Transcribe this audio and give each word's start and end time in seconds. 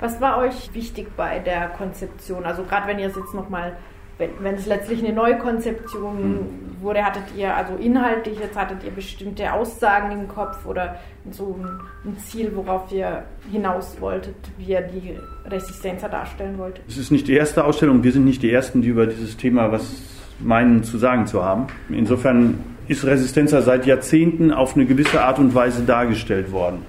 Was 0.00 0.20
war 0.20 0.38
euch 0.38 0.74
wichtig 0.74 1.08
bei 1.16 1.38
der 1.38 1.68
Konzeption? 1.68 2.44
Also 2.44 2.64
gerade 2.64 2.86
wenn 2.86 2.98
ihr 2.98 3.08
es 3.08 3.16
jetzt 3.16 3.34
nochmal 3.34 3.76
wenn, 4.18 4.30
wenn 4.40 4.54
es 4.54 4.66
letztlich 4.66 5.04
eine 5.04 5.12
neue 5.12 5.36
Konzeption 5.36 6.18
hm. 6.18 6.82
wurde, 6.82 7.04
hattet 7.04 7.24
ihr 7.36 7.54
also 7.54 7.74
inhaltlich, 7.76 8.38
jetzt 8.40 8.56
hattet 8.56 8.82
ihr 8.84 8.90
bestimmte 8.90 9.52
Aussagen 9.52 10.10
im 10.12 10.28
Kopf 10.28 10.64
oder 10.64 10.96
so 11.30 11.58
ein, 11.60 12.10
ein 12.10 12.18
Ziel, 12.18 12.52
worauf 12.54 12.90
ihr 12.92 13.24
hinaus 13.50 13.96
wolltet, 14.00 14.36
wie 14.56 14.70
ihr 14.72 14.80
die 14.80 15.18
Resistenz 15.48 16.02
darstellen 16.02 16.56
wollt? 16.56 16.80
Es 16.88 16.96
ist 16.96 17.10
nicht 17.10 17.28
die 17.28 17.34
erste 17.34 17.64
Ausstellung, 17.64 18.02
wir 18.02 18.12
sind 18.12 18.24
nicht 18.24 18.42
die 18.42 18.50
Ersten, 18.50 18.80
die 18.80 18.88
über 18.88 19.06
dieses 19.06 19.36
Thema 19.36 19.70
was 19.70 20.02
meinen 20.38 20.84
zu 20.84 20.98
sagen 20.98 21.26
zu 21.26 21.42
haben. 21.42 21.66
Insofern 21.88 22.58
ist 22.88 23.04
Resistenza 23.04 23.62
seit 23.62 23.86
Jahrzehnten 23.86 24.52
auf 24.52 24.76
eine 24.76 24.86
gewisse 24.86 25.22
Art 25.22 25.38
und 25.38 25.54
Weise 25.54 25.82
dargestellt 25.82 26.52
worden. 26.52 26.82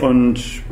Und 0.00 0.62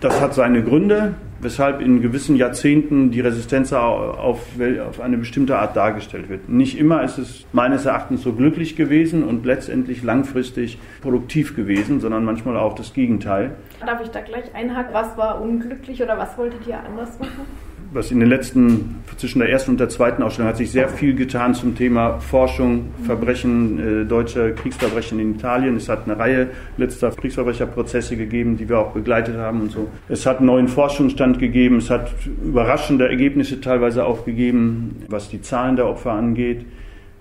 das 0.00 0.20
hat 0.20 0.34
seine 0.34 0.62
Gründe 0.62 1.14
weshalb 1.44 1.80
in 1.80 2.00
gewissen 2.00 2.36
Jahrzehnten 2.36 3.10
die 3.10 3.20
Resistenz 3.20 3.72
auf, 3.72 4.18
auf, 4.18 5.00
eine 5.00 5.18
bestimmte 5.18 5.58
Art 5.58 5.76
dargestellt 5.76 6.28
wird. 6.28 6.48
Nicht 6.48 6.78
immer 6.78 7.04
ist 7.04 7.18
es 7.18 7.46
meines 7.52 7.86
Erachtens 7.86 8.22
so 8.22 8.32
glücklich 8.32 8.74
gewesen 8.76 9.22
und 9.22 9.44
letztendlich 9.44 10.02
langfristig 10.02 10.78
produktiv 11.02 11.54
gewesen, 11.54 12.00
sondern 12.00 12.24
manchmal 12.24 12.56
auch 12.56 12.74
das 12.74 12.94
Gegenteil. 12.94 13.54
Darf 13.84 14.00
ich 14.02 14.08
da 14.08 14.20
gleich 14.20 14.54
einhaken? 14.54 14.94
Was 14.94 15.16
war 15.16 15.40
unglücklich 15.40 16.02
oder 16.02 16.18
was 16.18 16.36
wolltet 16.38 16.66
ihr 16.66 16.78
anders 16.78 17.18
machen? 17.18 17.46
Was 17.94 18.10
in 18.10 18.18
den 18.18 18.28
letzten, 18.28 18.96
zwischen 19.16 19.38
der 19.38 19.48
ersten 19.48 19.70
und 19.72 19.80
der 19.80 19.88
zweiten 19.88 20.22
Ausstellung 20.22 20.48
hat 20.48 20.56
sich 20.56 20.72
sehr 20.72 20.88
viel 20.88 21.14
getan 21.14 21.54
zum 21.54 21.76
Thema 21.76 22.18
Forschung, 22.18 22.86
Verbrechen, 23.04 24.02
äh, 24.02 24.04
deutsche 24.04 24.52
Kriegsverbrechen 24.52 25.20
in 25.20 25.36
Italien. 25.36 25.76
Es 25.76 25.88
hat 25.88 26.06
eine 26.06 26.18
Reihe 26.18 26.48
letzter 26.76 27.12
Kriegsverbrecherprozesse 27.12 28.16
gegeben, 28.16 28.56
die 28.56 28.68
wir 28.68 28.80
auch 28.80 28.92
begleitet 28.92 29.36
haben 29.36 29.62
und 29.62 29.70
so. 29.70 29.88
Es 30.08 30.26
hat 30.26 30.38
einen 30.38 30.46
neuen 30.46 30.66
Forschungsstand 30.66 31.38
gegeben, 31.38 31.76
es 31.76 31.88
hat 31.88 32.10
überraschende 32.44 33.08
Ergebnisse 33.08 33.60
teilweise 33.60 34.04
auch 34.04 34.24
gegeben, 34.24 34.96
was 35.08 35.28
die 35.28 35.40
Zahlen 35.40 35.76
der 35.76 35.86
Opfer 35.86 36.12
angeht. 36.12 36.66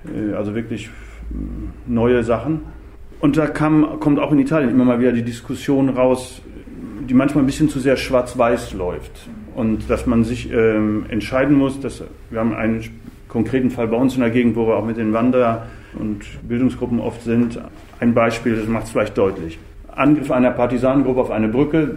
Äh, 0.06 0.34
also 0.34 0.56
wirklich 0.56 0.90
mm, 1.30 1.94
neue 1.94 2.24
Sachen. 2.24 2.62
Und 3.20 3.38
da 3.38 3.46
kam, 3.46 4.00
kommt 4.00 4.20
auch 4.20 4.32
in 4.32 4.40
Italien 4.40 4.72
immer 4.72 4.86
mal 4.86 5.00
wieder 5.00 5.12
die 5.12 5.24
Diskussion 5.24 5.90
raus, 5.90 6.42
die 7.08 7.14
manchmal 7.14 7.44
ein 7.44 7.48
bisschen 7.48 7.70
zu 7.70 7.80
sehr 7.80 7.96
schwarz-weiß 7.96 8.74
läuft 8.74 9.30
und 9.56 9.90
dass 9.90 10.06
man 10.06 10.24
sich 10.24 10.52
ähm, 10.52 11.06
entscheiden 11.10 11.56
muss, 11.56 11.80
dass 11.80 12.04
wir 12.30 12.40
haben 12.40 12.54
einen 12.54 12.84
konkreten 13.28 13.72
Fall 13.72 13.88
bei 13.88 13.98
uns 13.98 14.16
in 14.16 14.22
der 14.22 14.30
Gegend, 14.30 14.56
wo 14.56 14.68
wir 14.68 14.76
auch 14.76 14.86
mit 14.86 14.98
den 14.98 15.14
Wanderer 15.14 15.68
und 15.94 16.22
Bildungsgruppen 16.48 17.00
oft 17.00 17.22
sind. 17.24 17.60
Ein 18.00 18.14
Beispiel, 18.14 18.56
das 18.56 18.68
macht 18.68 18.86
es 18.86 18.92
vielleicht 18.92 19.18
deutlich. 19.18 19.60
Angriff 19.96 20.32
einer 20.32 20.52
Partisanengruppe 20.52 21.22
auf 21.22 21.32
eine 21.32 21.48
Brücke, 21.48 21.88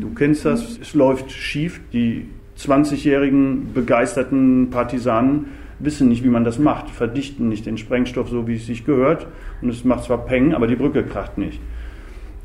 du 0.00 0.10
kennst 0.14 0.44
das, 0.44 0.78
es 0.78 0.94
läuft 0.94 1.30
schief. 1.30 1.80
Die 1.92 2.28
20-jährigen 2.58 3.72
begeisterten 3.72 4.70
Partisanen 4.70 5.46
wissen 5.78 6.08
nicht, 6.08 6.24
wie 6.24 6.28
man 6.28 6.44
das 6.44 6.58
macht, 6.58 6.90
verdichten 6.90 7.48
nicht 7.48 7.66
den 7.66 7.76
Sprengstoff 7.78 8.28
so, 8.28 8.46
wie 8.46 8.56
es 8.56 8.66
sich 8.66 8.84
gehört. 8.84 9.26
Und 9.60 9.70
es 9.70 9.84
macht 9.84 10.04
zwar 10.04 10.24
Peng, 10.24 10.54
aber 10.54 10.66
die 10.66 10.76
Brücke 10.76 11.02
kracht 11.02 11.38
nicht 11.38 11.60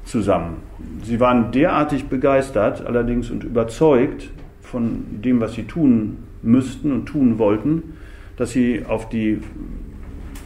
zusammen. 0.04 0.58
Sie 1.04 1.20
waren 1.20 1.52
derartig 1.52 2.06
begeistert 2.06 2.86
allerdings 2.86 3.30
und 3.30 3.44
überzeugt, 3.44 4.30
von 4.72 5.22
dem, 5.24 5.40
was 5.42 5.54
sie 5.54 5.64
tun 5.64 6.18
müssten 6.42 6.92
und 6.92 7.06
tun 7.06 7.38
wollten, 7.38 7.94
dass 8.38 8.52
sie 8.52 8.84
auf 8.88 9.10
die 9.10 9.40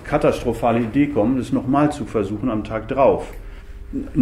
katastrophale 0.04 0.80
Idee 0.80 1.08
kommen, 1.08 1.38
das 1.38 1.52
nochmal 1.52 1.92
zu 1.92 2.06
versuchen 2.06 2.50
am 2.50 2.64
Tag 2.64 2.88
drauf. 2.88 3.32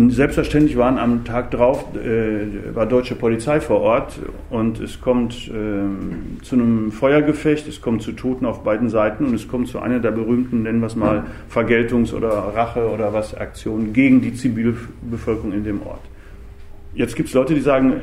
Selbstverständlich 0.10 0.78
waren 0.78 1.00
am 1.00 1.24
Tag 1.24 1.50
drauf 1.50 1.96
äh, 1.96 2.76
war 2.76 2.86
deutsche 2.86 3.16
Polizei 3.16 3.60
vor 3.60 3.80
Ort 3.80 4.20
und 4.52 4.80
es 4.80 5.02
kommt 5.02 5.48
äh, 5.48 6.44
zu 6.44 6.56
einem 6.56 6.92
Feuergefecht, 6.92 7.68
es 7.68 7.82
kommt 7.82 8.04
zu 8.04 8.12
Toten 8.12 8.46
auf 8.46 8.64
beiden 8.64 8.90
Seiten 8.90 9.26
und 9.26 9.34
es 9.34 9.48
kommt 9.48 9.70
zu 9.70 9.80
einer 9.80 10.00
der 10.00 10.12
berühmten, 10.12 10.64
nennen 10.64 10.82
wir 10.82 10.88
es 10.88 10.96
mal, 10.96 11.24
Vergeltungs- 11.52 12.14
oder 12.14 12.30
Rache- 12.30 12.90
oder 12.90 13.14
was 13.14 13.34
Aktionen 13.34 13.94
gegen 13.94 14.22
die 14.22 14.36
Zivilbevölkerung 14.36 15.54
in 15.54 15.64
dem 15.64 15.82
Ort. 15.82 16.02
Jetzt 16.94 17.16
gibt 17.16 17.30
es 17.30 17.34
Leute, 17.34 17.56
die 17.56 17.62
sagen, 17.62 17.94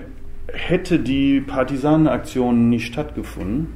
hätte 0.53 0.99
die 0.99 1.41
Partisanenaktion 1.41 2.69
nicht 2.69 2.87
stattgefunden, 2.87 3.69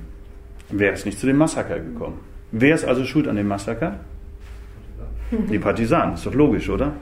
wäre 0.71 0.95
es 0.95 1.05
nicht 1.05 1.19
zu 1.19 1.27
dem 1.27 1.37
Massaker 1.37 1.79
gekommen. 1.79 2.19
Wer 2.53 2.75
ist 2.75 2.85
also 2.85 3.05
schuld 3.05 3.29
an 3.29 3.37
dem 3.37 3.49
Massaker? 3.49 4.01
Die 5.31 5.59
Partisanen, 5.59 6.15
ist 6.15 6.27
doch 6.27 6.35
logisch, 6.35 6.69
oder? 6.69 6.93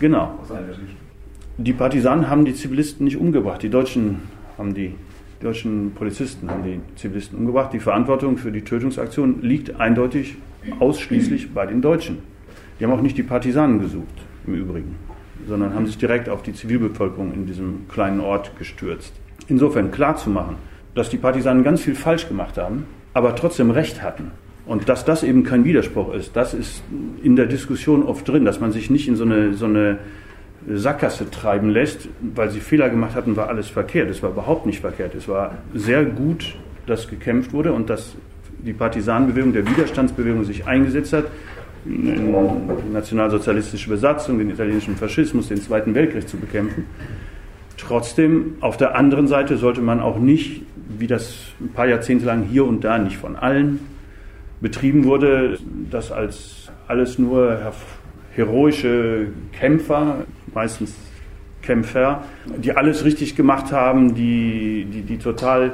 Genau. 0.00 0.38
Die 1.58 1.72
Partisanen 1.72 2.28
haben 2.28 2.44
die 2.44 2.54
Zivilisten 2.54 3.04
nicht 3.04 3.16
umgebracht. 3.16 3.62
Die 3.62 3.68
Deutschen 3.68 4.22
haben 4.56 4.74
die, 4.74 4.94
die 5.40 5.44
deutschen 5.44 5.92
Polizisten 5.94 6.50
haben 6.50 6.64
die 6.64 6.80
Zivilisten 6.96 7.38
umgebracht. 7.38 7.72
Die 7.72 7.80
Verantwortung 7.80 8.38
für 8.38 8.52
die 8.52 8.62
Tötungsaktion 8.62 9.42
liegt 9.42 9.78
eindeutig 9.80 10.36
ausschließlich 10.78 11.52
bei 11.52 11.66
den 11.66 11.82
Deutschen. 11.82 12.18
Die 12.78 12.84
haben 12.84 12.92
auch 12.92 13.02
nicht 13.02 13.18
die 13.18 13.22
Partisanen 13.22 13.80
gesucht, 13.80 14.14
im 14.46 14.54
Übrigen 14.54 14.94
sondern 15.48 15.74
haben 15.74 15.86
sich 15.86 15.98
direkt 15.98 16.28
auf 16.28 16.42
die 16.42 16.52
Zivilbevölkerung 16.52 17.32
in 17.32 17.46
diesem 17.46 17.88
kleinen 17.88 18.20
Ort 18.20 18.58
gestürzt. 18.58 19.12
Insofern 19.48 19.90
klar 19.90 20.16
zu 20.16 20.30
machen, 20.30 20.56
dass 20.94 21.10
die 21.10 21.18
Partisanen 21.18 21.62
ganz 21.62 21.82
viel 21.82 21.94
falsch 21.94 22.28
gemacht 22.28 22.58
haben, 22.58 22.86
aber 23.14 23.34
trotzdem 23.36 23.70
Recht 23.70 24.02
hatten. 24.02 24.32
Und 24.66 24.88
dass 24.88 25.04
das 25.04 25.22
eben 25.22 25.44
kein 25.44 25.64
Widerspruch 25.64 26.12
ist, 26.12 26.34
das 26.34 26.52
ist 26.52 26.82
in 27.22 27.36
der 27.36 27.46
Diskussion 27.46 28.02
oft 28.02 28.26
drin, 28.26 28.44
dass 28.44 28.60
man 28.60 28.72
sich 28.72 28.90
nicht 28.90 29.06
in 29.06 29.14
so 29.14 29.24
eine, 29.24 29.54
so 29.54 29.66
eine 29.66 29.98
Sackgasse 30.68 31.30
treiben 31.30 31.70
lässt, 31.70 32.08
weil 32.34 32.50
sie 32.50 32.58
Fehler 32.58 32.90
gemacht 32.90 33.14
hatten, 33.14 33.36
war 33.36 33.48
alles 33.48 33.68
verkehrt. 33.68 34.10
Es 34.10 34.22
war 34.22 34.30
überhaupt 34.30 34.66
nicht 34.66 34.80
verkehrt. 34.80 35.14
Es 35.14 35.28
war 35.28 35.54
sehr 35.72 36.04
gut, 36.04 36.56
dass 36.86 37.08
gekämpft 37.08 37.52
wurde 37.52 37.72
und 37.72 37.88
dass 37.88 38.16
die 38.58 38.72
Partisanenbewegung, 38.72 39.52
der 39.52 39.68
Widerstandsbewegung 39.68 40.42
sich 40.44 40.66
eingesetzt 40.66 41.12
hat, 41.12 41.26
die 41.88 42.92
nationalsozialistische 42.92 43.88
Besatzung, 43.90 44.38
den 44.38 44.50
italienischen 44.50 44.96
Faschismus, 44.96 45.48
den 45.48 45.60
Zweiten 45.60 45.94
Weltkrieg 45.94 46.28
zu 46.28 46.36
bekämpfen. 46.36 46.86
Trotzdem, 47.76 48.54
auf 48.60 48.76
der 48.76 48.96
anderen 48.96 49.28
Seite 49.28 49.56
sollte 49.56 49.82
man 49.82 50.00
auch 50.00 50.18
nicht, 50.18 50.62
wie 50.98 51.06
das 51.06 51.36
ein 51.60 51.68
paar 51.68 51.86
Jahrzehnte 51.86 52.26
lang 52.26 52.44
hier 52.44 52.64
und 52.64 52.84
da 52.84 52.98
nicht 52.98 53.16
von 53.16 53.36
allen 53.36 53.80
betrieben 54.60 55.04
wurde, 55.04 55.58
das 55.90 56.10
als 56.10 56.72
alles 56.88 57.18
nur 57.18 57.58
heroische 58.34 59.28
Kämpfer, 59.52 60.24
meistens 60.54 60.94
Kämpfer, 61.62 62.22
die 62.56 62.72
alles 62.72 63.04
richtig 63.04 63.36
gemacht 63.36 63.72
haben, 63.72 64.14
die, 64.14 64.86
die, 64.90 65.02
die 65.02 65.18
total 65.18 65.72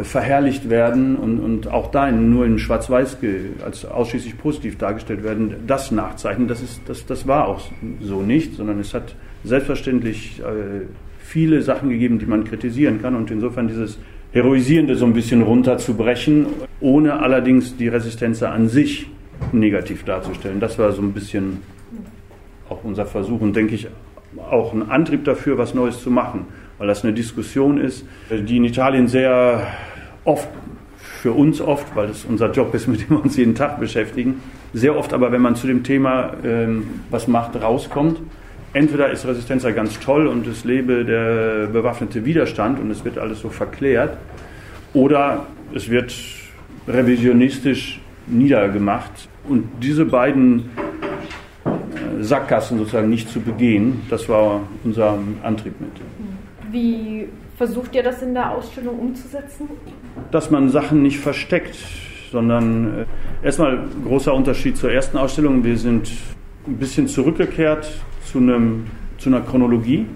verherrlicht 0.00 0.70
werden 0.70 1.16
und, 1.16 1.38
und 1.38 1.68
auch 1.68 1.90
da 1.90 2.10
nur 2.10 2.46
in 2.46 2.58
Schwarz-Weiß 2.58 3.18
als 3.64 3.84
ausschließlich 3.84 4.38
positiv 4.38 4.78
dargestellt 4.78 5.22
werden, 5.22 5.54
das 5.66 5.90
nachzeichnen, 5.90 6.48
das, 6.48 6.62
ist, 6.62 6.80
das, 6.86 7.04
das 7.04 7.26
war 7.26 7.46
auch 7.46 7.60
so 8.00 8.22
nicht, 8.22 8.54
sondern 8.54 8.80
es 8.80 8.94
hat 8.94 9.14
selbstverständlich 9.44 10.40
äh, 10.40 10.86
viele 11.18 11.60
Sachen 11.60 11.90
gegeben, 11.90 12.18
die 12.18 12.26
man 12.26 12.44
kritisieren 12.44 13.02
kann 13.02 13.14
und 13.14 13.30
insofern 13.30 13.68
dieses 13.68 13.98
Heroisierende 14.32 14.94
so 14.96 15.04
ein 15.04 15.12
bisschen 15.12 15.42
runterzubrechen, 15.42 16.46
ohne 16.80 17.20
allerdings 17.20 17.76
die 17.76 17.88
Resistenz 17.88 18.42
an 18.42 18.68
sich 18.68 19.08
negativ 19.52 20.04
darzustellen. 20.04 20.58
Das 20.58 20.78
war 20.78 20.92
so 20.92 21.02
ein 21.02 21.12
bisschen 21.12 21.58
auch 22.70 22.82
unser 22.82 23.04
Versuch 23.04 23.42
und 23.42 23.54
denke 23.54 23.74
ich 23.74 23.88
auch 24.50 24.72
ein 24.72 24.90
Antrieb 24.90 25.24
dafür, 25.24 25.58
was 25.58 25.74
Neues 25.74 26.02
zu 26.02 26.10
machen 26.10 26.46
weil 26.78 26.88
das 26.88 27.04
eine 27.04 27.12
Diskussion 27.12 27.78
ist, 27.78 28.04
die 28.30 28.56
in 28.56 28.64
Italien 28.64 29.08
sehr 29.08 29.66
oft, 30.24 30.48
für 30.96 31.32
uns 31.32 31.60
oft, 31.60 31.94
weil 31.94 32.08
das 32.08 32.24
unser 32.24 32.50
Job 32.50 32.74
ist, 32.74 32.88
mit 32.88 33.02
dem 33.02 33.10
wir 33.10 33.22
uns 33.22 33.36
jeden 33.36 33.54
Tag 33.54 33.78
beschäftigen, 33.78 34.40
sehr 34.74 34.96
oft 34.96 35.12
aber, 35.12 35.30
wenn 35.32 35.42
man 35.42 35.54
zu 35.54 35.66
dem 35.66 35.84
Thema, 35.84 36.32
ähm, 36.44 36.88
was 37.10 37.28
macht, 37.28 37.60
rauskommt, 37.60 38.18
entweder 38.72 39.10
ist 39.10 39.26
Resistenz 39.26 39.64
ja 39.64 39.70
ganz 39.70 40.00
toll 40.00 40.26
und 40.26 40.46
es 40.46 40.64
lebe 40.64 41.04
der 41.04 41.66
bewaffnete 41.66 42.24
Widerstand 42.24 42.80
und 42.80 42.90
es 42.90 43.04
wird 43.04 43.18
alles 43.18 43.40
so 43.40 43.50
verklärt, 43.50 44.16
oder 44.94 45.46
es 45.74 45.88
wird 45.88 46.14
revisionistisch 46.86 48.00
niedergemacht. 48.26 49.28
Und 49.48 49.68
diese 49.82 50.04
beiden 50.04 50.70
äh, 51.64 52.22
Sackgassen 52.22 52.78
sozusagen 52.78 53.08
nicht 53.08 53.30
zu 53.30 53.40
begehen, 53.40 54.02
das 54.10 54.28
war 54.28 54.60
unser 54.84 55.18
Antrieb 55.42 55.80
mit. 55.80 55.90
Wie 56.72 57.28
versucht 57.56 57.94
ihr 57.94 58.02
das 58.02 58.22
in 58.22 58.32
der 58.32 58.50
Ausstellung 58.50 58.98
umzusetzen? 58.98 59.68
Dass 60.30 60.50
man 60.50 60.70
Sachen 60.70 61.02
nicht 61.02 61.18
versteckt, 61.18 61.76
sondern 62.30 63.06
äh, 63.42 63.44
erstmal 63.44 63.78
großer 64.04 64.32
Unterschied 64.32 64.78
zur 64.78 64.90
ersten 64.90 65.18
Ausstellung. 65.18 65.62
Wir 65.62 65.76
sind 65.76 66.10
ein 66.66 66.76
bisschen 66.78 67.08
zurückgekehrt 67.08 67.92
zu, 68.24 68.38
einem, 68.38 68.86
zu 69.18 69.28
einer 69.28 69.42
Chronologie. 69.42 70.06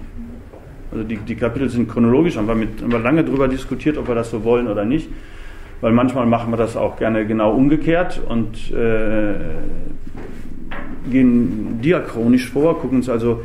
Also 0.91 1.05
die, 1.05 1.19
die 1.19 1.35
Kapitel 1.35 1.69
sind 1.69 1.91
chronologisch, 1.91 2.39
haben 2.39 2.49
wir, 2.49 2.55
mit, 2.55 2.81
haben 2.81 2.93
wir 2.93 3.01
lange 3.01 3.23
darüber 3.23 3.49
diskutiert, 3.49 3.99
ob 3.99 4.09
wir 4.09 4.15
das 4.15 4.31
so 4.31 4.43
wollen 4.43 4.67
oder 4.67 4.87
nicht. 4.87 5.11
Weil 5.83 5.93
manchmal 5.93 6.25
machen 6.25 6.51
wir 6.51 6.57
das 6.57 6.75
auch 6.75 6.97
gerne 6.97 7.27
genau 7.27 7.53
umgekehrt 7.53 8.23
und 8.27 8.73
äh, 8.73 9.35
gehen 11.11 11.81
diachronisch 11.83 12.49
vor, 12.49 12.79
gucken 12.79 12.99
uns 12.99 13.11
also 13.11 13.43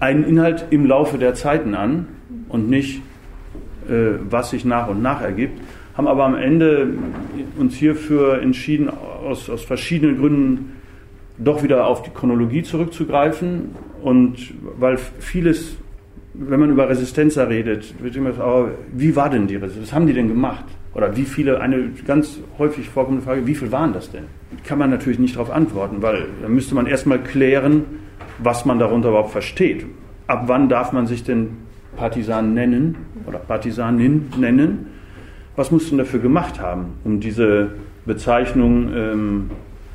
einen 0.00 0.24
Inhalt 0.24 0.66
im 0.70 0.86
Laufe 0.86 1.18
der 1.18 1.34
Zeiten 1.34 1.74
an 1.74 2.08
und 2.48 2.68
nicht 2.68 3.02
äh, 3.88 4.18
was 4.30 4.50
sich 4.50 4.64
nach 4.64 4.88
und 4.88 5.02
nach 5.02 5.20
ergibt, 5.20 5.60
haben 5.96 6.08
aber 6.08 6.24
am 6.24 6.34
Ende 6.34 6.88
uns 7.58 7.74
hierfür 7.74 8.40
entschieden, 8.40 8.90
aus, 8.90 9.48
aus 9.48 9.62
verschiedenen 9.62 10.18
Gründen 10.18 10.72
doch 11.38 11.62
wieder 11.62 11.86
auf 11.86 12.02
die 12.02 12.10
Chronologie 12.10 12.62
zurückzugreifen 12.62 13.70
und 14.02 14.54
weil 14.78 14.98
vieles, 15.18 15.76
wenn 16.34 16.60
man 16.60 16.70
über 16.70 16.88
Resistenzer 16.88 17.48
redet, 17.48 17.94
wird 18.02 18.16
immer 18.16 18.30
gesagt, 18.30 18.70
wie 18.92 19.14
war 19.16 19.30
denn 19.30 19.46
die 19.46 19.56
Resistenz? 19.56 19.88
Was 19.88 19.94
haben 19.94 20.06
die 20.06 20.12
denn 20.12 20.28
gemacht? 20.28 20.64
Oder 20.94 21.16
wie 21.16 21.24
viele, 21.24 21.60
eine 21.60 21.90
ganz 22.06 22.38
häufig 22.58 22.88
vorkommende 22.88 23.24
Frage, 23.24 23.46
wie 23.46 23.54
viel 23.54 23.72
waren 23.72 23.92
das 23.92 24.10
denn? 24.10 24.24
Kann 24.64 24.78
man 24.78 24.90
natürlich 24.90 25.18
nicht 25.18 25.34
darauf 25.34 25.50
antworten, 25.50 26.02
weil 26.02 26.26
da 26.40 26.48
müsste 26.48 26.74
man 26.76 26.86
erstmal 26.86 27.20
klären, 27.20 27.84
was 28.38 28.64
man 28.64 28.78
darunter 28.78 29.10
überhaupt 29.10 29.30
versteht. 29.30 29.86
Ab 30.26 30.44
wann 30.46 30.68
darf 30.68 30.92
man 30.92 31.06
sich 31.06 31.24
denn 31.24 31.50
Partisan 31.96 32.54
nennen 32.54 32.96
oder 33.26 33.38
Partisanin 33.38 34.32
nennen? 34.36 34.86
Was 35.56 35.70
musst 35.70 35.92
du 35.92 35.96
dafür 35.96 36.20
gemacht 36.20 36.60
haben, 36.60 36.94
um 37.04 37.20
diese 37.20 37.70
Bezeichnung 38.06 38.92
ähm, 38.94 39.50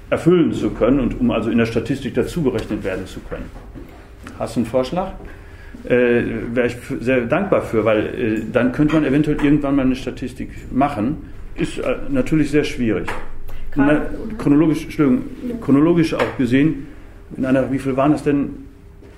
erfüllen 0.10 0.54
zu 0.54 0.70
können 0.72 1.00
und 1.00 1.20
um 1.20 1.32
also 1.32 1.50
in 1.50 1.58
der 1.58 1.66
Statistik 1.66 2.14
dazugerechnet 2.14 2.84
werden 2.84 3.06
zu 3.06 3.20
können? 3.20 3.46
Hast 4.38 4.56
du 4.56 4.62
einen 4.62 4.68
Vorschlag? 4.68 5.12
Äh, 5.84 6.24
Wäre 6.54 6.68
ich 6.68 6.76
sehr 7.02 7.22
dankbar 7.22 7.62
für, 7.62 7.86
weil 7.86 8.06
äh, 8.06 8.42
dann 8.52 8.72
könnte 8.72 8.96
man 8.96 9.06
eventuell 9.06 9.38
irgendwann 9.44 9.76
mal 9.76 9.86
eine 9.86 9.96
Statistik 9.96 10.50
machen. 10.72 11.18
Ist 11.56 11.78
äh, 11.80 11.96
natürlich 12.10 12.52
sehr 12.52 12.64
schwierig. 12.64 13.10
Na, 13.76 14.02
chronologisch, 14.38 14.88
chronologisch 15.62 16.14
auch 16.14 16.38
gesehen, 16.38 16.88
in 17.38 17.46
einer, 17.46 17.72
wie 17.72 17.80
viel 17.80 17.96
waren 17.98 18.14
es 18.14 18.24
denn? 18.24 18.50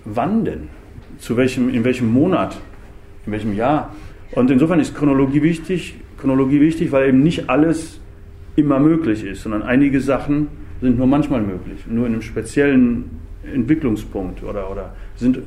Wann 0.05 0.45
denn? 0.45 0.69
Zu 1.19 1.37
welchem, 1.37 1.69
in 1.69 1.83
welchem 1.83 2.11
Monat? 2.11 2.59
In 3.25 3.31
welchem 3.31 3.55
Jahr? 3.55 3.93
Und 4.31 4.49
insofern 4.49 4.79
ist 4.79 4.95
Chronologie 4.95 5.43
wichtig, 5.43 5.95
Chronologie 6.17 6.61
wichtig, 6.61 6.91
weil 6.91 7.09
eben 7.09 7.21
nicht 7.21 7.49
alles 7.49 7.99
immer 8.55 8.79
möglich 8.79 9.23
ist, 9.23 9.43
sondern 9.43 9.63
einige 9.63 10.01
Sachen 10.01 10.47
sind 10.81 10.97
nur 10.97 11.07
manchmal 11.07 11.41
möglich, 11.41 11.85
nur 11.87 12.07
in 12.07 12.13
einem 12.13 12.21
speziellen 12.21 13.05
Entwicklungspunkt 13.53 14.43
oder, 14.43 14.71
oder 14.71 14.93
sind 15.15 15.39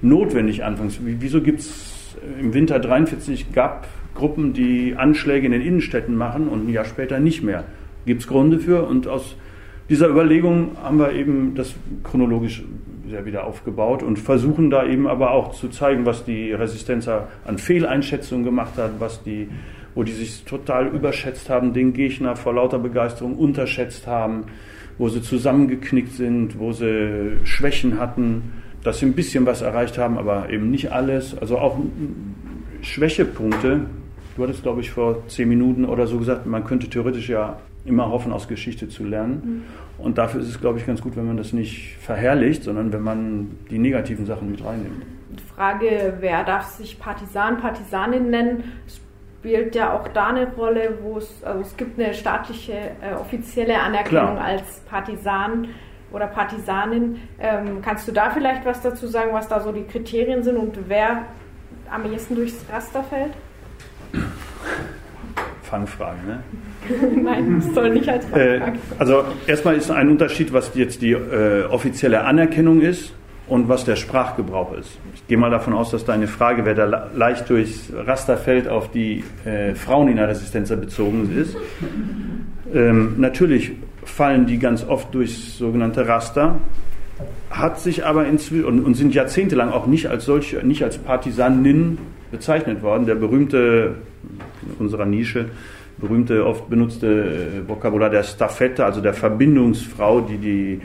notwendig 0.00 0.64
anfangs. 0.64 0.98
Wieso 1.02 1.40
gibt 1.40 1.60
es 1.60 2.16
im 2.40 2.54
Winter 2.54 2.78
43 2.78 3.52
gab 3.52 3.86
Gruppen, 4.14 4.52
die 4.52 4.94
Anschläge 4.96 5.46
in 5.46 5.52
den 5.52 5.62
Innenstädten 5.62 6.16
machen 6.16 6.48
und 6.48 6.66
ein 6.66 6.72
Jahr 6.72 6.84
später 6.84 7.20
nicht 7.20 7.42
mehr? 7.42 7.64
Gibt 8.04 8.22
es 8.22 8.28
Gründe 8.28 8.58
für? 8.58 8.82
Und 8.84 9.06
aus 9.06 9.36
dieser 9.88 10.08
Überlegung 10.08 10.76
haben 10.82 10.98
wir 10.98 11.12
eben 11.12 11.54
das 11.54 11.74
chronologisch 12.02 12.62
sehr 13.08 13.24
wieder 13.26 13.44
aufgebaut 13.44 14.02
und 14.02 14.18
versuchen 14.18 14.70
da 14.70 14.86
eben 14.86 15.06
aber 15.06 15.32
auch 15.32 15.52
zu 15.52 15.68
zeigen, 15.68 16.06
was 16.06 16.24
die 16.24 16.52
Resistenzer 16.52 17.28
an 17.44 17.58
Fehleinschätzungen 17.58 18.44
gemacht 18.44 18.78
hat, 18.78 18.92
was 19.00 19.22
die, 19.22 19.48
wo 19.94 20.02
die 20.02 20.12
sich 20.12 20.44
total 20.44 20.86
überschätzt 20.88 21.50
haben, 21.50 21.74
den 21.74 21.92
Gegner 21.92 22.36
vor 22.36 22.54
lauter 22.54 22.78
Begeisterung 22.78 23.34
unterschätzt 23.36 24.06
haben, 24.06 24.44
wo 24.98 25.08
sie 25.08 25.20
zusammengeknickt 25.20 26.12
sind, 26.12 26.58
wo 26.58 26.72
sie 26.72 27.38
Schwächen 27.44 27.98
hatten 27.98 28.62
dass 28.82 28.98
sie 28.98 29.06
ein 29.06 29.14
bisschen 29.14 29.46
was 29.46 29.62
erreicht 29.62 29.98
haben, 29.98 30.18
aber 30.18 30.50
eben 30.50 30.70
nicht 30.70 30.92
alles. 30.92 31.36
Also 31.38 31.58
auch 31.58 31.78
Schwächepunkte. 32.82 33.86
Du 34.36 34.42
hattest, 34.42 34.62
glaube 34.62 34.80
ich, 34.80 34.90
vor 34.90 35.26
zehn 35.28 35.48
Minuten 35.48 35.84
oder 35.84 36.06
so 36.06 36.18
gesagt, 36.18 36.46
man 36.46 36.64
könnte 36.64 36.88
theoretisch 36.88 37.28
ja 37.28 37.58
immer 37.84 38.10
hoffen, 38.10 38.32
aus 38.32 38.48
Geschichte 38.48 38.88
zu 38.88 39.04
lernen. 39.04 39.64
Mhm. 39.98 40.04
Und 40.04 40.18
dafür 40.18 40.40
ist 40.40 40.48
es, 40.48 40.60
glaube 40.60 40.78
ich, 40.78 40.86
ganz 40.86 41.00
gut, 41.00 41.16
wenn 41.16 41.26
man 41.26 41.36
das 41.36 41.52
nicht 41.52 41.96
verherrlicht, 42.00 42.64
sondern 42.64 42.92
wenn 42.92 43.02
man 43.02 43.58
die 43.70 43.78
negativen 43.78 44.26
Sachen 44.26 44.50
mit 44.50 44.64
reinnimmt. 44.64 45.04
Die 45.30 45.42
Frage, 45.54 46.14
wer 46.20 46.44
darf 46.44 46.64
sich 46.64 46.98
Partisan, 46.98 47.58
Partisanin 47.58 48.30
nennen, 48.30 48.64
spielt 49.42 49.74
ja 49.74 49.92
auch 49.92 50.08
da 50.08 50.28
eine 50.28 50.52
Rolle, 50.52 50.98
wo 51.02 51.18
es, 51.18 51.42
also 51.42 51.60
es 51.60 51.76
gibt 51.76 51.98
eine 51.98 52.14
staatliche, 52.14 52.72
äh, 52.72 53.14
offizielle 53.18 53.78
Anerkennung 53.78 54.34
Klar. 54.34 54.44
als 54.44 54.80
Partisan 54.88 55.68
oder 56.12 56.26
Partisanin. 56.26 57.20
Ähm, 57.40 57.80
kannst 57.82 58.06
du 58.06 58.12
da 58.12 58.30
vielleicht 58.30 58.64
was 58.64 58.82
dazu 58.82 59.06
sagen, 59.06 59.32
was 59.32 59.48
da 59.48 59.60
so 59.60 59.72
die 59.72 59.84
Kriterien 59.84 60.42
sind 60.42 60.56
und 60.56 60.76
wer 60.88 61.24
am 61.90 62.10
ehesten 62.10 62.36
durchs 62.36 62.64
Raster 62.70 63.02
fällt? 63.02 63.32
Fangfrage, 65.62 66.18
ne? 66.26 66.42
Nein, 67.22 67.62
das 67.64 67.74
soll 67.74 67.90
nicht 67.90 68.08
als. 68.08 68.30
Äh, 68.32 68.60
also 68.98 69.24
erstmal 69.46 69.76
ist 69.76 69.90
ein 69.90 70.08
Unterschied, 70.10 70.52
was 70.52 70.72
jetzt 70.74 71.02
die 71.02 71.12
äh, 71.12 71.64
offizielle 71.64 72.24
Anerkennung 72.24 72.80
ist 72.80 73.14
und 73.46 73.68
was 73.68 73.84
der 73.84 73.96
Sprachgebrauch 73.96 74.76
ist. 74.76 74.98
Ich 75.14 75.26
gehe 75.26 75.36
mal 75.36 75.50
davon 75.50 75.74
aus, 75.74 75.90
dass 75.90 76.04
deine 76.04 76.26
Frage, 76.26 76.64
wer 76.64 76.74
da 76.74 77.10
leicht 77.14 77.50
durchs 77.50 77.92
Raster 77.94 78.36
fällt, 78.36 78.68
auf 78.68 78.90
die 78.90 79.24
äh, 79.44 79.74
Frauen 79.74 80.08
in 80.08 80.16
der 80.16 80.28
Resistenz 80.28 80.70
bezogen 80.70 81.36
ist. 81.36 81.56
Ähm, 82.74 83.14
natürlich 83.18 83.72
fallen 84.04 84.46
die 84.46 84.58
ganz 84.58 84.86
oft 84.86 85.14
durchs 85.14 85.58
sogenannte 85.58 86.08
Raster, 86.08 86.58
hat 87.50 87.78
sich 87.78 88.04
aber 88.04 88.26
inzwischen 88.26 88.64
und, 88.64 88.84
und, 88.84 88.94
sind 88.94 89.14
jahrzehntelang 89.14 89.70
auch 89.70 89.86
nicht 89.86 90.08
als 90.08 90.24
solche, 90.24 90.66
nicht 90.66 90.82
als 90.82 90.98
Partisanin 90.98 91.98
bezeichnet 92.30 92.82
worden. 92.82 93.06
Der 93.06 93.14
berühmte 93.14 93.96
unserer 94.78 95.04
Nische 95.04 95.50
berühmte, 96.02 96.44
oft 96.44 96.68
benutzte 96.68 97.06
äh, 97.06 97.68
Vokabular 97.68 98.10
der 98.10 98.24
Staffette, 98.24 98.84
also 98.84 99.00
der 99.00 99.14
Verbindungsfrau, 99.14 100.20
die 100.20 100.36
die 100.36 100.80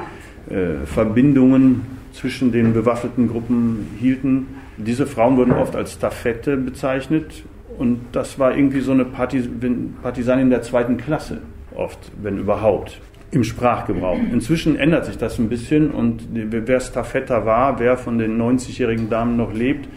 äh, 0.53 0.85
Verbindungen 0.85 1.81
zwischen 2.13 2.51
den 2.51 2.73
bewaffneten 2.73 3.27
Gruppen 3.27 3.87
hielten. 3.99 4.47
Diese 4.77 5.05
Frauen 5.05 5.35
wurden 5.35 5.51
oft 5.51 5.75
als 5.75 5.93
Staffette 5.93 6.55
bezeichnet 6.55 7.43
und 7.77 7.99
das 8.11 8.39
war 8.39 8.55
irgendwie 8.55 8.79
so 8.79 8.91
eine 8.91 9.05
Partisanin 9.05 10.49
der 10.49 10.61
zweiten 10.61 10.97
Klasse, 10.97 11.41
oft, 11.75 11.99
wenn 12.21 12.37
überhaupt 12.37 13.01
im 13.31 13.43
Sprachgebrauch. 13.43 14.19
Inzwischen 14.31 14.77
ändert 14.77 15.05
sich 15.05 15.17
das 15.17 15.37
ein 15.37 15.49
bisschen 15.49 15.91
und 15.91 16.27
wer 16.31 16.79
Staffetta 16.79 17.45
war, 17.45 17.79
wer 17.79 17.97
von 17.97 18.17
den 18.17 18.41
90-jährigen 18.41 19.09
Damen 19.09 19.35
noch 19.35 19.53
lebt, 19.53 19.89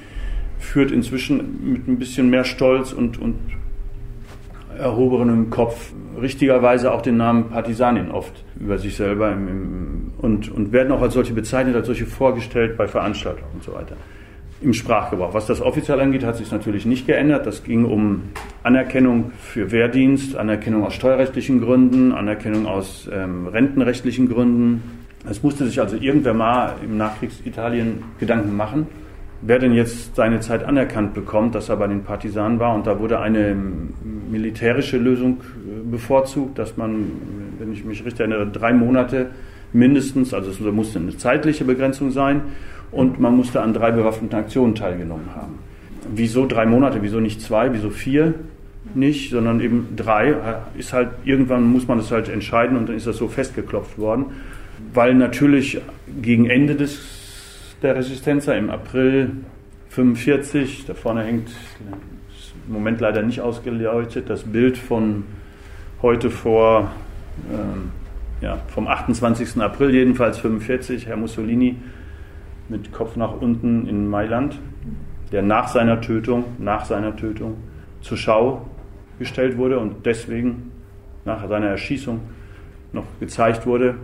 führt 0.58 0.90
inzwischen 0.90 1.72
mit 1.72 1.88
ein 1.88 1.98
bisschen 1.98 2.28
mehr 2.28 2.44
Stolz 2.44 2.92
und, 2.92 3.18
und 3.18 3.36
erhobenem 4.78 5.50
Kopf 5.50 5.92
richtigerweise 6.20 6.92
auch 6.92 7.02
den 7.02 7.16
Namen 7.16 7.50
Partisanin 7.50 8.10
oft 8.10 8.44
über 8.58 8.78
sich 8.78 8.96
selber 8.96 9.32
im, 9.32 9.48
im, 9.48 10.12
und, 10.18 10.50
und 10.50 10.72
werden 10.72 10.92
auch 10.92 11.02
als 11.02 11.14
solche 11.14 11.32
bezeichnet, 11.32 11.76
als 11.76 11.86
solche 11.86 12.06
vorgestellt 12.06 12.76
bei 12.76 12.86
Veranstaltungen 12.86 13.50
und 13.54 13.62
so 13.62 13.72
weiter 13.74 13.96
im 14.62 14.74
Sprachgebrauch. 14.74 15.32
Was 15.32 15.46
das 15.46 15.60
offiziell 15.60 16.00
angeht, 16.00 16.24
hat 16.24 16.36
sich 16.36 16.50
natürlich 16.52 16.84
nicht 16.84 17.06
geändert. 17.06 17.46
Das 17.46 17.64
ging 17.64 17.84
um 17.84 18.24
Anerkennung 18.62 19.32
für 19.38 19.72
Wehrdienst, 19.72 20.36
Anerkennung 20.36 20.84
aus 20.84 20.94
steuerrechtlichen 20.94 21.60
Gründen, 21.60 22.12
Anerkennung 22.12 22.66
aus 22.66 23.08
ähm, 23.12 23.46
rentenrechtlichen 23.46 24.28
Gründen. 24.28 24.82
Es 25.28 25.42
musste 25.42 25.66
sich 25.66 25.80
also 25.80 25.96
irgendwer 25.96 26.34
mal 26.34 26.74
im 26.82 26.96
Nachkriegsitalien 26.96 28.02
Gedanken 28.18 28.56
machen, 28.56 28.86
wer 29.42 29.58
denn 29.58 29.72
jetzt 29.72 30.16
seine 30.16 30.40
Zeit 30.40 30.64
anerkannt 30.64 31.14
bekommt, 31.14 31.54
dass 31.54 31.68
er 31.68 31.76
bei 31.76 31.86
den 31.86 32.02
Partisanen 32.02 32.58
war. 32.58 32.74
Und 32.74 32.86
da 32.86 32.98
wurde 32.98 33.20
eine 33.20 33.56
militärische 34.30 34.98
Lösung 34.98 35.38
äh, 35.40 35.90
bevorzugt, 35.90 36.58
dass 36.58 36.76
man, 36.76 37.06
wenn 37.58 37.72
ich 37.72 37.84
mich 37.84 38.04
richtig 38.04 38.20
erinnere, 38.20 38.46
drei 38.46 38.72
Monate 38.72 39.30
mindestens, 39.72 40.34
also 40.34 40.50
es 40.50 40.60
musste 40.60 40.98
eine 40.98 41.16
zeitliche 41.16 41.64
Begrenzung 41.64 42.10
sein 42.10 42.42
und 42.90 43.20
man 43.20 43.36
musste 43.36 43.60
an 43.60 43.72
drei 43.72 43.92
bewaffneten 43.92 44.38
Aktionen 44.38 44.74
teilgenommen 44.74 45.34
haben. 45.34 45.58
Wieso 46.12 46.46
drei 46.46 46.66
Monate, 46.66 47.02
wieso 47.02 47.20
nicht 47.20 47.40
zwei, 47.40 47.72
wieso 47.72 47.90
vier 47.90 48.34
nicht, 48.94 49.30
sondern 49.30 49.60
eben 49.60 49.88
drei, 49.94 50.34
ist 50.76 50.92
halt, 50.92 51.10
irgendwann 51.24 51.64
muss 51.64 51.86
man 51.86 51.98
das 51.98 52.10
halt 52.10 52.28
entscheiden 52.28 52.76
und 52.76 52.88
dann 52.88 52.96
ist 52.96 53.06
das 53.06 53.16
so 53.16 53.28
festgeklopft 53.28 53.98
worden, 53.98 54.26
weil 54.92 55.14
natürlich 55.14 55.80
gegen 56.20 56.48
Ende 56.48 56.74
des, 56.74 57.19
der 57.82 57.96
Resistenza 57.96 58.54
im 58.54 58.70
April 58.70 59.30
45, 59.88 60.84
da 60.86 60.94
vorne 60.94 61.22
hängt 61.22 61.50
im 62.66 62.72
Moment 62.72 63.00
leider 63.00 63.22
nicht 63.22 63.40
ausgeleuchtet, 63.40 64.28
das 64.28 64.44
Bild 64.44 64.76
von 64.76 65.24
heute 66.02 66.30
vor, 66.30 66.90
ähm, 67.52 67.90
ja, 68.40 68.58
vom 68.68 68.86
28. 68.86 69.60
April 69.62 69.90
jedenfalls 69.90 70.38
45, 70.38 71.06
Herr 71.06 71.16
Mussolini 71.16 71.76
mit 72.68 72.92
Kopf 72.92 73.16
nach 73.16 73.40
unten 73.40 73.88
in 73.88 74.08
Mailand, 74.08 74.58
der 75.32 75.42
nach 75.42 75.68
seiner 75.68 76.00
Tötung, 76.00 76.44
nach 76.58 76.84
seiner 76.84 77.16
Tötung 77.16 77.56
zur 78.02 78.16
Schau 78.16 78.66
gestellt 79.18 79.56
wurde 79.58 79.78
und 79.78 80.06
deswegen 80.06 80.70
nach 81.24 81.46
seiner 81.48 81.66
Erschießung 81.66 82.20
noch 82.92 83.04
gezeigt 83.18 83.66
wurde. 83.66 83.96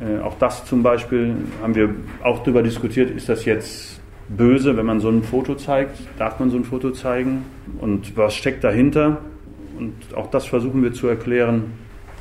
Äh, 0.00 0.20
auch 0.20 0.36
das 0.38 0.64
zum 0.64 0.82
Beispiel 0.82 1.36
haben 1.62 1.74
wir 1.74 1.94
auch 2.22 2.40
darüber 2.40 2.62
diskutiert, 2.62 3.10
ist 3.10 3.28
das 3.28 3.44
jetzt 3.44 4.00
böse, 4.28 4.76
wenn 4.76 4.86
man 4.86 5.00
so 5.00 5.08
ein 5.08 5.22
Foto 5.22 5.54
zeigt? 5.54 5.98
Darf 6.18 6.38
man 6.38 6.50
so 6.50 6.56
ein 6.56 6.64
Foto 6.64 6.90
zeigen? 6.90 7.44
Und 7.80 8.16
was 8.16 8.34
steckt 8.34 8.64
dahinter? 8.64 9.18
Und 9.78 9.94
auch 10.14 10.30
das 10.30 10.46
versuchen 10.46 10.82
wir 10.82 10.92
zu 10.92 11.08
erklären 11.08 11.72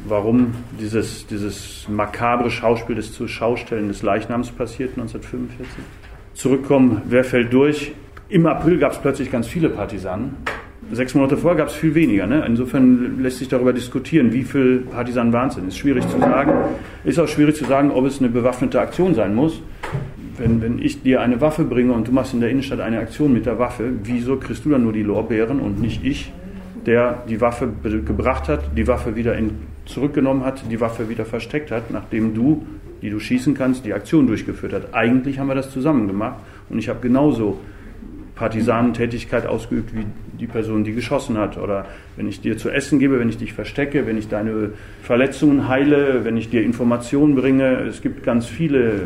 warum 0.06 0.54
dieses, 0.80 1.28
dieses 1.28 1.88
makabre 1.90 2.50
Schauspiel 2.50 2.96
des 2.96 3.14
Zuschaustellen 3.14 3.88
des 3.88 4.02
Leichnams 4.02 4.52
passiert 4.52 4.92
1945. 4.92 5.68
Zurückkommen, 6.34 7.02
wer 7.06 7.24
fällt 7.24 7.52
durch? 7.54 7.94
Im 8.30 8.46
April 8.46 8.78
gab 8.78 8.92
es 8.92 9.00
plötzlich 9.00 9.32
ganz 9.32 9.48
viele 9.48 9.70
Partisanen. 9.70 10.38
Sechs 10.92 11.14
Monate 11.14 11.38
vorher 11.38 11.58
gab 11.58 11.68
es 11.68 11.76
viel 11.76 11.94
weniger. 11.94 12.26
Ne? 12.26 12.44
Insofern 12.48 13.22
lässt 13.22 13.38
sich 13.38 13.48
darüber 13.48 13.74
diskutieren, 13.74 14.34
wie 14.34 14.44
viel 14.44 14.80
Partisanen 14.80 15.32
waren. 15.32 15.50
Ist 15.68 15.78
schwierig 15.78 16.08
zu 16.10 16.20
sagen. 16.20 16.52
Ist 17.04 17.20
auch 17.20 17.28
schwierig 17.28 17.56
zu 17.56 17.66
sagen, 17.66 17.92
ob 17.92 18.06
es 18.06 18.20
eine 18.20 18.30
bewaffnete 18.30 18.82
Aktion 18.82 19.14
sein 19.14 19.36
muss. 19.36 19.62
Wenn, 20.38 20.62
wenn 20.62 20.80
ich 20.80 21.04
dir 21.04 21.22
eine 21.22 21.42
Waffe 21.42 21.64
bringe 21.64 21.94
und 21.94 22.08
du 22.08 22.12
machst 22.12 22.34
in 22.34 22.40
der 22.40 22.50
Innenstadt 22.50 22.80
eine 22.80 23.00
Aktion 23.00 23.34
mit 23.34 23.46
der 23.46 23.60
Waffe, 23.60 23.92
wieso 24.04 24.38
kriegst 24.38 24.66
du 24.66 24.70
dann 24.70 24.84
nur 24.84 24.94
die 24.94 25.04
Lorbeeren 25.04 25.60
und 25.60 25.80
nicht 25.80 26.04
ich, 26.04 26.32
der 26.86 27.24
die 27.30 27.40
Waffe 27.40 27.70
gebracht 27.84 28.48
hat, 28.48 28.76
die 28.76 28.88
Waffe 28.88 29.16
wieder 29.16 29.38
in, 29.38 29.52
zurückgenommen 29.86 30.44
hat, 30.44 30.64
die 30.72 30.80
Waffe 30.80 31.10
wieder 31.10 31.26
versteckt 31.26 31.72
hat, 31.72 31.92
nachdem 31.92 32.34
du, 32.34 32.66
die 33.02 33.10
du 33.10 33.20
schießen 33.20 33.54
kannst, 33.54 33.86
die 33.86 33.94
Aktion 33.94 34.28
durchgeführt 34.28 34.74
hat. 34.74 34.94
Eigentlich 34.94 35.40
haben 35.40 35.48
wir 35.48 35.56
das 35.56 35.72
zusammen 35.72 36.08
gemacht 36.08 36.40
und 36.70 36.80
ich 36.80 36.90
habe 36.90 37.00
genauso 37.02 37.60
Partisanentätigkeit 38.36 39.46
ausgeübt 39.46 39.94
wie 39.94 40.06
die 40.40 40.48
Person, 40.48 40.84
die 40.84 40.94
geschossen 40.94 41.38
hat. 41.38 41.58
Oder 41.58 41.86
wenn 42.16 42.28
ich 42.28 42.42
dir 42.42 42.58
zu 42.58 42.70
essen 42.70 43.00
gebe, 43.00 43.20
wenn 43.20 43.30
ich 43.30 43.38
dich 43.38 43.54
verstecke, 43.54 44.06
wenn 44.08 44.18
ich 44.18 44.28
deine 44.28 44.72
Verletzungen 45.04 45.68
heile, 45.68 46.26
wenn 46.26 46.38
ich 46.38 46.50
dir 46.50 46.64
Informationen 46.64 47.36
bringe. 47.36 47.82
Es 47.82 48.02
gibt 48.02 48.24
ganz 48.24 48.46
viele 48.46 48.90
äh, 48.90 49.00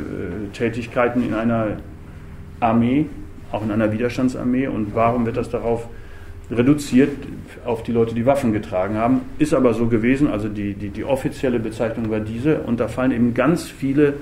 Tätigkeiten 0.53 1.23
in 1.25 1.33
einer 1.33 1.77
Armee, 2.59 3.05
auch 3.51 3.63
in 3.63 3.71
einer 3.71 3.91
Widerstandsarmee. 3.91 4.67
Und 4.67 4.95
warum 4.95 5.25
wird 5.25 5.37
das 5.37 5.49
darauf 5.49 5.87
reduziert 6.51 7.11
auf 7.65 7.83
die 7.83 7.91
Leute, 7.91 8.13
die 8.13 8.25
Waffen 8.25 8.53
getragen 8.53 8.95
haben? 8.95 9.21
Ist 9.39 9.53
aber 9.53 9.73
so 9.73 9.87
gewesen. 9.87 10.27
Also 10.27 10.49
die, 10.49 10.73
die, 10.73 10.89
die 10.89 11.03
offizielle 11.03 11.59
Bezeichnung 11.59 12.09
war 12.11 12.19
diese. 12.19 12.59
Und 12.59 12.79
da 12.79 12.87
fallen 12.87 13.11
eben 13.11 13.33
ganz 13.33 13.69
viele 13.69 14.13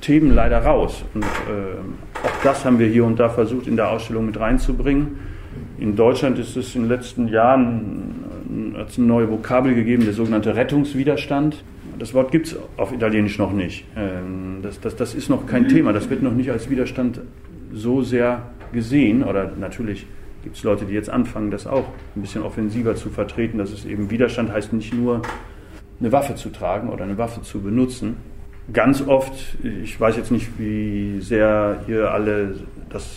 Themen 0.00 0.34
leider 0.34 0.58
raus. 0.58 1.04
Und 1.14 1.24
äh, 1.24 1.26
auch 2.24 2.42
das 2.42 2.64
haben 2.64 2.78
wir 2.78 2.86
hier 2.86 3.04
und 3.04 3.18
da 3.18 3.28
versucht 3.28 3.66
in 3.66 3.76
der 3.76 3.90
Ausstellung 3.90 4.26
mit 4.26 4.38
reinzubringen. 4.38 5.18
In 5.78 5.94
Deutschland 5.94 6.38
ist 6.38 6.56
es 6.56 6.74
in 6.74 6.82
den 6.82 6.88
letzten 6.88 7.28
Jahren 7.28 8.24
es 8.86 8.98
eine 8.98 9.06
neue 9.06 9.30
Vokabel 9.30 9.74
gegeben, 9.74 10.04
der 10.04 10.12
sogenannte 10.12 10.56
Rettungswiderstand. 10.56 11.62
Das 11.98 12.14
Wort 12.14 12.32
gibt 12.32 12.48
es 12.48 12.56
auf 12.76 12.92
Italienisch 12.92 13.38
noch 13.38 13.52
nicht. 13.52 13.84
Ähm, 13.96 14.58
das, 14.62 14.80
das, 14.80 14.96
das 14.96 15.14
ist 15.14 15.28
noch 15.28 15.46
kein 15.46 15.68
Thema. 15.68 15.92
Das 15.92 16.10
wird 16.10 16.22
noch 16.22 16.32
nicht 16.32 16.50
als 16.50 16.68
Widerstand 16.68 17.20
so 17.72 18.02
sehr 18.02 18.42
gesehen. 18.72 19.22
Oder 19.22 19.52
natürlich 19.58 20.06
gibt 20.42 20.56
es 20.56 20.64
Leute, 20.64 20.84
die 20.84 20.94
jetzt 20.94 21.10
anfangen, 21.10 21.50
das 21.50 21.66
auch 21.66 21.84
ein 22.16 22.22
bisschen 22.22 22.42
offensiver 22.42 22.96
zu 22.96 23.10
vertreten. 23.10 23.58
Dass 23.58 23.72
es 23.72 23.84
eben 23.84 24.10
Widerstand 24.10 24.52
heißt 24.52 24.72
nicht 24.72 24.94
nur 24.94 25.22
eine 26.00 26.12
Waffe 26.12 26.34
zu 26.34 26.50
tragen 26.50 26.88
oder 26.88 27.04
eine 27.04 27.18
Waffe 27.18 27.42
zu 27.42 27.60
benutzen, 27.60 28.16
ganz 28.72 29.06
oft, 29.06 29.32
ich 29.62 29.98
weiß 29.98 30.16
jetzt 30.16 30.30
nicht, 30.30 30.58
wie 30.58 31.20
sehr 31.20 31.84
ihr 31.88 32.10
alle 32.10 32.54
das, 32.90 33.16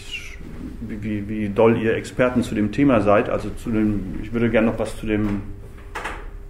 wie, 0.82 1.28
wie 1.28 1.50
doll 1.50 1.78
ihr 1.78 1.96
Experten 1.96 2.44
zu 2.44 2.56
dem 2.56 2.72
Thema 2.72 3.02
seid, 3.02 3.30
also 3.30 3.50
zu 3.50 3.72
dem, 3.72 4.20
ich 4.22 4.34
würde 4.34 4.50
gerne 4.50 4.68
noch 4.68 4.80
was 4.80 4.98
zu 4.98 5.06
dem 5.06 5.42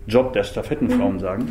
Job 0.07 0.33
der 0.33 0.43
Stafettenfrauen 0.43 1.15
mhm. 1.15 1.19
sagen. 1.19 1.45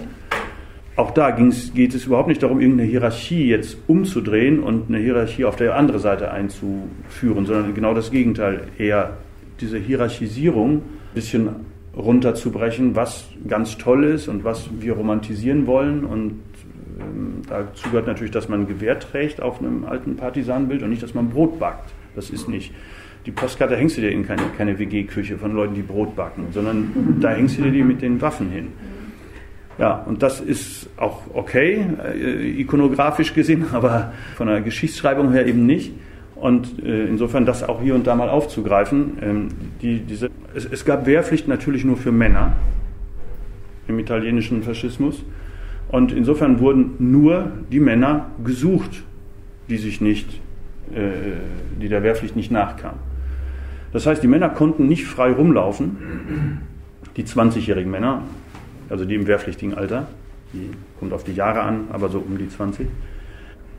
Auch 0.97 1.12
da 1.12 1.31
geht 1.31 1.95
es 1.95 2.05
überhaupt 2.05 2.29
nicht 2.29 2.43
darum, 2.43 2.61
irgendeine 2.61 2.88
Hierarchie 2.88 3.49
jetzt 3.49 3.79
umzudrehen 3.87 4.61
und 4.61 4.88
eine 4.88 4.99
Hierarchie 4.99 5.45
auf 5.45 5.57
der 5.57 5.76
anderen 5.76 6.00
Seite 6.00 6.31
einzuführen, 6.31 7.47
sondern 7.47 7.75
genau 7.75 7.95
das 7.95 8.11
Gegenteil, 8.11 8.64
eher 8.76 9.17
diese 9.61 9.79
Hierarchisierung 9.79 10.76
ein 10.76 10.83
bisschen 11.14 11.49
runterzubrechen, 11.97 12.97
was 12.97 13.29
ganz 13.49 13.79
toll 13.79 14.05
ist 14.05 14.29
und 14.29 14.45
was 14.45 14.69
wir 14.79 14.93
romantisieren 14.93 15.67
wollen 15.67 16.05
und 16.05 16.40
ähm, 17.00 17.43
dazu 17.49 17.88
gehört 17.88 18.07
natürlich, 18.07 18.33
dass 18.33 18.49
man 18.49 18.62
ein 18.62 18.69
Gewehr 18.69 18.99
trägt 18.99 19.40
auf 19.40 19.61
einem 19.61 19.85
alten 19.85 20.17
Partisanenbild 20.17 20.83
und 20.83 20.90
nicht, 20.90 21.02
dass 21.02 21.14
man 21.14 21.31
Brot 21.31 21.59
backt. 21.59 21.90
Das 22.14 22.31
ist 22.31 22.49
nicht. 22.49 22.73
Die 23.26 23.31
Postkarte 23.31 23.76
hängst 23.76 23.97
du 23.97 24.00
dir 24.00 24.11
in 24.11 24.26
keine, 24.26 24.43
keine 24.57 24.79
WG-Küche 24.79 25.37
von 25.37 25.52
Leuten, 25.52 25.75
die 25.75 25.83
Brot 25.83 26.17
backen, 26.17 26.47
sondern 26.52 27.19
da 27.21 27.31
hängst 27.31 27.59
du 27.59 27.62
dir 27.62 27.71
die 27.71 27.83
mit 27.83 28.00
den 28.00 28.21
Waffen 28.21 28.50
hin. 28.50 28.69
Ja, 29.79 29.95
und 30.07 30.23
das 30.23 30.40
ist 30.40 30.88
auch 30.97 31.23
okay, 31.33 31.87
äh, 32.05 32.61
ikonografisch 32.61 33.35
gesehen, 33.35 33.67
aber 33.73 34.12
von 34.37 34.47
der 34.47 34.61
Geschichtsschreibung 34.61 35.33
her 35.33 35.47
eben 35.47 35.67
nicht. 35.67 35.93
Und 36.35 36.83
äh, 36.83 37.07
insofern 37.07 37.45
das 37.45 37.62
auch 37.62 37.83
hier 37.83 37.95
und 37.95 38.07
da 38.07 38.14
mal 38.14 38.31
aufzugreifen. 38.31 39.19
Ähm, 39.21 39.49
die, 39.83 40.00
diese, 40.00 40.31
es, 40.55 40.64
es 40.64 40.85
gab 40.87 41.05
Wehrpflicht 41.05 41.49
natürlich 41.49 41.85
nur 41.85 41.99
für 41.99 42.12
Männer 42.12 42.57
im 43.88 43.99
italienischen 43.99 44.62
Faschismus. 44.62 45.23
Und 45.88 46.12
insofern 46.12 46.61
wurden 46.61 46.95
nur 46.99 47.52
die 47.71 47.81
Männer 47.81 48.31
gesucht, 48.45 49.02
die 49.69 49.76
sich 49.76 50.00
nicht, 50.00 50.40
die 50.90 51.88
der 51.88 52.02
Wehrpflicht 52.02 52.37
nicht 52.37 52.50
nachkamen. 52.50 52.99
Das 53.92 54.06
heißt, 54.06 54.23
die 54.23 54.28
Männer 54.28 54.49
konnten 54.49 54.87
nicht 54.87 55.06
frei 55.06 55.32
rumlaufen, 55.32 56.61
die 57.16 57.25
20-jährigen 57.25 57.90
Männer, 57.90 58.23
also 58.88 59.04
die 59.04 59.14
im 59.14 59.26
wehrpflichtigen 59.26 59.75
Alter, 59.75 60.06
die 60.52 60.70
kommt 60.99 61.12
auf 61.12 61.25
die 61.25 61.35
Jahre 61.35 61.62
an, 61.62 61.88
aber 61.92 62.09
so 62.09 62.18
um 62.18 62.38
die 62.38 62.49
20. 62.49 62.87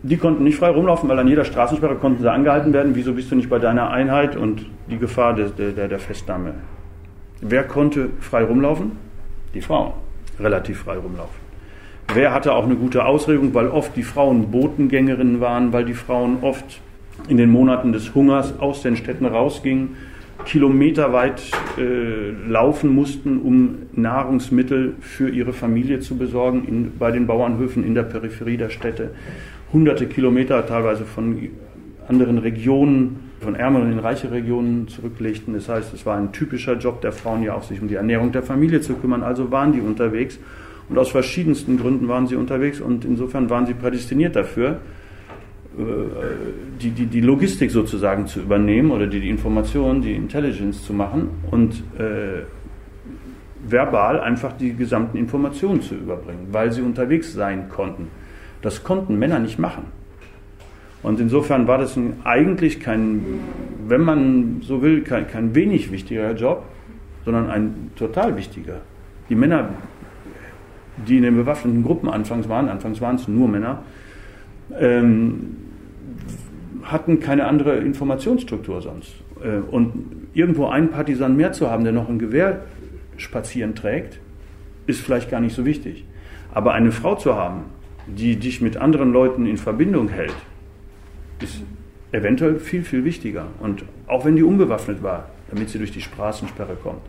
Die 0.04 0.18
konnten 0.18 0.44
nicht 0.44 0.58
frei 0.58 0.70
rumlaufen, 0.70 1.08
weil 1.10 1.20
an 1.20 1.28
jeder 1.28 1.46
Straßensperre 1.46 1.96
konnten 1.96 2.24
sie 2.24 2.32
angehalten 2.32 2.74
werden. 2.74 2.96
Wieso 2.96 3.14
bist 3.14 3.30
du 3.30 3.36
nicht 3.36 3.50
bei 3.50 3.60
deiner 3.60 3.92
Einheit 3.92 4.36
und 4.36 4.66
die 4.90 4.98
Gefahr 4.98 5.36
der, 5.36 5.50
der, 5.50 5.88
der 5.88 6.00
Festnahme? 6.00 6.56
Wer 7.42 7.64
konnte 7.64 8.10
frei 8.20 8.44
rumlaufen? 8.44 8.94
Die 9.54 9.62
Frauen. 9.62 9.94
Relativ 10.40 10.80
frei 10.80 10.98
rumlaufen. 10.98 11.40
Wer 12.14 12.34
hatte 12.34 12.54
auch 12.54 12.66
eine 12.66 12.76
gute 12.76 13.06
Ausregung, 13.06 13.54
weil 13.54 13.68
oft 13.68 13.96
die 13.96 14.04
Frauen 14.04 14.50
Botengängerinnen 14.50 15.40
waren, 15.40 15.72
weil 15.72 15.86
die 15.86 15.94
Frauen 15.94 16.40
oft 16.42 16.82
in 17.28 17.38
den 17.38 17.50
Monaten 17.50 17.92
des 17.94 18.14
Hungers 18.16 18.60
aus 18.60 18.82
den 18.82 18.96
Städten 18.96 19.26
rausgingen, 19.26 19.96
kilometerweit 20.46 21.42
äh, 21.78 22.32
laufen 22.50 22.94
mussten, 22.94 23.40
um 23.40 23.76
Nahrungsmittel 23.94 24.96
für 25.00 25.30
ihre 25.30 25.54
Familie 25.54 26.00
zu 26.00 26.18
besorgen 26.18 26.66
in, 26.68 26.92
bei 26.98 27.12
den 27.12 27.28
Bauernhöfen 27.28 27.86
in 27.86 27.94
der 27.94 28.04
Peripherie 28.04 28.58
der 28.58 28.70
Städte. 28.70 29.12
Hunderte 29.72 30.08
Kilometer 30.08 30.66
teilweise 30.66 31.06
von 31.06 31.50
anderen 32.08 32.40
Regionen, 32.40 33.32
von 33.40 33.56
ärmeren 33.56 33.92
in 33.92 34.00
reiche 34.00 34.32
Regionen 34.32 34.88
zurücklegten. 34.88 35.54
Das 35.54 35.70
heißt, 35.70 35.94
es 35.94 36.06
war 36.06 36.18
ein 36.18 36.32
typischer 36.32 36.78
Job 36.78 37.02
der 37.02 37.12
Frauen, 37.12 37.44
ja 37.44 37.56
auch 37.56 37.64
sich 37.64 37.82
um 37.82 37.88
die 37.88 37.96
Ernährung 37.96 38.32
der 38.32 38.44
Familie 38.44 38.82
zu 38.82 38.96
kümmern. 38.96 39.24
Also 39.24 39.52
waren 39.52 39.74
die 39.74 39.82
unterwegs 39.82 40.40
und 40.90 40.98
aus 40.98 41.10
verschiedensten 41.10 41.78
Gründen 41.78 42.08
waren 42.08 42.28
sie 42.28 42.36
unterwegs 42.36 42.82
und 42.82 43.06
insofern 43.06 43.50
waren 43.50 43.66
sie 43.66 43.74
prädestiniert 43.74 44.36
dafür, 44.36 44.80
die, 46.82 46.92
die, 46.92 47.06
die 47.06 47.22
Logistik 47.22 47.72
sozusagen 47.72 48.28
zu 48.28 48.42
übernehmen 48.42 48.92
oder 48.92 49.08
die, 49.08 49.22
die 49.22 49.30
Information, 49.30 50.02
die 50.02 50.14
Intelligence 50.14 50.84
zu 50.84 50.94
machen 50.94 51.30
und 51.50 51.84
äh, 51.98 52.44
verbal 53.64 54.20
einfach 54.20 54.54
die 54.54 54.74
gesamten 54.74 55.18
Informationen 55.18 55.82
zu 55.82 55.96
überbringen, 55.96 56.48
weil 56.52 56.72
sie 56.72 56.82
unterwegs 56.82 57.34
sein 57.34 57.70
konnten. 57.70 58.08
Das 58.62 58.84
konnten 58.84 59.18
Männer 59.18 59.40
nicht 59.40 59.60
machen. 59.60 59.86
Und 61.04 61.20
insofern 61.20 61.68
war 61.68 61.78
das 61.78 61.98
eigentlich 62.26 62.80
kein, 62.80 63.24
wenn 63.88 64.02
man 64.02 64.62
so 64.62 64.82
will, 64.82 65.02
kein, 65.02 65.28
kein 65.28 65.56
wenig 65.56 65.92
wichtiger 65.92 66.34
Job, 66.34 66.66
sondern 67.26 67.50
ein 67.50 67.92
total 67.96 68.36
wichtiger. 68.36 68.82
Die 69.30 69.36
Männer 69.36 69.70
die 71.08 71.18
in 71.18 71.24
den 71.24 71.36
bewaffneten 71.36 71.84
Gruppen 71.84 72.10
anfangs 72.10 72.50
waren, 72.50 72.70
anfangs 72.70 73.02
waren 73.02 73.16
es 73.16 73.28
nur 73.28 73.48
Männer, 73.48 73.84
ähm, 74.80 75.58
hatten 76.84 77.20
keine 77.20 77.46
andere 77.46 77.78
Informationsstruktur 77.78 78.82
sonst. 78.82 79.14
Äh, 79.44 79.58
und 79.72 80.28
irgendwo 80.34 80.68
einen 80.68 80.90
Partisan 80.90 81.36
mehr 81.36 81.52
zu 81.52 81.70
haben, 81.70 81.84
der 81.84 81.94
noch 81.94 82.10
ein 82.10 82.20
Gewehr 82.20 82.62
spazieren 83.18 83.76
trägt, 83.76 84.20
ist 84.88 85.02
vielleicht 85.02 85.30
gar 85.30 85.42
nicht 85.42 85.56
so 85.56 85.66
wichtig. 85.66 86.06
Aber 86.54 86.74
eine 86.74 86.92
Frau 86.92 87.16
zu 87.16 87.36
haben, 87.36 87.64
die 88.08 88.36
dich 88.36 88.62
mit 88.62 88.78
anderen 88.78 89.14
Leuten 89.14 89.46
in 89.46 89.58
Verbindung 89.58 90.10
hält, 90.10 90.36
ist 91.42 91.64
eventuell 92.12 92.60
viel, 92.60 92.84
viel 92.84 93.06
wichtiger. 93.06 93.48
Und 93.60 93.86
auch 94.08 94.26
wenn 94.26 94.36
die 94.36 94.44
unbewaffnet 94.44 95.02
war, 95.02 95.30
damit 95.50 95.70
sie 95.70 95.78
durch 95.78 95.92
die 95.92 96.02
Straßensperre 96.02 96.76
kommt. 96.76 97.02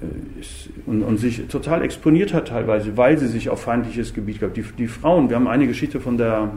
Äh, 0.00 0.88
und, 0.88 1.02
und, 1.02 1.18
sich 1.18 1.46
total 1.48 1.82
exponiert 1.82 2.32
hat 2.32 2.48
teilweise, 2.48 2.96
weil 2.96 3.18
sie 3.18 3.26
sich 3.26 3.48
auf 3.48 3.62
feindliches 3.62 4.14
Gebiet 4.14 4.40
gab. 4.40 4.54
Die, 4.54 4.62
die 4.62 4.86
Frauen, 4.86 5.28
wir 5.28 5.36
haben 5.36 5.48
eine 5.48 5.66
Geschichte 5.66 6.00
von 6.00 6.16
der, 6.16 6.50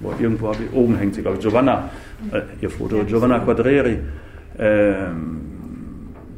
wo 0.00 0.12
irgendwo 0.18 0.50
ich, 0.52 0.72
oben 0.72 0.96
hängt 0.96 1.14
sie, 1.14 1.22
glaube 1.22 1.36
ich, 1.36 1.42
Giovanna, 1.42 1.90
äh, 2.32 2.42
ihr 2.60 2.70
Foto, 2.70 3.04
Giovanna 3.04 3.38
Quadreri. 3.38 3.98
Äh, 4.58 4.94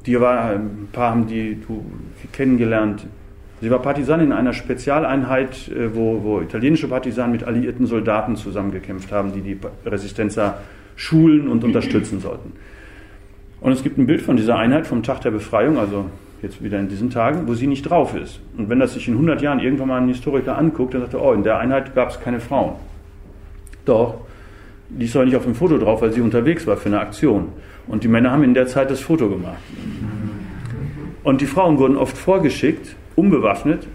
die 0.04 0.20
war, 0.20 0.50
ein 0.50 0.88
paar 0.92 1.10
haben 1.10 1.26
die 1.26 1.60
du, 1.66 1.84
kennengelernt. 2.32 3.06
Sie 3.60 3.70
war 3.70 3.80
Partisanin 3.80 4.26
in 4.26 4.32
einer 4.32 4.52
Spezialeinheit, 4.52 5.68
äh, 5.68 5.94
wo, 5.94 6.22
wo 6.22 6.40
italienische 6.40 6.88
Partisanen 6.88 7.32
mit 7.32 7.44
alliierten 7.44 7.86
Soldaten 7.86 8.36
zusammengekämpft 8.36 9.10
haben, 9.12 9.32
die 9.32 9.40
die 9.40 9.58
Resistenzer 9.84 10.58
schulen 10.94 11.48
und 11.48 11.64
unterstützen 11.64 12.20
sollten. 12.20 12.52
Und 13.60 13.72
es 13.72 13.82
gibt 13.82 13.98
ein 13.98 14.06
Bild 14.06 14.22
von 14.22 14.36
dieser 14.36 14.56
Einheit 14.56 14.86
vom 14.86 15.02
Tag 15.02 15.20
der 15.22 15.30
Befreiung, 15.30 15.78
also 15.78 16.06
jetzt 16.42 16.62
wieder 16.62 16.78
in 16.78 16.88
diesen 16.88 17.10
Tagen, 17.10 17.48
wo 17.48 17.54
sie 17.54 17.66
nicht 17.66 17.82
drauf 17.82 18.14
ist. 18.14 18.40
Und 18.56 18.68
wenn 18.68 18.78
das 18.78 18.94
sich 18.94 19.08
in 19.08 19.14
100 19.14 19.40
Jahren 19.42 19.58
irgendwann 19.58 19.88
mal 19.88 20.00
ein 20.00 20.08
Historiker 20.08 20.58
anguckt, 20.58 20.94
dann 20.94 21.00
sagt 21.00 21.14
er, 21.14 21.22
oh, 21.22 21.32
in 21.32 21.42
der 21.42 21.58
Einheit 21.58 21.94
gab 21.94 22.10
es 22.10 22.20
keine 22.20 22.40
Frauen. 22.40 22.74
Doch, 23.84 24.18
Die 24.88 25.06
ist 25.06 25.16
aber 25.16 25.24
nicht 25.24 25.36
auf 25.36 25.44
dem 25.44 25.54
Foto 25.54 25.78
drauf, 25.78 26.02
weil 26.02 26.12
sie 26.12 26.20
unterwegs 26.20 26.66
war 26.66 26.76
für 26.76 26.86
eine 26.86 27.00
Aktion. 27.00 27.48
Und 27.88 28.04
die 28.04 28.08
Männer 28.08 28.30
haben 28.30 28.44
in 28.44 28.54
der 28.54 28.66
Zeit 28.66 28.90
das 28.90 29.00
Foto 29.00 29.28
gemacht. 29.28 29.58
Und 31.24 31.40
die 31.40 31.46
Frauen 31.46 31.78
wurden 31.78 31.96
oft 31.96 32.16
vorgeschickt, 32.16 32.94
unbewaffnet, 33.16 33.86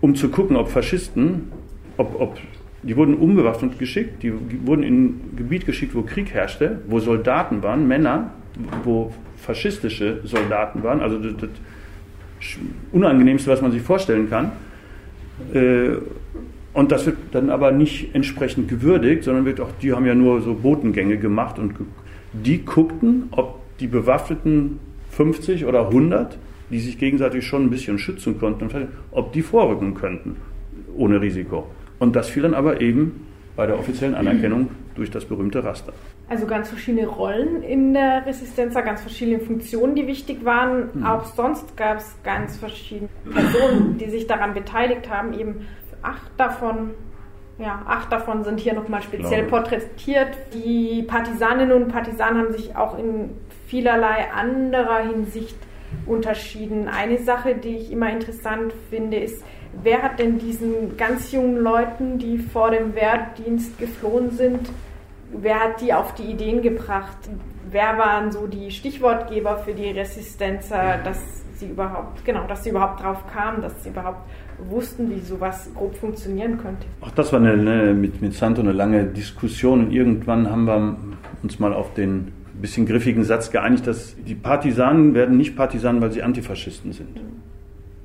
um 0.00 0.14
zu 0.14 0.28
gucken, 0.30 0.56
ob 0.56 0.68
Faschisten, 0.70 1.52
ob, 1.96 2.18
ob 2.20 2.38
die 2.86 2.96
wurden 2.96 3.14
unbewaffnet 3.14 3.78
geschickt, 3.78 4.22
die 4.22 4.32
wurden 4.64 4.82
in 4.82 5.04
ein 5.04 5.36
Gebiet 5.36 5.66
geschickt, 5.66 5.94
wo 5.94 6.02
Krieg 6.02 6.32
herrschte, 6.32 6.80
wo 6.86 7.00
Soldaten 7.00 7.62
waren, 7.62 7.88
Männer, 7.88 8.30
wo 8.84 9.12
faschistische 9.36 10.20
Soldaten 10.24 10.82
waren, 10.82 11.00
also 11.00 11.18
das, 11.18 11.34
das 11.40 11.50
Unangenehmste, 12.92 13.50
was 13.50 13.60
man 13.60 13.72
sich 13.72 13.82
vorstellen 13.82 14.30
kann. 14.30 14.52
Äh, 15.52 15.96
und 16.72 16.92
das 16.92 17.06
wird 17.06 17.16
dann 17.32 17.50
aber 17.50 17.72
nicht 17.72 18.14
entsprechend 18.14 18.68
gewürdigt, 18.68 19.24
sondern 19.24 19.46
wird 19.46 19.60
auch, 19.60 19.70
die 19.82 19.92
haben 19.92 20.06
ja 20.06 20.14
nur 20.14 20.42
so 20.42 20.54
Botengänge 20.54 21.16
gemacht 21.16 21.58
und 21.58 21.74
die 22.32 22.64
guckten, 22.64 23.28
ob 23.30 23.60
die 23.80 23.86
bewaffneten 23.86 24.78
50 25.10 25.64
oder 25.64 25.86
100, 25.86 26.38
die 26.70 26.78
sich 26.78 26.98
gegenseitig 26.98 27.46
schon 27.46 27.64
ein 27.64 27.70
bisschen 27.70 27.98
schützen 27.98 28.38
konnten, 28.38 28.68
ob 29.10 29.32
die 29.32 29.42
vorrücken 29.42 29.94
könnten, 29.94 30.36
ohne 30.94 31.20
Risiko. 31.20 31.66
Und 31.98 32.16
das 32.16 32.28
fiel 32.28 32.42
dann 32.42 32.54
aber 32.54 32.80
eben 32.80 33.26
bei 33.56 33.66
der 33.66 33.78
offiziellen 33.78 34.14
Anerkennung 34.16 34.70
durch 34.94 35.10
das 35.10 35.24
berühmte 35.24 35.62
Raster. 35.64 35.92
Also 36.28 36.46
ganz 36.46 36.68
verschiedene 36.68 37.06
Rollen 37.06 37.62
in 37.62 37.94
der 37.94 38.26
Resistenz, 38.26 38.74
ganz 38.74 39.00
verschiedene 39.00 39.38
Funktionen, 39.38 39.94
die 39.94 40.06
wichtig 40.06 40.44
waren. 40.44 40.88
Mhm. 40.94 41.06
Auch 41.06 41.24
sonst 41.24 41.76
gab 41.76 41.98
es 41.98 42.16
ganz 42.24 42.56
verschiedene 42.56 43.08
Personen, 43.32 43.98
die 43.98 44.10
sich 44.10 44.26
daran 44.26 44.54
beteiligt 44.54 45.08
haben. 45.08 45.38
Eben 45.38 45.66
acht 46.02 46.30
davon, 46.36 46.92
ja, 47.58 47.82
acht 47.86 48.10
davon 48.10 48.42
sind 48.42 48.58
hier 48.58 48.74
nochmal 48.74 49.02
speziell 49.02 49.46
Glaube. 49.46 49.62
porträtiert. 49.62 50.36
Die 50.52 51.02
Partisaninnen 51.02 51.82
und 51.82 51.88
Partisanen 51.88 52.38
haben 52.38 52.52
sich 52.52 52.74
auch 52.74 52.98
in 52.98 53.30
vielerlei 53.66 54.30
anderer 54.32 55.08
Hinsicht 55.08 55.56
unterschieden. 56.06 56.88
Eine 56.88 57.18
Sache, 57.18 57.54
die 57.54 57.76
ich 57.76 57.92
immer 57.92 58.10
interessant 58.10 58.72
finde, 58.90 59.18
ist, 59.18 59.44
wer 59.82 60.02
hat 60.02 60.18
denn 60.18 60.38
diesen 60.38 60.96
ganz 60.96 61.32
jungen 61.32 61.58
Leuten, 61.58 62.18
die 62.18 62.38
vor 62.38 62.70
dem 62.70 62.94
Wehrdienst 62.94 63.78
geflohen 63.78 64.30
sind, 64.30 64.70
wer 65.32 65.60
hat 65.60 65.80
die 65.80 65.92
auf 65.92 66.14
die 66.14 66.24
Ideen 66.24 66.62
gebracht? 66.62 67.16
Wer 67.70 67.98
waren 67.98 68.30
so 68.30 68.46
die 68.46 68.70
Stichwortgeber 68.70 69.58
für 69.58 69.72
die 69.74 69.90
Resistenzer, 69.90 70.98
dass 71.04 71.18
sie 71.54 71.66
überhaupt, 71.66 72.24
genau, 72.24 72.46
dass 72.46 72.64
sie 72.64 72.70
überhaupt 72.70 73.02
drauf 73.02 73.24
kamen, 73.32 73.62
dass 73.62 73.82
sie 73.82 73.90
überhaupt 73.90 74.20
wussten, 74.68 75.10
wie 75.10 75.20
sowas 75.20 75.70
grob 75.74 75.96
funktionieren 75.96 76.58
könnte? 76.58 76.86
Auch 77.00 77.10
das 77.10 77.32
war 77.32 77.40
eine, 77.40 77.52
eine, 77.52 77.94
mit, 77.94 78.20
mit 78.20 78.34
Santo 78.34 78.60
eine 78.60 78.72
lange 78.72 79.04
Diskussion 79.04 79.86
und 79.86 79.92
irgendwann 79.92 80.50
haben 80.50 80.64
wir 80.64 80.96
uns 81.42 81.58
mal 81.58 81.72
auf 81.72 81.92
den 81.94 82.32
bisschen 82.60 82.86
griffigen 82.86 83.24
Satz 83.24 83.50
geeinigt, 83.50 83.86
dass 83.86 84.16
die 84.16 84.34
Partisanen 84.34 85.14
werden 85.14 85.36
nicht 85.36 85.56
Partisanen, 85.56 86.00
weil 86.00 86.12
sie 86.12 86.22
Antifaschisten 86.22 86.92
sind, 86.92 87.16
mhm. 87.16 87.42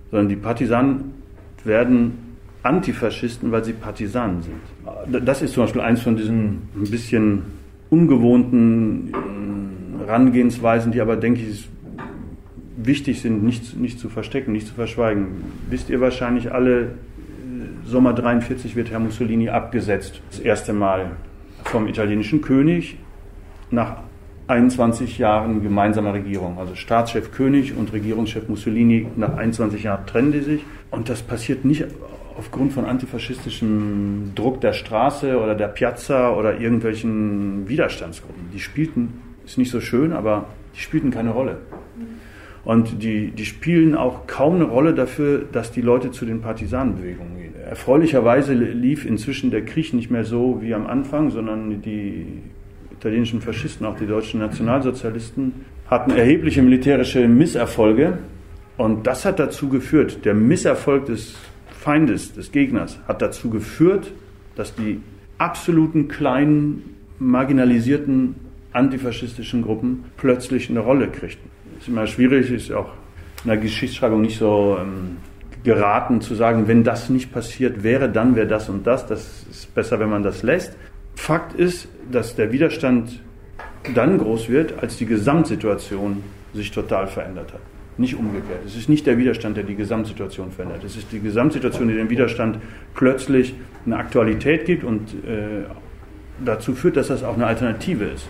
sondern 0.09 0.29
die 0.29 0.35
Partisanen 0.35 1.20
werden 1.65 2.31
Antifaschisten, 2.63 3.51
weil 3.51 3.63
sie 3.63 3.73
Partisanen 3.73 4.43
sind. 4.43 5.25
Das 5.25 5.41
ist 5.41 5.53
zum 5.53 5.63
Beispiel 5.63 5.81
eins 5.81 6.01
von 6.01 6.15
diesen 6.15 6.69
ein 6.75 6.91
bisschen 6.91 7.43
ungewohnten 7.89 9.13
Herangehensweisen, 9.99 10.91
die 10.91 11.01
aber, 11.01 11.15
denke 11.15 11.41
ich, 11.41 11.67
wichtig 12.77 13.21
sind, 13.21 13.43
nicht, 13.43 13.77
nicht 13.77 13.99
zu 13.99 14.09
verstecken, 14.09 14.51
nicht 14.51 14.67
zu 14.67 14.73
verschweigen. 14.73 15.27
Wisst 15.69 15.89
ihr 15.89 16.01
wahrscheinlich 16.01 16.51
alle, 16.51 16.95
Sommer 17.85 18.13
43 18.13 18.75
wird 18.75 18.91
Herr 18.91 18.99
Mussolini 18.99 19.49
abgesetzt. 19.49 20.21
Das 20.29 20.39
erste 20.39 20.73
Mal 20.73 21.11
vom 21.65 21.87
italienischen 21.87 22.41
König 22.41 22.97
nach 23.71 23.97
21 24.51 25.17
Jahren 25.17 25.63
gemeinsamer 25.63 26.13
Regierung. 26.13 26.57
Also 26.59 26.75
Staatschef 26.75 27.31
König 27.31 27.75
und 27.75 27.93
Regierungschef 27.93 28.49
Mussolini, 28.49 29.07
nach 29.15 29.37
21 29.37 29.83
Jahren 29.83 30.05
trennen 30.05 30.33
die 30.33 30.41
sich. 30.41 30.65
Und 30.91 31.07
das 31.07 31.21
passiert 31.21 31.63
nicht 31.63 31.85
aufgrund 32.37 32.73
von 32.73 32.85
antifaschistischem 32.85 34.33
Druck 34.35 34.59
der 34.59 34.73
Straße 34.73 35.39
oder 35.39 35.55
der 35.55 35.67
Piazza 35.67 36.35
oder 36.35 36.59
irgendwelchen 36.59 37.67
Widerstandsgruppen. 37.69 38.49
Die 38.53 38.59
spielten, 38.59 39.21
ist 39.45 39.57
nicht 39.57 39.71
so 39.71 39.79
schön, 39.79 40.11
aber 40.11 40.47
die 40.75 40.81
spielten 40.81 41.11
keine 41.11 41.31
Rolle. 41.31 41.59
Und 42.65 43.01
die, 43.01 43.31
die 43.31 43.45
spielen 43.45 43.95
auch 43.95 44.27
kaum 44.27 44.55
eine 44.55 44.65
Rolle 44.65 44.93
dafür, 44.93 45.45
dass 45.51 45.71
die 45.71 45.81
Leute 45.81 46.11
zu 46.11 46.25
den 46.25 46.41
Partisanenbewegungen 46.41 47.37
gehen. 47.37 47.55
Erfreulicherweise 47.67 48.53
lief 48.53 49.05
inzwischen 49.05 49.49
der 49.49 49.63
Krieg 49.63 49.93
nicht 49.93 50.11
mehr 50.11 50.25
so 50.25 50.61
wie 50.61 50.73
am 50.73 50.85
Anfang, 50.87 51.31
sondern 51.31 51.81
die 51.81 52.43
italienischen 53.01 53.41
Faschisten, 53.41 53.85
auch 53.87 53.97
die 53.97 54.05
deutschen 54.05 54.39
Nationalsozialisten, 54.39 55.65
hatten 55.87 56.11
erhebliche 56.11 56.61
militärische 56.61 57.27
Misserfolge. 57.27 58.19
Und 58.77 59.07
das 59.07 59.25
hat 59.25 59.39
dazu 59.39 59.69
geführt, 59.69 60.23
der 60.23 60.35
Misserfolg 60.35 61.07
des 61.07 61.35
Feindes, 61.71 62.33
des 62.33 62.51
Gegners, 62.51 62.99
hat 63.07 63.23
dazu 63.23 63.49
geführt, 63.49 64.11
dass 64.55 64.75
die 64.75 65.01
absoluten 65.39 66.09
kleinen, 66.09 66.95
marginalisierten 67.17 68.35
antifaschistischen 68.71 69.63
Gruppen 69.63 70.05
plötzlich 70.17 70.69
eine 70.69 70.79
Rolle 70.79 71.07
kriegten. 71.07 71.49
Ist 71.79 71.87
immer 71.87 72.05
schwierig, 72.05 72.51
ist 72.51 72.71
auch 72.71 72.93
in 73.43 73.49
der 73.49 73.57
Geschichtsschreibung 73.57 74.21
nicht 74.21 74.37
so 74.37 74.77
ähm, 74.79 75.17
geraten 75.63 76.21
zu 76.21 76.35
sagen, 76.35 76.67
wenn 76.67 76.83
das 76.83 77.09
nicht 77.09 77.33
passiert 77.33 77.81
wäre, 77.83 78.09
dann 78.09 78.35
wäre 78.35 78.47
das 78.47 78.69
und 78.69 78.85
das. 78.85 79.07
Das 79.07 79.45
ist 79.49 79.73
besser, 79.73 79.99
wenn 79.99 80.09
man 80.09 80.21
das 80.21 80.43
lässt. 80.43 80.77
Fakt 81.21 81.53
ist, 81.53 81.87
dass 82.11 82.35
der 82.35 82.51
Widerstand 82.51 83.21
dann 83.93 84.17
groß 84.17 84.49
wird, 84.49 84.81
als 84.81 84.97
die 84.97 85.05
Gesamtsituation 85.05 86.23
sich 86.55 86.71
total 86.71 87.05
verändert 87.05 87.53
hat. 87.53 87.59
Nicht 87.99 88.15
umgekehrt. 88.15 88.65
Es 88.65 88.75
ist 88.75 88.89
nicht 88.89 89.05
der 89.05 89.19
Widerstand, 89.19 89.55
der 89.55 89.63
die 89.63 89.75
Gesamtsituation 89.75 90.51
verändert. 90.51 90.83
Es 90.83 90.97
ist 90.97 91.11
die 91.11 91.19
Gesamtsituation, 91.19 91.89
die 91.89 91.93
dem 91.93 92.09
Widerstand 92.09 92.57
plötzlich 92.95 93.53
eine 93.85 93.97
Aktualität 93.97 94.65
gibt 94.65 94.83
und 94.83 95.13
äh, 95.23 95.65
dazu 96.43 96.73
führt, 96.73 96.97
dass 96.97 97.09
das 97.09 97.23
auch 97.23 97.35
eine 97.35 97.45
Alternative 97.45 98.05
ist. 98.05 98.27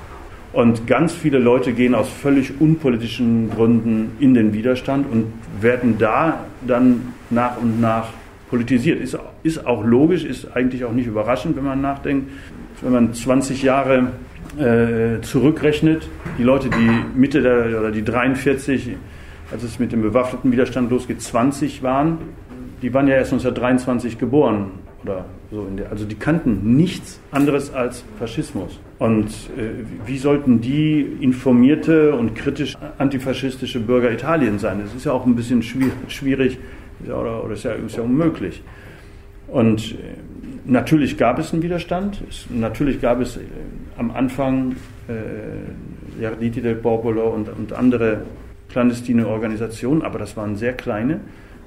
Und 0.52 0.86
ganz 0.86 1.14
viele 1.14 1.40
Leute 1.40 1.72
gehen 1.72 1.96
aus 1.96 2.10
völlig 2.10 2.60
unpolitischen 2.60 3.52
Gründen 3.52 4.18
in 4.20 4.34
den 4.34 4.52
Widerstand 4.52 5.10
und 5.10 5.32
werden 5.62 5.98
da 5.98 6.44
dann 6.68 7.14
nach 7.30 7.56
und 7.56 7.80
nach 7.80 8.10
politisiert. 8.50 9.00
Ist, 9.00 9.18
ist 9.44 9.66
auch 9.66 9.86
logisch, 9.86 10.26
ist 10.26 10.58
eigentlich 10.58 10.84
auch 10.84 10.92
nicht 10.92 11.08
überraschend, 11.08 11.56
wenn 11.56 11.64
man 11.64 11.80
nachdenkt, 11.80 12.30
wenn 12.82 12.92
man 12.92 13.14
20 13.14 13.64
Jahre 13.64 14.12
äh, 14.58 15.22
zurückrechnet, 15.22 16.08
die 16.38 16.44
Leute, 16.44 16.70
die 16.70 17.18
Mitte 17.18 17.42
der, 17.42 17.80
oder 17.80 17.92
die 17.92 18.04
43, 18.04 18.96
als 19.52 19.64
es 19.64 19.80
mit 19.80 19.92
dem 19.92 20.02
bewaffneten 20.02 20.52
Widerstand 20.52 20.92
losgeht, 20.92 21.22
20 21.22 21.84
waren, 21.84 22.18
die 22.82 22.94
waren 22.94 23.08
ja 23.08 23.16
erst 23.16 23.32
1923 23.34 24.18
geboren 24.18 24.72
oder 25.04 25.26
so 25.52 25.66
der, 25.66 25.90
also 25.92 26.06
die 26.06 26.16
kannten 26.16 26.76
nichts 26.76 27.20
anderes 27.32 27.74
als 27.74 28.04
Faschismus. 28.20 28.80
Und 29.00 29.28
äh, 29.58 29.84
wie 30.06 30.18
sollten 30.18 30.62
die 30.62 31.02
informierte 31.20 32.14
und 32.16 32.36
kritisch 32.36 32.78
antifaschistische 32.98 33.80
Bürger 33.80 34.12
Italiens 34.12 34.62
sein? 34.62 34.82
Das 34.84 34.94
ist 34.94 35.06
ja 35.06 35.12
auch 35.12 35.26
ein 35.26 35.36
bisschen 35.36 35.62
schwierig, 35.64 36.60
oder, 37.06 37.44
oder 37.44 37.54
ist, 37.54 37.64
ja, 37.64 37.74
ist 37.74 37.98
ja 37.98 38.04
unmöglich. 38.04 38.62
Und 39.48 39.94
äh, 39.94 39.96
natürlich 40.66 41.18
gab 41.18 41.40
es 41.40 41.54
einen 41.54 41.64
Widerstand. 41.64 42.22
Es, 42.30 42.48
natürlich 42.50 43.02
gab 43.02 43.22
es 43.22 43.38
äh, 43.38 43.42
am 43.98 44.12
Anfang 44.12 44.76
äh, 45.08 46.26
Arditi 46.26 46.62
del 46.62 46.76
Popolo 46.76 47.30
und, 47.30 47.50
und 47.50 47.74
andere 47.74 48.22
clandestine 48.70 49.28
Organisationen, 49.28 50.02
aber 50.02 50.20
das 50.20 50.38
waren 50.38 50.56
sehr 50.56 50.74
kleine 50.74 51.20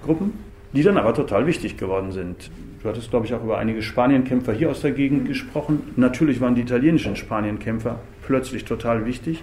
Gruppen, 0.05 0.33
die 0.73 0.83
dann 0.83 0.97
aber 0.97 1.15
total 1.15 1.47
wichtig 1.47 1.77
geworden 1.77 2.13
sind. 2.13 2.51
Du 2.83 2.89
hattest, 2.89 3.11
glaube 3.11 3.27
ich, 3.27 3.35
auch 3.35 3.43
über 3.43 3.59
einige 3.59 3.83
Spanienkämpfer 3.83 4.53
hier 4.53 4.71
aus 4.71 4.83
der 4.83 4.93
Gegend 4.93 5.27
gesprochen. 5.27 5.81
Natürlich 5.97 6.41
waren 6.41 6.55
die 6.55 6.63
italienischen 6.63 7.17
Spanienkämpfer 7.17 8.01
plötzlich 8.27 8.65
total 8.65 9.07
wichtig. 9.07 9.43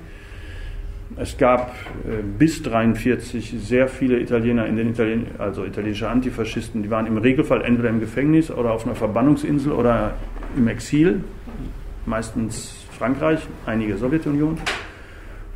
Es 1.17 1.37
gab 1.37 1.75
äh, 2.05 2.21
bis 2.23 2.57
1943 2.57 3.55
sehr 3.59 3.87
viele 3.87 4.19
Italiener 4.19 4.65
in 4.65 4.77
den 4.77 4.89
Italien 4.89 5.27
also 5.37 5.65
italienische 5.65 6.09
Antifaschisten, 6.09 6.83
die 6.83 6.89
waren 6.89 7.05
im 7.05 7.17
Regelfall 7.17 7.63
entweder 7.63 7.89
im 7.89 7.99
Gefängnis 7.99 8.49
oder 8.49 8.71
auf 8.71 8.85
einer 8.85 8.95
Verbannungsinsel 8.95 9.71
oder 9.71 10.15
im 10.55 10.67
Exil, 10.67 11.23
meistens 12.05 12.85
Frankreich, 12.97 13.39
einige 13.65 13.97
Sowjetunion. 13.97 14.57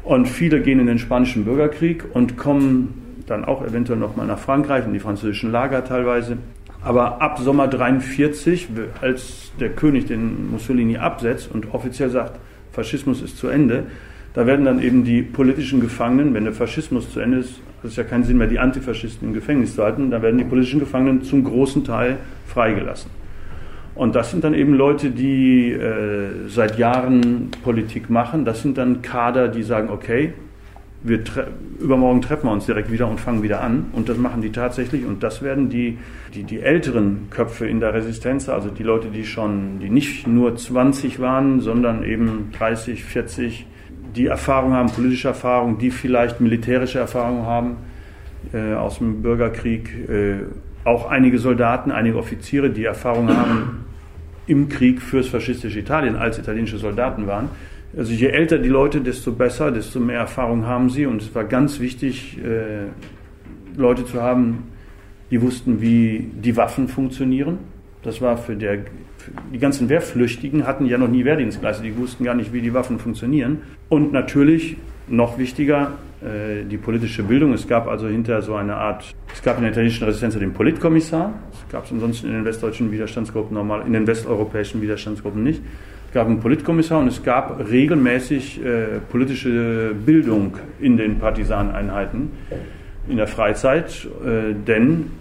Und 0.03 0.27
viele 0.27 0.61
gehen 0.61 0.79
in 0.79 0.85
den 0.85 0.99
spanischen 0.99 1.45
Bürgerkrieg 1.45 2.03
und 2.13 2.37
kommen 2.37 3.23
dann 3.25 3.43
auch 3.45 3.65
eventuell 3.65 3.97
nochmal 3.97 4.27
nach 4.27 4.39
Frankreich, 4.39 4.85
in 4.85 4.93
die 4.93 4.99
französischen 4.99 5.51
Lager 5.51 5.83
teilweise. 5.83 6.37
Aber 6.83 7.21
ab 7.21 7.39
Sommer 7.39 7.63
1943, 7.63 8.67
als 9.01 9.51
der 9.59 9.69
König 9.69 10.05
den 10.05 10.51
Mussolini 10.51 10.97
absetzt 10.97 11.49
und 11.51 11.73
offiziell 11.73 12.11
sagt, 12.11 12.39
Faschismus 12.71 13.23
ist 13.23 13.37
zu 13.37 13.47
Ende, 13.47 13.85
da 14.35 14.45
werden 14.45 14.65
dann 14.65 14.81
eben 14.81 15.05
die 15.05 15.21
politischen 15.21 15.79
Gefangenen, 15.79 16.33
wenn 16.33 16.43
der 16.43 16.53
Faschismus 16.53 17.11
zu 17.11 17.21
Ende 17.21 17.37
ist, 17.37 17.61
hat 17.77 17.85
es 17.85 17.95
ja 17.95 18.03
keinen 18.03 18.25
Sinn 18.25 18.37
mehr, 18.37 18.47
die 18.47 18.59
Antifaschisten 18.59 19.29
im 19.29 19.33
Gefängnis 19.33 19.75
zu 19.75 19.83
halten, 19.83 20.11
da 20.11 20.21
werden 20.21 20.37
die 20.37 20.43
politischen 20.43 20.81
Gefangenen 20.81 21.23
zum 21.23 21.45
großen 21.45 21.85
Teil 21.85 22.17
freigelassen. 22.45 23.09
Und 23.95 24.13
das 24.13 24.31
sind 24.31 24.43
dann 24.43 24.53
eben 24.53 24.73
Leute, 24.73 25.09
die 25.11 25.71
äh, 25.71 26.49
seit 26.49 26.77
Jahren 26.77 27.49
Politik 27.63 28.09
machen. 28.09 28.43
Das 28.43 28.61
sind 28.61 28.77
dann 28.77 29.01
Kader, 29.01 29.47
die 29.47 29.63
sagen, 29.63 29.89
okay, 29.89 30.33
wir 31.01 31.23
tre 31.23 31.47
übermorgen 31.79 32.21
treffen 32.21 32.47
wir 32.47 32.51
uns 32.51 32.65
direkt 32.65 32.91
wieder 32.91 33.07
und 33.07 33.21
fangen 33.21 33.41
wieder 33.41 33.61
an. 33.61 33.85
Und 33.93 34.09
das 34.09 34.17
machen 34.17 34.41
die 34.41 34.51
tatsächlich. 34.51 35.05
Und 35.05 35.23
das 35.23 35.41
werden 35.41 35.69
die, 35.69 35.97
die, 36.33 36.43
die 36.43 36.59
älteren 36.59 37.27
Köpfe 37.29 37.67
in 37.67 37.79
der 37.79 37.93
Resistenz, 37.93 38.49
also 38.49 38.69
die 38.69 38.83
Leute, 38.83 39.07
die 39.09 39.25
schon, 39.25 39.79
die 39.79 39.89
nicht 39.89 40.27
nur 40.27 40.57
20 40.57 41.21
waren, 41.21 41.61
sondern 41.61 42.03
eben 42.03 42.49
30, 42.57 43.03
40, 43.05 43.65
die 44.15 44.27
Erfahrung 44.27 44.73
haben, 44.73 44.89
politische 44.89 45.27
Erfahrung, 45.29 45.77
die 45.77 45.91
vielleicht 45.91 46.39
militärische 46.41 46.99
Erfahrung 46.99 47.45
haben 47.45 47.77
äh, 48.53 48.73
aus 48.73 48.99
dem 48.99 49.21
Bürgerkrieg. 49.21 49.89
Äh, 50.09 50.35
auch 50.83 51.09
einige 51.09 51.39
Soldaten, 51.39 51.91
einige 51.91 52.17
Offiziere, 52.17 52.69
die 52.69 52.85
Erfahrung 52.85 53.29
haben 53.29 53.85
im 54.47 54.69
Krieg 54.69 55.01
fürs 55.01 55.27
faschistische 55.27 55.79
Italien 55.79 56.15
als 56.15 56.37
italienische 56.37 56.77
Soldaten 56.77 57.25
waren. 57.27 57.49
Also 57.97 58.11
je 58.11 58.27
älter 58.27 58.57
die 58.59 58.69
Leute, 58.69 59.01
desto 59.01 59.31
besser, 59.31 59.71
desto 59.71 59.99
mehr 59.99 60.19
Erfahrung 60.19 60.65
haben 60.65 60.89
sie. 60.89 61.05
Und 61.05 61.21
es 61.21 61.33
war 61.33 61.45
ganz 61.45 61.79
wichtig, 61.79 62.37
äh, 62.37 62.87
Leute 63.77 64.05
zu 64.05 64.21
haben, 64.21 64.63
die 65.31 65.41
wussten, 65.41 65.81
wie 65.81 66.29
die 66.33 66.55
Waffen 66.55 66.87
funktionieren. 66.87 67.57
Das 68.03 68.21
war 68.21 68.37
für, 68.37 68.55
der, 68.55 68.79
die 69.53 69.59
ganzen 69.59 69.89
Wehrflüchtigen 69.89 70.65
hatten 70.65 70.85
ja 70.85 70.97
noch 70.97 71.07
nie 71.07 71.25
Wehrdienst 71.25 71.59
geleistet. 71.59 71.85
Die 71.85 71.97
wussten 71.97 72.23
gar 72.23 72.35
nicht, 72.35 72.53
wie 72.53 72.61
die 72.61 72.73
Waffen 72.73 72.99
funktionieren. 72.99 73.59
Und 73.89 74.13
natürlich 74.13 74.77
noch 75.07 75.37
wichtiger, 75.37 75.91
äh, 76.21 76.63
die 76.65 76.77
politische 76.77 77.23
Bildung. 77.23 77.53
Es 77.53 77.67
gab 77.67 77.87
also 77.87 78.07
hinterher 78.07 78.41
so 78.41 78.55
eine 78.55 78.75
Art, 78.75 79.13
es 79.33 79.41
gab 79.41 79.57
in 79.57 79.63
der 79.63 79.71
italienischen 79.71 80.05
Resistenz 80.05 80.37
den 80.37 80.53
Politkommissar. 80.53 81.33
Es 81.53 81.71
gab 81.71 81.85
es 81.85 81.91
ansonsten 81.91 82.27
in 82.27 82.33
den 82.33 82.45
westdeutschen 82.45 82.91
Widerstandsgruppen 82.91 83.55
normal, 83.55 83.83
in 83.85 83.93
den 83.93 84.07
westeuropäischen 84.07 84.81
Widerstandsgruppen 84.81 85.43
nicht 85.43 85.61
gab 86.15 86.27
einen 86.27 86.39
Politkommissar 86.39 86.99
und 86.99 87.09
es 87.09 87.21
gab 87.23 87.69
regelmäßig 87.69 88.63
äh, 88.63 88.99
politische 89.11 89.93
Bildung 89.93 90.57
in 90.79 90.95
den 90.95 91.19
Partisaneinheiten 91.19 92.31
in 93.09 93.17
der 93.17 93.27
Freizeit, 93.27 94.07
äh, 94.25 94.53
denn 94.53 95.11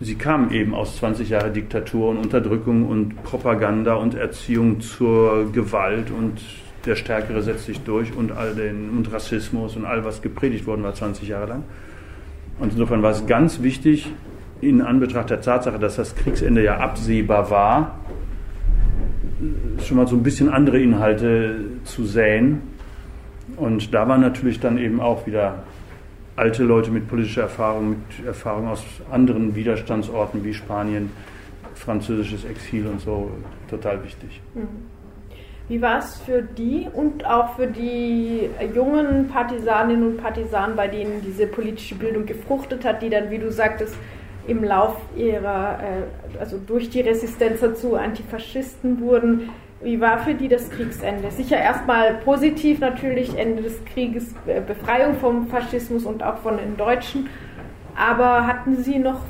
sie 0.00 0.14
kamen 0.16 0.50
eben 0.50 0.74
aus 0.74 0.96
20 0.96 1.28
Jahren 1.30 1.52
Diktatur 1.52 2.10
und 2.10 2.18
Unterdrückung 2.18 2.86
und 2.86 3.22
Propaganda 3.22 3.94
und 3.94 4.14
Erziehung 4.14 4.80
zur 4.80 5.52
Gewalt 5.52 6.10
und 6.10 6.40
der 6.84 6.96
Stärkere 6.96 7.42
setzt 7.42 7.66
sich 7.66 7.80
durch 7.80 8.14
und 8.14 8.32
all 8.32 8.54
den 8.54 8.90
und 8.90 9.10
Rassismus 9.12 9.76
und 9.76 9.86
all 9.86 10.04
was 10.04 10.20
gepredigt 10.20 10.66
worden 10.66 10.82
war 10.82 10.94
20 10.94 11.28
Jahre 11.28 11.46
lang. 11.46 11.62
Und 12.58 12.72
insofern 12.72 13.02
war 13.02 13.10
es 13.10 13.26
ganz 13.26 13.62
wichtig, 13.62 14.12
in 14.60 14.82
Anbetracht 14.82 15.30
der 15.30 15.40
Tatsache, 15.40 15.78
dass 15.78 15.96
das 15.96 16.14
Kriegsende 16.14 16.62
ja 16.62 16.78
absehbar 16.78 17.50
war, 17.50 17.98
schon 19.84 19.96
mal 19.96 20.06
so 20.06 20.16
ein 20.16 20.22
bisschen 20.22 20.48
andere 20.48 20.80
Inhalte 20.80 21.56
zu 21.84 22.04
säen. 22.04 22.62
Und 23.56 23.92
da 23.92 24.08
waren 24.08 24.20
natürlich 24.20 24.60
dann 24.60 24.78
eben 24.78 25.00
auch 25.00 25.26
wieder 25.26 25.64
alte 26.36 26.64
Leute 26.64 26.90
mit 26.90 27.08
politischer 27.08 27.42
Erfahrung, 27.42 27.90
mit 27.90 28.26
Erfahrung 28.26 28.68
aus 28.68 28.82
anderen 29.10 29.54
Widerstandsorten 29.54 30.44
wie 30.44 30.54
Spanien, 30.54 31.10
französisches 31.74 32.44
Exil 32.44 32.86
und 32.86 33.00
so 33.00 33.30
total 33.68 34.02
wichtig. 34.04 34.40
Mhm. 34.54 34.68
Wie 35.66 35.80
war 35.80 35.98
es 35.98 36.16
für 36.20 36.42
die 36.42 36.88
und 36.92 37.24
auch 37.24 37.56
für 37.56 37.66
die 37.66 38.50
jungen 38.74 39.28
Partisaninnen 39.28 40.06
und 40.06 40.16
Partisanen, 40.18 40.76
bei 40.76 40.88
denen 40.88 41.22
diese 41.22 41.46
politische 41.46 41.94
Bildung 41.94 42.26
gefruchtet 42.26 42.84
hat, 42.84 43.00
die 43.00 43.08
dann, 43.08 43.30
wie 43.30 43.38
du 43.38 43.50
sagtest, 43.50 43.96
im 44.46 44.62
Lauf 44.62 44.96
ihrer, 45.16 45.78
äh, 45.80 46.38
also 46.38 46.58
durch 46.58 46.90
die 46.90 47.00
Resistenz 47.00 47.60
dazu 47.60 47.94
Antifaschisten 47.94 49.00
wurden. 49.00 49.48
Wie 49.84 50.00
war 50.00 50.18
für 50.18 50.34
die 50.34 50.48
das 50.48 50.70
Kriegsende? 50.70 51.30
Sicher 51.30 51.58
erstmal 51.58 52.14
positiv 52.14 52.80
natürlich, 52.80 53.36
Ende 53.38 53.62
des 53.62 53.84
Krieges, 53.84 54.34
äh, 54.46 54.60
Befreiung 54.60 55.14
vom 55.16 55.46
Faschismus 55.48 56.04
und 56.04 56.22
auch 56.22 56.38
von 56.38 56.56
den 56.56 56.76
Deutschen. 56.76 57.28
Aber 57.94 58.46
hatten 58.46 58.82
sie 58.82 58.98
noch, 58.98 59.20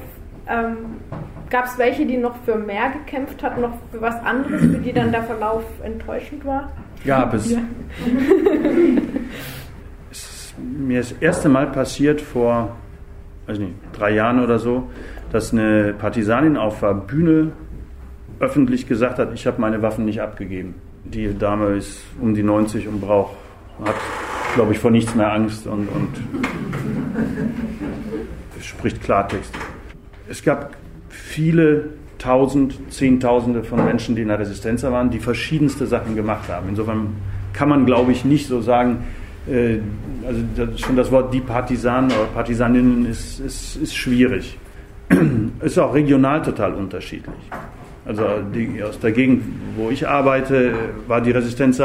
ähm, 0.49 0.77
gab 1.51 1.67
es 1.67 1.77
welche, 1.77 2.07
die 2.07 2.17
noch 2.17 2.37
für 2.45 2.57
mehr 2.57 2.91
gekämpft 2.91 3.43
hatten, 3.43 3.63
noch 3.63 3.75
für 3.91 4.01
was 4.01 4.15
anderes, 4.25 4.61
für 4.61 4.79
die 4.79 4.93
dann 4.93 5.11
der 5.11 5.25
Verlauf 5.25 5.65
enttäuschend 5.83 6.45
war? 6.45 6.71
Gab 7.05 7.35
es. 7.35 7.51
Ja. 7.51 7.59
es 10.11 10.19
ist 10.19 10.55
mir 10.59 11.01
das 11.01 11.13
erste 11.13 11.49
Mal 11.49 11.67
passiert 11.67 12.21
vor 12.21 12.77
weiß 13.47 13.59
nicht, 13.59 13.73
drei 13.93 14.13
Jahren 14.15 14.43
oder 14.43 14.59
so, 14.59 14.91
dass 15.33 15.53
eine 15.53 15.95
Partisanin 15.99 16.57
auf 16.57 16.81
der 16.81 16.95
Bühne 16.95 17.53
öffentlich 18.41 18.87
gesagt 18.87 19.19
hat, 19.19 19.33
ich 19.35 19.47
habe 19.47 19.61
meine 19.61 19.83
Waffen 19.83 20.05
nicht 20.05 20.21
abgegeben. 20.21 20.75
Die 21.05 21.37
Dame 21.37 21.75
ist 21.75 22.03
um 22.21 22.35
die 22.35 22.43
90 22.43 22.89
und 22.89 23.01
braucht, 23.01 23.37
hat, 23.85 23.95
glaube 24.55 24.73
ich, 24.73 24.79
vor 24.79 24.91
nichts 24.91 25.15
mehr 25.15 25.33
Angst 25.33 25.67
und, 25.67 25.89
und 25.89 26.09
spricht 28.61 29.03
Klartext. 29.03 29.55
Es 30.29 30.43
gab 30.43 30.77
viele 31.09 31.91
Tausend, 32.19 32.75
Zehntausende 32.91 33.65
von 33.65 33.85
Menschen, 33.85 34.17
die 34.17 34.23
in 34.23 34.29
der 34.29 34.39
Resistenz 34.39 34.83
waren, 34.85 35.11
die 35.11 35.19
verschiedenste 35.19 35.87
Sachen 35.87 36.15
gemacht 36.15 36.49
haben. 36.49 36.71
Insofern 36.71 37.09
kann 37.53 37.69
man, 37.69 37.85
glaube 37.85 38.13
ich, 38.13 38.25
nicht 38.25 38.47
so 38.47 38.63
sagen, 38.63 39.05
äh, 39.47 39.79
also 40.27 40.41
das, 40.57 40.81
schon 40.81 40.97
das 40.97 41.11
Wort 41.11 41.35
die 41.35 41.41
Partisanen 41.41 42.11
oder 42.11 42.25
Partisaninnen 42.33 43.05
ist, 43.05 43.41
ist, 43.41 43.77
ist 43.77 43.95
schwierig. 43.95 44.59
ist 45.61 45.79
auch 45.79 45.93
regional 45.93 46.41
total 46.41 46.73
unterschiedlich. 46.75 47.35
Also 48.07 48.25
die, 48.55 48.83
aus 48.83 49.01
der 49.01 49.13
Gegend, 49.13 49.45
wo 49.77 49.89
ich 49.89 50.07
arbeite, 50.07 50.75
war 51.07 51.23
die 51.23 51.31
Resistenz 51.31 51.81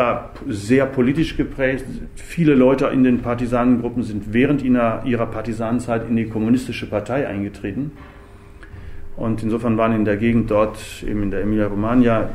sehr 0.47 0.85
politisch 0.85 1.37
geprägt. 1.37 1.85
Viele 2.15 2.55
Leute 2.55 2.87
in 2.87 3.05
den 3.05 3.19
Partisanengruppen 3.21 4.03
sind 4.03 4.33
während 4.33 4.61
ihrer, 4.61 5.03
ihrer 5.05 5.27
Partisanenzeit 5.27 6.09
in 6.09 6.17
die 6.17 6.25
kommunistische 6.25 6.87
Partei 6.87 7.25
eingetreten. 7.25 7.91
Und 9.15 9.43
insofern 9.43 9.77
waren 9.77 9.93
in 9.93 10.03
der 10.03 10.17
Gegend 10.17 10.51
dort, 10.51 10.77
eben 11.07 11.23
in 11.23 11.31
der 11.31 11.41
Emilia-Romagna, 11.41 12.29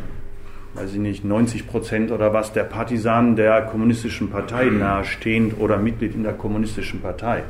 weiß 0.74 0.92
ich 0.94 0.98
nicht, 0.98 1.24
90 1.24 1.66
Prozent 1.66 2.10
oder 2.10 2.32
was 2.32 2.52
der 2.52 2.64
Partisanen 2.64 3.36
der 3.36 3.62
kommunistischen 3.62 4.30
Partei 4.30 4.66
nahestehend 4.66 5.60
oder 5.60 5.78
Mitglied 5.78 6.14
in 6.14 6.22
der 6.22 6.32
kommunistischen 6.32 7.00
Partei. 7.00 7.44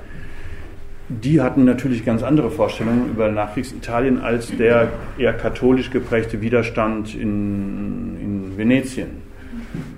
Die 1.08 1.42
hatten 1.42 1.64
natürlich 1.64 2.04
ganz 2.04 2.22
andere 2.22 2.50
Vorstellungen 2.50 3.10
über 3.10 3.28
Nachkriegsitalien 3.28 4.22
als 4.22 4.56
der 4.56 4.88
eher 5.18 5.34
katholisch 5.34 5.90
geprägte 5.90 6.40
Widerstand 6.40 7.14
in, 7.14 8.16
in 8.20 8.56
Venetien. 8.56 9.24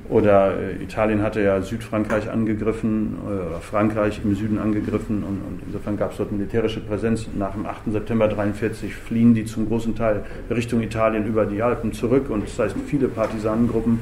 Oder 0.08 0.54
äh, 0.58 0.82
Italien 0.82 1.22
hatte 1.22 1.40
ja 1.42 1.62
Südfrankreich 1.62 2.30
angegriffen, 2.30 3.18
äh, 3.24 3.28
oder 3.28 3.60
Frankreich 3.60 4.20
im 4.24 4.34
Süden 4.34 4.58
angegriffen 4.58 5.22
und, 5.22 5.42
und 5.42 5.62
insofern 5.66 5.96
gab 5.96 6.12
es 6.12 6.18
dort 6.18 6.32
militärische 6.32 6.80
Präsenz. 6.80 7.26
Nach 7.36 7.52
dem 7.52 7.66
8. 7.66 7.92
September 7.92 8.24
1943 8.24 8.94
fliehen 8.94 9.34
die 9.34 9.44
zum 9.44 9.68
großen 9.68 9.94
Teil 9.94 10.24
Richtung 10.50 10.82
Italien 10.82 11.26
über 11.26 11.46
die 11.46 11.62
Alpen 11.62 11.92
zurück 11.92 12.30
und 12.30 12.44
das 12.44 12.58
heißt, 12.58 12.76
viele 12.86 13.08
Partisanengruppen 13.08 14.00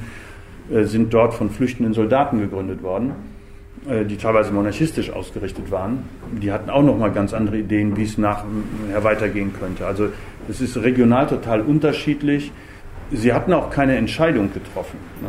äh, 0.71 0.85
sind 0.85 1.13
dort 1.13 1.35
von 1.35 1.51
flüchtenden 1.51 1.95
Soldaten 1.95 2.39
gegründet 2.39 2.83
worden, 2.83 3.13
die 3.87 4.17
teilweise 4.17 4.51
monarchistisch 4.51 5.11
ausgerichtet 5.11 5.71
waren. 5.71 6.05
Die 6.41 6.51
hatten 6.51 6.71
auch 6.71 6.83
nochmal 6.83 7.13
ganz 7.13 7.35
andere 7.35 7.59
Ideen, 7.59 7.97
wie 7.97 8.05
es 8.05 8.17
nachher 8.17 8.45
weitergehen 9.03 9.53
könnte. 9.59 9.87
Also 9.87 10.09
es 10.49 10.61
ist 10.61 10.77
regional 10.79 11.27
total 11.27 11.61
unterschiedlich. 11.61 12.51
Sie 13.13 13.33
hatten 13.33 13.53
auch 13.53 13.71
keine 13.71 13.97
Entscheidung 13.97 14.53
getroffen. 14.53 14.99
Ne? 15.21 15.29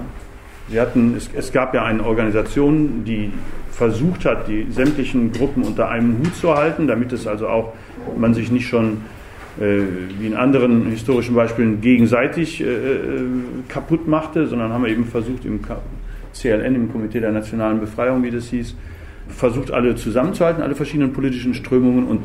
Sie 0.69 0.79
hatten, 0.79 1.15
es, 1.15 1.29
es, 1.35 1.51
gab 1.51 1.73
ja 1.73 1.83
eine 1.83 2.03
Organisation, 2.03 3.03
die 3.05 3.31
versucht 3.71 4.25
hat, 4.25 4.47
die 4.47 4.65
sämtlichen 4.71 5.31
Gruppen 5.31 5.63
unter 5.63 5.89
einem 5.89 6.17
Hut 6.19 6.35
zu 6.35 6.55
halten, 6.55 6.87
damit 6.87 7.11
es 7.13 7.27
also 7.27 7.47
auch 7.47 7.73
man 8.17 8.33
sich 8.33 8.51
nicht 8.51 8.67
schon 8.67 9.01
äh, 9.59 9.81
wie 10.17 10.27
in 10.27 10.33
anderen 10.33 10.87
historischen 10.87 11.35
Beispielen 11.35 11.81
gegenseitig 11.81 12.61
äh, 12.61 12.65
äh 12.65 13.25
kaputt 13.67 14.07
machte, 14.07 14.47
sondern 14.47 14.71
haben 14.71 14.83
wir 14.83 14.91
eben 14.91 15.05
versucht 15.05 15.45
im 15.45 15.61
CLN, 16.35 16.75
im 16.75 16.91
Komitee 16.91 17.19
der 17.19 17.31
nationalen 17.31 17.79
Befreiung, 17.79 18.23
wie 18.23 18.31
das 18.31 18.49
hieß, 18.49 18.75
versucht 19.29 19.71
alle 19.71 19.95
zusammenzuhalten, 19.95 20.61
alle 20.61 20.75
verschiedenen 20.75 21.13
politischen 21.13 21.53
Strömungen. 21.53 22.05
Und 22.05 22.21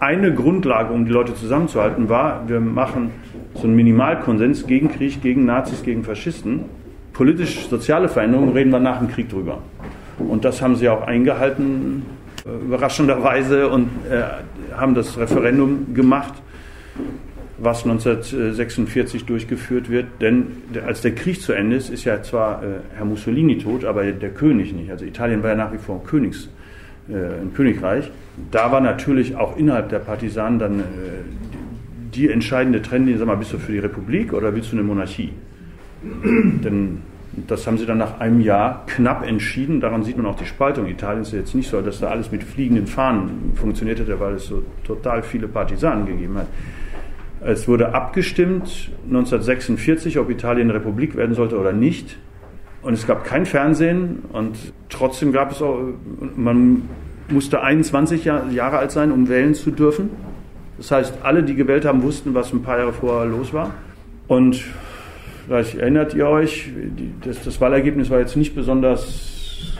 eine 0.00 0.34
Grundlage, 0.34 0.92
um 0.92 1.04
die 1.04 1.12
Leute 1.12 1.34
zusammenzuhalten, 1.34 2.08
war, 2.08 2.48
wir 2.48 2.60
machen 2.60 3.10
so 3.54 3.64
einen 3.64 3.76
Minimalkonsens 3.76 4.66
gegen 4.66 4.90
Krieg, 4.90 5.22
gegen 5.22 5.44
Nazis, 5.44 5.82
gegen 5.82 6.02
Faschisten 6.02 6.64
politisch-soziale 7.14 8.08
Veränderungen 8.08 8.52
reden 8.52 8.70
wir 8.70 8.80
nach 8.80 8.98
dem 8.98 9.08
Krieg 9.08 9.30
drüber. 9.30 9.60
Und 10.18 10.44
das 10.44 10.60
haben 10.60 10.76
sie 10.76 10.88
auch 10.88 11.02
eingehalten, 11.06 12.04
äh, 12.44 12.50
überraschenderweise, 12.50 13.68
und 13.68 13.88
äh, 14.10 14.22
haben 14.76 14.94
das 14.94 15.16
Referendum 15.16 15.94
gemacht, 15.94 16.34
was 17.58 17.84
1946 17.84 19.26
durchgeführt 19.26 19.90
wird. 19.90 20.06
Denn 20.20 20.46
als 20.86 21.00
der 21.02 21.14
Krieg 21.14 21.40
zu 21.40 21.52
Ende 21.52 21.76
ist, 21.76 21.90
ist 21.90 22.04
ja 22.04 22.22
zwar 22.22 22.62
äh, 22.62 22.66
Herr 22.96 23.04
Mussolini 23.04 23.58
tot, 23.58 23.84
aber 23.84 24.04
der 24.04 24.30
König 24.30 24.72
nicht. 24.72 24.90
Also 24.90 25.04
Italien 25.04 25.42
war 25.42 25.50
ja 25.50 25.56
nach 25.56 25.72
wie 25.72 25.78
vor 25.78 26.00
ein, 26.00 26.06
Königs, 26.06 26.48
äh, 27.08 27.14
ein 27.14 27.52
Königreich. 27.54 28.10
Da 28.50 28.72
war 28.72 28.80
natürlich 28.80 29.36
auch 29.36 29.56
innerhalb 29.56 29.88
der 29.90 30.00
Partisanen 30.00 30.58
dann 30.58 30.80
äh, 30.80 30.82
die 32.14 32.28
entscheidende 32.28 32.82
Trennlinie, 32.82 33.18
sag 33.18 33.26
mal, 33.26 33.36
bist 33.36 33.52
du 33.52 33.58
für 33.58 33.72
die 33.72 33.78
Republik 33.78 34.32
oder 34.32 34.54
willst 34.54 34.72
du 34.72 34.76
eine 34.76 34.84
Monarchie? 34.84 35.32
Denn 36.02 37.02
das 37.48 37.66
haben 37.66 37.78
sie 37.78 37.86
dann 37.86 37.98
nach 37.98 38.20
einem 38.20 38.40
Jahr 38.40 38.84
knapp 38.86 39.26
entschieden. 39.26 39.80
Daran 39.80 40.04
sieht 40.04 40.16
man 40.16 40.26
auch 40.26 40.36
die 40.36 40.46
Spaltung. 40.46 40.86
Italien 40.86 41.22
ist 41.22 41.32
jetzt 41.32 41.54
nicht 41.54 41.68
so, 41.68 41.80
dass 41.80 42.00
da 42.00 42.08
alles 42.08 42.30
mit 42.30 42.44
fliegenden 42.44 42.86
Fahnen 42.86 43.52
funktioniert 43.56 43.98
hätte, 43.98 44.18
weil 44.20 44.34
es 44.34 44.46
so 44.46 44.62
total 44.84 45.22
viele 45.22 45.48
Partisanen 45.48 46.06
gegeben 46.06 46.38
hat. 46.38 46.46
Es 47.46 47.68
wurde 47.68 47.94
abgestimmt 47.94 48.90
1946, 49.04 50.18
ob 50.18 50.30
Italien 50.30 50.70
Republik 50.70 51.14
werden 51.14 51.34
sollte 51.34 51.58
oder 51.58 51.72
nicht. 51.72 52.16
Und 52.80 52.94
es 52.94 53.06
gab 53.06 53.24
kein 53.24 53.44
Fernsehen 53.44 54.20
und 54.32 54.56
trotzdem 54.88 55.30
gab 55.30 55.52
es 55.52 55.60
auch, 55.60 55.78
man 56.36 56.88
musste 57.28 57.62
21 57.62 58.24
Jahre 58.24 58.78
alt 58.78 58.92
sein, 58.92 59.12
um 59.12 59.28
wählen 59.28 59.54
zu 59.54 59.70
dürfen. 59.70 60.10
Das 60.78 60.90
heißt, 60.90 61.18
alle, 61.22 61.42
die 61.42 61.54
gewählt 61.54 61.84
haben, 61.84 62.02
wussten, 62.02 62.34
was 62.34 62.52
ein 62.52 62.62
paar 62.62 62.78
Jahre 62.78 62.92
vorher 62.92 63.26
los 63.26 63.52
war. 63.52 63.74
Und 64.26 64.62
vielleicht 65.46 65.76
erinnert 65.76 66.14
ihr 66.14 66.26
euch, 66.26 66.70
das, 67.22 67.60
Wahlergebnis 67.60 68.08
war 68.08 68.20
jetzt 68.20 68.36
nicht 68.36 68.54
besonders 68.54 69.76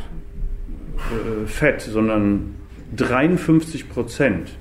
äh, 0.97 1.47
fett, 1.47 1.81
sondern 1.81 2.55
53 2.97 3.89
Prozent 3.89 4.53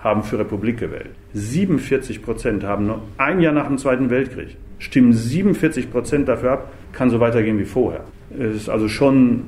haben 0.00 0.22
für 0.22 0.38
Republik 0.38 0.78
gewählt. 0.78 1.10
47 1.34 2.22
Prozent 2.22 2.64
haben 2.64 2.86
noch 2.86 3.02
ein 3.18 3.40
Jahr 3.40 3.52
nach 3.52 3.66
dem 3.66 3.78
Zweiten 3.78 4.10
Weltkrieg 4.10 4.56
stimmen 4.80 5.12
47 5.12 5.90
Prozent 5.90 6.26
dafür 6.26 6.52
ab, 6.52 6.72
kann 6.92 7.10
so 7.10 7.20
weitergehen 7.20 7.58
wie 7.58 7.64
vorher. 7.64 8.04
Es 8.36 8.56
ist 8.56 8.68
also 8.68 8.88
schon, 8.88 9.42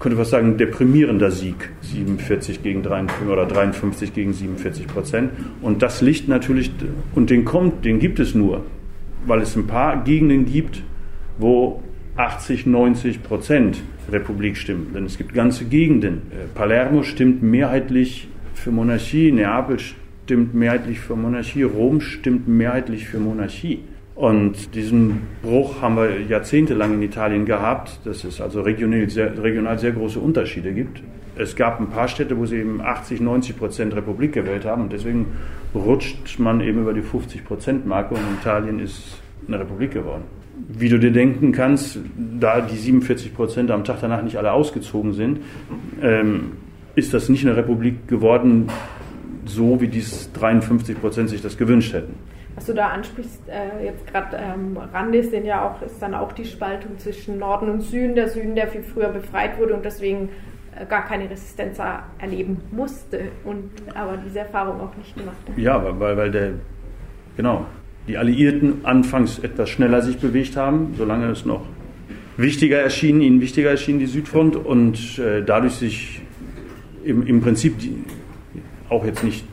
könnte 0.00 0.16
fast 0.16 0.30
sagen, 0.30 0.48
ein 0.48 0.56
deprimierender 0.56 1.30
Sieg. 1.30 1.70
47 1.82 2.62
gegen 2.62 2.82
53 2.82 3.28
oder 3.28 3.46
53 3.46 4.12
gegen 4.12 4.32
47 4.32 4.86
Prozent. 4.88 5.30
Und 5.62 5.82
das 5.82 6.00
liegt 6.00 6.28
natürlich, 6.28 6.72
und 7.14 7.30
den 7.30 7.44
kommt, 7.44 7.84
den 7.84 8.00
gibt 8.00 8.18
es 8.18 8.34
nur, 8.34 8.64
weil 9.26 9.42
es 9.42 9.54
ein 9.54 9.66
paar 9.66 10.02
Gegenden 10.02 10.46
gibt, 10.46 10.82
wo 11.38 11.82
80, 12.16 12.66
90 12.66 13.22
Prozent 13.22 13.82
Republik 14.10 14.56
stimmen. 14.56 14.92
Denn 14.94 15.04
es 15.04 15.18
gibt 15.18 15.34
ganze 15.34 15.66
Gegenden. 15.66 16.22
Äh, 16.30 16.46
Palermo 16.54 17.02
stimmt 17.02 17.42
mehrheitlich 17.42 18.28
für 18.56 18.70
Monarchie, 18.70 19.32
Neapel 19.32 19.78
stimmt 19.78 20.54
mehrheitlich 20.54 21.00
für 21.00 21.14
Monarchie, 21.14 21.62
Rom 21.62 22.00
stimmt 22.00 22.48
mehrheitlich 22.48 23.06
für 23.06 23.18
Monarchie. 23.18 23.80
Und 24.16 24.74
diesen 24.74 25.20
Bruch 25.42 25.82
haben 25.82 25.96
wir 25.96 26.22
jahrzehntelang 26.22 26.94
in 26.94 27.02
Italien 27.02 27.44
gehabt, 27.44 28.00
dass 28.04 28.24
es 28.24 28.40
also 28.40 28.62
regional 28.62 29.08
sehr, 29.10 29.40
regional 29.42 29.78
sehr 29.78 29.92
große 29.92 30.18
Unterschiede 30.18 30.72
gibt. 30.72 31.02
Es 31.36 31.54
gab 31.54 31.80
ein 31.80 31.90
paar 31.90 32.08
Städte, 32.08 32.38
wo 32.38 32.46
sie 32.46 32.56
eben 32.56 32.80
80, 32.80 33.20
90 33.20 33.58
Prozent 33.58 33.94
Republik 33.94 34.32
gewählt 34.32 34.64
haben 34.64 34.82
und 34.84 34.92
deswegen 34.92 35.26
rutscht 35.74 36.38
man 36.38 36.62
eben 36.62 36.80
über 36.80 36.94
die 36.94 37.02
50 37.02 37.44
Prozent 37.44 37.86
Marke 37.86 38.14
und 38.14 38.22
Italien 38.40 38.80
ist 38.80 39.18
eine 39.46 39.60
Republik 39.60 39.92
geworden. 39.92 40.24
Wie 40.66 40.88
du 40.88 40.98
dir 40.98 41.12
denken 41.12 41.52
kannst, 41.52 41.98
da 42.40 42.62
die 42.62 42.76
47 42.76 43.34
Prozent 43.34 43.70
am 43.70 43.84
Tag 43.84 43.98
danach 44.00 44.22
nicht 44.22 44.38
alle 44.38 44.52
ausgezogen 44.52 45.12
sind, 45.12 45.40
ähm, 46.00 46.52
ist 46.96 47.14
das 47.14 47.28
nicht 47.28 47.46
eine 47.46 47.56
Republik 47.56 48.08
geworden, 48.08 48.68
so 49.44 49.80
wie 49.80 49.88
dies 49.88 50.32
53 50.32 51.00
Prozent 51.00 51.30
sich 51.30 51.42
das 51.42 51.56
gewünscht 51.56 51.92
hätten 51.92 52.14
was 52.56 52.64
du 52.64 52.72
da 52.72 52.88
ansprichst, 52.88 53.42
äh, 53.48 53.84
jetzt 53.84 54.06
gerade 54.06 54.36
ähm, 54.38 54.78
Rande 54.92 55.22
sind 55.22 55.44
ja 55.44 55.68
auch, 55.68 55.82
ist 55.82 56.00
dann 56.00 56.14
auch 56.14 56.32
die 56.32 56.46
Spaltung 56.46 56.98
zwischen 56.98 57.38
Norden 57.38 57.68
und 57.68 57.82
Süden. 57.82 58.14
Der 58.14 58.30
Süden, 58.30 58.54
der 58.54 58.68
viel 58.68 58.82
früher 58.82 59.10
befreit 59.10 59.58
wurde 59.58 59.74
und 59.74 59.84
deswegen 59.84 60.30
äh, 60.74 60.86
gar 60.86 61.04
keine 61.04 61.28
Resistenz 61.28 61.78
erleben 62.18 62.62
musste 62.72 63.20
und 63.44 63.70
aber 63.94 64.16
diese 64.24 64.40
Erfahrung 64.40 64.80
auch 64.80 64.96
nicht 64.96 65.14
gemacht 65.14 65.36
hat. 65.46 65.58
Ja, 65.58 65.84
weil, 66.00 66.16
weil 66.16 66.30
der, 66.30 66.52
genau, 67.36 67.66
die 68.08 68.16
Alliierten 68.16 68.86
anfangs 68.86 69.38
etwas 69.38 69.68
schneller 69.68 70.00
sich 70.00 70.18
bewegt 70.18 70.56
haben, 70.56 70.94
solange 70.96 71.26
es 71.26 71.44
noch 71.44 71.66
wichtiger 72.38 72.78
erschien, 72.78 73.20
ihnen 73.20 73.42
wichtiger 73.42 73.70
erschien 73.70 73.98
die 73.98 74.06
Südfront 74.06 74.56
und 74.56 75.18
äh, 75.18 75.42
dadurch 75.44 75.74
sich 75.74 76.22
im, 77.06 77.26
im 77.26 77.40
Prinzip 77.40 77.78
die, 77.78 77.96
auch 78.88 79.04
jetzt 79.04 79.24
nicht 79.24 79.44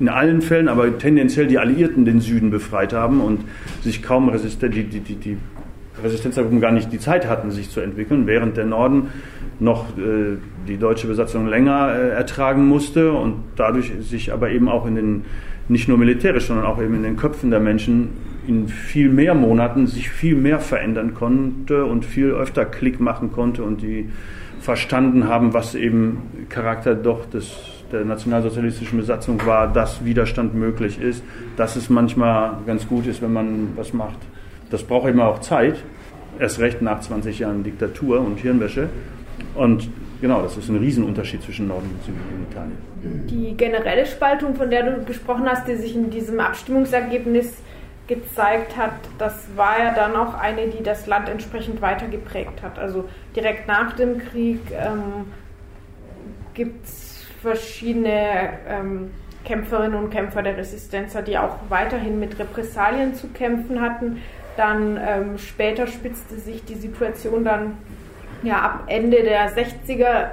in 0.00 0.08
allen 0.08 0.42
Fällen, 0.42 0.68
aber 0.68 0.98
tendenziell 0.98 1.46
die 1.46 1.58
Alliierten 1.58 2.04
den 2.04 2.20
Süden 2.20 2.50
befreit 2.50 2.92
haben 2.92 3.20
und 3.20 3.40
sich 3.82 4.02
kaum 4.02 4.28
Resisten 4.28 4.70
die, 4.70 4.84
die, 4.84 5.00
die, 5.00 5.14
die 5.14 5.36
Resistenzgruppen 6.02 6.60
gar 6.60 6.72
nicht 6.72 6.92
die 6.92 6.98
Zeit 6.98 7.28
hatten, 7.28 7.50
sich 7.50 7.70
zu 7.70 7.80
entwickeln, 7.80 8.26
während 8.26 8.56
der 8.56 8.64
Norden 8.64 9.08
noch 9.60 9.96
äh, 9.96 10.38
die 10.66 10.78
deutsche 10.78 11.06
Besatzung 11.06 11.46
länger 11.46 11.94
äh, 11.94 12.08
ertragen 12.10 12.66
musste 12.66 13.12
und 13.12 13.36
dadurch 13.56 13.92
sich 14.00 14.32
aber 14.32 14.50
eben 14.50 14.68
auch 14.68 14.86
in 14.86 14.96
den, 14.96 15.24
nicht 15.68 15.88
nur 15.88 15.98
militärisch, 15.98 16.46
sondern 16.46 16.66
auch 16.66 16.82
eben 16.82 16.94
in 16.94 17.02
den 17.02 17.16
Köpfen 17.16 17.50
der 17.50 17.60
Menschen 17.60 18.10
in 18.46 18.68
viel 18.68 19.08
mehr 19.08 19.34
Monaten 19.34 19.86
sich 19.86 20.10
viel 20.10 20.34
mehr 20.34 20.58
verändern 20.58 21.14
konnte 21.14 21.84
und 21.84 22.04
viel 22.04 22.30
öfter 22.30 22.64
Klick 22.64 22.98
machen 22.98 23.30
konnte 23.30 23.62
und 23.62 23.82
die 23.82 24.08
verstanden 24.62 25.28
haben, 25.28 25.52
was 25.52 25.74
eben 25.74 26.46
Charakter 26.48 26.94
doch 26.94 27.26
des 27.26 27.52
der 27.92 28.04
nationalsozialistischen 28.06 28.98
Besatzung 28.98 29.44
war, 29.44 29.70
dass 29.70 30.04
Widerstand 30.04 30.54
möglich 30.54 31.00
ist, 31.00 31.22
dass 31.56 31.76
es 31.76 31.90
manchmal 31.90 32.56
ganz 32.66 32.88
gut 32.88 33.06
ist, 33.06 33.20
wenn 33.20 33.32
man 33.32 33.76
was 33.76 33.92
macht. 33.92 34.16
Das 34.70 34.82
braucht 34.82 35.10
immer 35.10 35.26
auch 35.26 35.40
Zeit, 35.40 35.76
erst 36.38 36.58
recht 36.58 36.80
nach 36.80 37.00
20 37.00 37.38
Jahren 37.38 37.62
Diktatur 37.62 38.20
und 38.20 38.38
Hirnwäsche. 38.38 38.88
Und 39.54 39.90
genau, 40.22 40.40
das 40.40 40.56
ist 40.56 40.70
ein 40.70 40.76
Riesenunterschied 40.76 41.42
zwischen 41.42 41.68
Norden 41.68 41.90
und 41.90 42.04
Süden 42.04 42.20
in 42.34 42.50
Italien. 42.50 43.26
Die 43.28 43.56
generelle 43.56 44.06
Spaltung, 44.06 44.54
von 44.54 44.70
der 44.70 44.90
du 44.90 45.04
gesprochen 45.04 45.44
hast, 45.44 45.68
die 45.68 45.74
sich 45.74 45.94
in 45.94 46.08
diesem 46.08 46.40
Abstimmungsergebnis 46.40 47.58
gezeigt 48.06 48.76
hat, 48.76 48.94
das 49.18 49.48
war 49.56 49.78
ja 49.78 49.94
dann 49.94 50.16
auch 50.16 50.34
eine, 50.34 50.68
die 50.68 50.82
das 50.82 51.06
Land 51.06 51.28
entsprechend 51.28 51.80
weiter 51.80 52.08
geprägt 52.08 52.62
hat. 52.62 52.78
Also 52.78 53.08
direkt 53.34 53.68
nach 53.68 53.94
dem 53.94 54.18
Krieg 54.18 54.60
ähm, 54.72 55.32
gibt 56.54 56.84
es 56.84 57.24
verschiedene 57.40 58.58
ähm, 58.68 59.10
Kämpferinnen 59.44 59.98
und 59.98 60.10
Kämpfer 60.10 60.42
der 60.42 60.56
Resistenza, 60.56 61.22
die 61.22 61.38
auch 61.38 61.56
weiterhin 61.68 62.18
mit 62.18 62.38
Repressalien 62.38 63.14
zu 63.14 63.28
kämpfen 63.28 63.80
hatten. 63.80 64.22
Dann 64.56 64.98
ähm, 65.04 65.38
später 65.38 65.86
spitzte 65.86 66.36
sich 66.36 66.64
die 66.64 66.74
Situation 66.74 67.44
dann 67.44 67.78
ja 68.42 68.60
ab 68.60 68.84
Ende 68.86 69.22
der 69.22 69.50
60er 69.50 70.30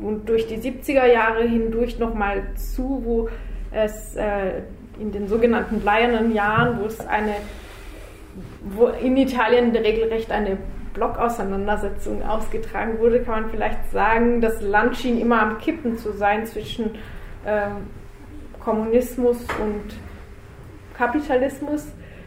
und 0.00 0.28
durch 0.28 0.46
die 0.46 0.58
70er 0.58 1.06
Jahre 1.06 1.44
hindurch 1.44 1.98
nochmal 1.98 2.42
zu, 2.54 3.02
wo 3.04 3.28
es 3.70 4.16
äh, 4.16 4.62
in 4.98 5.12
den 5.12 5.28
sogenannten 5.28 5.80
bleiernen 5.80 6.34
Jahren, 6.34 6.80
wo 6.80 6.86
es 6.86 7.00
eine, 7.06 7.34
wo 8.62 8.88
in 8.88 9.16
Italien 9.16 9.74
regelrecht 9.74 10.30
eine 10.30 10.58
Blockauseinandersetzung 10.94 12.22
ausgetragen 12.22 12.98
wurde, 12.98 13.22
kann 13.22 13.42
man 13.42 13.50
vielleicht 13.50 13.90
sagen, 13.90 14.40
das 14.40 14.60
Land 14.60 14.96
schien 14.96 15.20
immer 15.20 15.40
am 15.42 15.58
Kippen 15.58 15.96
zu 15.96 16.12
sein 16.12 16.44
zwischen 16.46 16.96
ähm, 17.46 17.86
Kommunismus 18.58 19.38
und 19.62 19.94
Kapitalismus. 20.96 21.86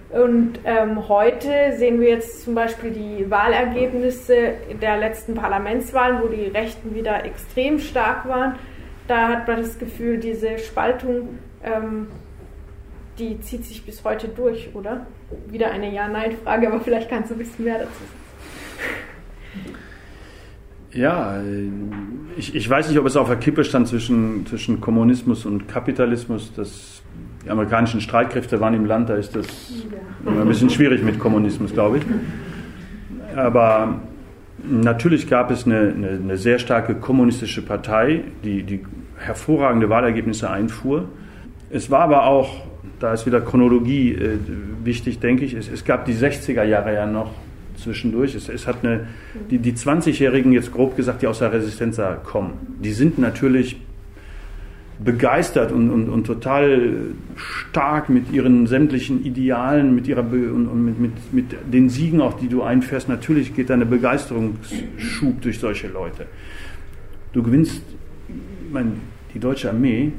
Und 0.09 0.59
ähm, 0.65 1.07
heute 1.07 1.73
sehen 1.77 2.01
wir 2.01 2.09
jetzt 2.09 2.43
zum 2.43 2.55
Beispiel 2.55 2.91
die 2.91 3.29
Wahlergebnisse 3.29 4.53
der 4.81 4.97
letzten 4.97 5.35
Parlamentswahlen, 5.35 6.21
wo 6.21 6.27
die 6.27 6.47
Rechten 6.47 6.93
wieder 6.95 7.23
extrem 7.23 7.79
stark 7.79 8.27
waren. 8.27 8.55
Da 9.07 9.29
hat 9.29 9.47
man 9.47 9.57
das 9.57 9.79
Gefühl, 9.79 10.17
diese 10.17 10.57
Spaltung, 10.59 11.39
ähm, 11.63 12.07
die 13.19 13.39
zieht 13.41 13.65
sich 13.65 13.85
bis 13.85 14.03
heute 14.03 14.27
durch, 14.27 14.69
oder? 14.73 15.05
Wieder 15.49 15.71
eine 15.71 15.93
Ja-Nein-Frage, 15.93 16.67
aber 16.67 16.81
vielleicht 16.81 17.09
kannst 17.09 17.29
du 17.31 17.35
ein 17.35 17.39
bisschen 17.39 17.65
mehr 17.65 17.79
dazu 17.79 17.91
sagen. 17.91 18.21
Ja, 20.93 21.41
ich, 22.35 22.53
ich 22.53 22.69
weiß 22.69 22.89
nicht, 22.89 22.99
ob 22.99 23.05
es 23.05 23.15
auf 23.15 23.27
der 23.27 23.37
Kippe 23.37 23.63
stand 23.63 23.87
zwischen, 23.87 24.45
zwischen 24.45 24.81
Kommunismus 24.81 25.45
und 25.45 25.67
Kapitalismus. 25.67 26.51
Das, 26.53 27.01
die 27.45 27.49
amerikanischen 27.49 28.01
Streitkräfte 28.01 28.59
waren 28.59 28.73
im 28.73 28.85
Land, 28.85 29.09
da 29.09 29.15
ist 29.15 29.35
das 29.35 29.47
immer 30.25 30.41
ein 30.41 30.47
bisschen 30.47 30.69
schwierig 30.69 31.01
mit 31.01 31.17
Kommunismus, 31.17 31.71
glaube 31.71 31.99
ich. 31.99 32.03
Aber 33.37 34.01
natürlich 34.69 35.29
gab 35.29 35.49
es 35.49 35.65
eine, 35.65 35.93
eine, 35.95 36.09
eine 36.09 36.37
sehr 36.37 36.59
starke 36.59 36.95
kommunistische 36.95 37.61
Partei, 37.61 38.25
die, 38.43 38.63
die 38.63 38.85
hervorragende 39.17 39.89
Wahlergebnisse 39.89 40.49
einfuhr. 40.49 41.07
Es 41.69 41.89
war 41.89 42.01
aber 42.01 42.25
auch, 42.25 42.63
da 43.01 43.13
ist 43.13 43.25
wieder 43.25 43.41
Chronologie 43.41 44.13
äh, 44.13 44.37
wichtig, 44.83 45.19
denke 45.19 45.43
ich, 45.43 45.53
es, 45.53 45.67
es 45.67 45.83
gab 45.83 46.05
die 46.05 46.13
60er 46.13 46.63
Jahre 46.63 46.93
ja 46.93 47.05
noch 47.05 47.31
zwischendurch. 47.77 48.35
Es, 48.35 48.47
es 48.47 48.67
hat 48.67 48.83
eine, 48.83 49.07
die, 49.49 49.57
die 49.57 49.73
20-Jährigen 49.73 50.51
jetzt 50.51 50.71
grob 50.71 50.95
gesagt, 50.95 51.21
die 51.21 51.27
aus 51.27 51.39
der 51.39 51.51
Resistenz 51.51 51.99
kommen, 52.23 52.53
die 52.79 52.91
sind 52.91 53.17
natürlich 53.17 53.77
begeistert 55.03 55.71
und, 55.71 55.89
und, 55.89 56.09
und 56.09 56.25
total 56.25 56.93
stark 57.35 58.09
mit 58.09 58.31
ihren 58.31 58.67
sämtlichen 58.67 59.25
Idealen, 59.25 59.95
mit 59.95 60.07
ihrer 60.07 60.21
Be 60.21 60.53
und, 60.53 60.67
und 60.67 60.85
mit, 60.85 60.99
mit, 60.99 61.33
mit 61.33 61.73
den 61.73 61.89
Siegen 61.89 62.21
auch, 62.21 62.37
die 62.37 62.47
du 62.47 62.61
einfährst. 62.61 63.09
Natürlich 63.09 63.55
geht 63.55 63.71
da 63.71 63.73
eine 63.73 63.87
Begeisterungsschub 63.87 65.41
durch 65.41 65.59
solche 65.59 65.87
Leute. 65.87 66.27
Du 67.33 67.41
gewinnst, 67.41 67.81
ich 68.27 68.71
meine, 68.71 68.91
die 69.33 69.39
deutsche 69.39 69.69
Armee 69.69 70.11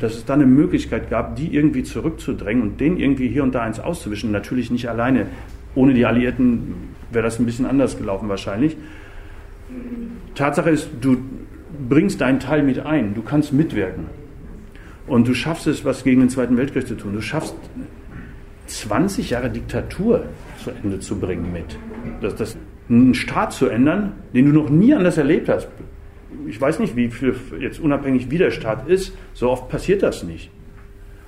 dass 0.00 0.14
es 0.14 0.24
da 0.24 0.34
eine 0.34 0.46
Möglichkeit 0.46 1.10
gab, 1.10 1.36
die 1.36 1.54
irgendwie 1.54 1.82
zurückzudrängen 1.82 2.62
und 2.62 2.80
den 2.80 2.96
irgendwie 2.96 3.28
hier 3.28 3.42
und 3.42 3.54
da 3.54 3.62
eins 3.62 3.80
auszuwischen. 3.80 4.30
Natürlich 4.30 4.70
nicht 4.70 4.88
alleine. 4.88 5.26
Ohne 5.74 5.94
die 5.94 6.06
Alliierten 6.06 6.74
wäre 7.10 7.24
das 7.24 7.38
ein 7.38 7.46
bisschen 7.46 7.66
anders 7.66 7.98
gelaufen 7.98 8.28
wahrscheinlich. 8.28 8.76
Tatsache 10.34 10.70
ist, 10.70 10.88
du 11.00 11.18
bringst 11.88 12.20
deinen 12.20 12.40
Teil 12.40 12.62
mit 12.62 12.80
ein, 12.80 13.14
du 13.14 13.22
kannst 13.22 13.52
mitwirken. 13.52 14.06
Und 15.06 15.28
du 15.28 15.34
schaffst 15.34 15.66
es, 15.66 15.84
was 15.84 16.02
gegen 16.02 16.20
den 16.20 16.30
Zweiten 16.30 16.56
Weltkrieg 16.56 16.86
zu 16.86 16.94
tun. 16.94 17.12
Du 17.12 17.20
schaffst 17.20 17.54
20 18.66 19.30
Jahre 19.30 19.50
Diktatur 19.50 20.24
zu 20.62 20.70
Ende 20.70 21.00
zu 21.00 21.18
bringen 21.18 21.52
mit. 21.52 21.78
Das, 22.22 22.36
das, 22.36 22.56
einen 22.88 23.14
Staat 23.14 23.52
zu 23.52 23.68
ändern, 23.68 24.12
den 24.32 24.46
du 24.46 24.52
noch 24.52 24.70
nie 24.70 24.94
anders 24.94 25.18
erlebt 25.18 25.48
hast. 25.48 25.68
Ich 26.48 26.60
weiß 26.60 26.78
nicht, 26.78 26.96
wie 26.96 27.08
viel 27.08 27.34
jetzt 27.60 27.80
unabhängig 27.80 28.30
wie 28.30 28.38
der 28.38 28.50
Staat 28.50 28.88
ist, 28.88 29.14
so 29.32 29.50
oft 29.50 29.68
passiert 29.68 30.02
das 30.02 30.22
nicht. 30.22 30.50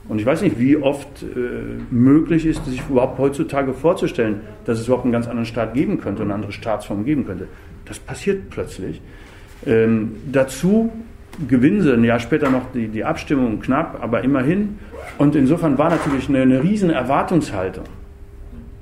Und 0.09 0.21
ich 0.21 0.27
weiß 0.27 0.43
nicht, 0.43 0.59
wie 0.59 0.77
oft 0.77 1.23
äh, 1.23 1.27
möglich 1.91 2.47
ist, 2.47 2.65
sich 2.65 2.83
überhaupt 2.89 3.19
heutzutage 3.19 3.73
vorzustellen, 3.73 4.41
dass 4.65 4.79
es 4.79 4.87
überhaupt 4.87 5.05
einen 5.05 5.13
ganz 5.13 5.27
anderen 5.27 5.47
Staat 5.47 5.75
geben 5.75 6.01
könnte, 6.01 6.23
eine 6.23 6.35
andere 6.35 6.53
Staatsform 6.53 7.05
geben 7.05 7.27
könnte. 7.27 7.49
Das 7.87 7.99
passiert 7.99 8.51
plötzlich. 8.51 9.01
Ähm, 9.67 10.17
dazu 10.31 10.93
gewinnen 11.49 11.83
sie 11.83 11.93
ein 11.93 12.05
Jahr 12.05 12.21
später 12.21 12.51
noch 12.51 12.71
die, 12.73 12.89
die 12.89 13.05
Abstimmung 13.05 13.61
knapp, 13.61 13.99
aber 14.01 14.23
immerhin. 14.23 14.79
Und 15.19 15.35
insofern 15.35 15.77
war 15.77 15.91
natürlich 15.91 16.29
eine, 16.29 16.43
eine 16.43 16.63
riesen 16.63 16.91
Erwartungshaltung. 16.91 17.85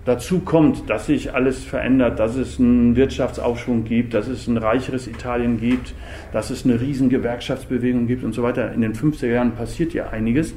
Dazu 0.05 0.41
kommt, 0.41 0.91
dass 0.91 1.07
sich 1.07 1.33
alles 1.33 1.65
verändert, 1.65 2.19
dass 2.19 2.37
es 2.37 2.61
einen 2.61 2.95
Wirtschaftsaufschwung 2.95 3.85
gibt, 3.85 4.13
dass 4.13 4.29
es 4.29 4.47
ein 4.47 4.59
reicheres 4.59 5.07
Italien 5.07 5.59
gibt, 5.59 5.95
dass 6.33 6.51
es 6.51 6.65
eine 6.65 6.79
riesen 6.79 7.09
Gewerkschaftsbewegung 7.09 8.07
gibt 8.07 8.23
und 8.23 8.35
so 8.35 8.43
weiter. 8.43 8.71
In 8.73 8.83
den 8.83 8.93
50er 8.93 9.29
Jahren 9.29 9.53
passiert 9.53 9.95
ja 9.95 10.11
einiges. 10.11 10.55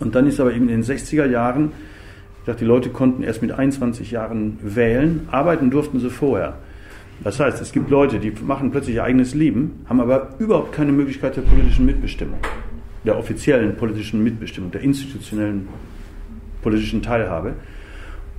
Und 0.00 0.14
dann 0.14 0.26
ist 0.26 0.40
aber 0.40 0.54
eben 0.54 0.70
in 0.70 0.80
den 0.80 0.84
60er 0.84 1.26
Jahren, 1.26 1.72
ich 2.40 2.46
dachte, 2.46 2.60
die 2.60 2.64
Leute 2.64 2.88
konnten 2.88 3.22
erst 3.22 3.42
mit 3.42 3.52
21 3.52 4.10
Jahren 4.10 4.58
wählen, 4.62 5.28
arbeiten 5.30 5.70
durften 5.70 6.00
sie 6.00 6.08
vorher. 6.08 6.54
Das 7.22 7.40
heißt, 7.40 7.60
es 7.60 7.72
gibt 7.72 7.90
Leute, 7.90 8.20
die 8.20 8.32
machen 8.42 8.70
plötzlich 8.70 8.96
ihr 8.96 9.04
eigenes 9.04 9.34
Leben, 9.34 9.84
haben 9.86 10.00
aber 10.00 10.30
überhaupt 10.38 10.72
keine 10.72 10.92
Möglichkeit 10.92 11.36
der 11.36 11.42
politischen 11.42 11.84
Mitbestimmung, 11.84 12.38
der 13.04 13.18
offiziellen 13.18 13.76
politischen 13.76 14.22
Mitbestimmung, 14.22 14.70
der 14.70 14.80
institutionellen 14.80 15.68
politischen 16.62 17.02
Teilhabe. 17.02 17.54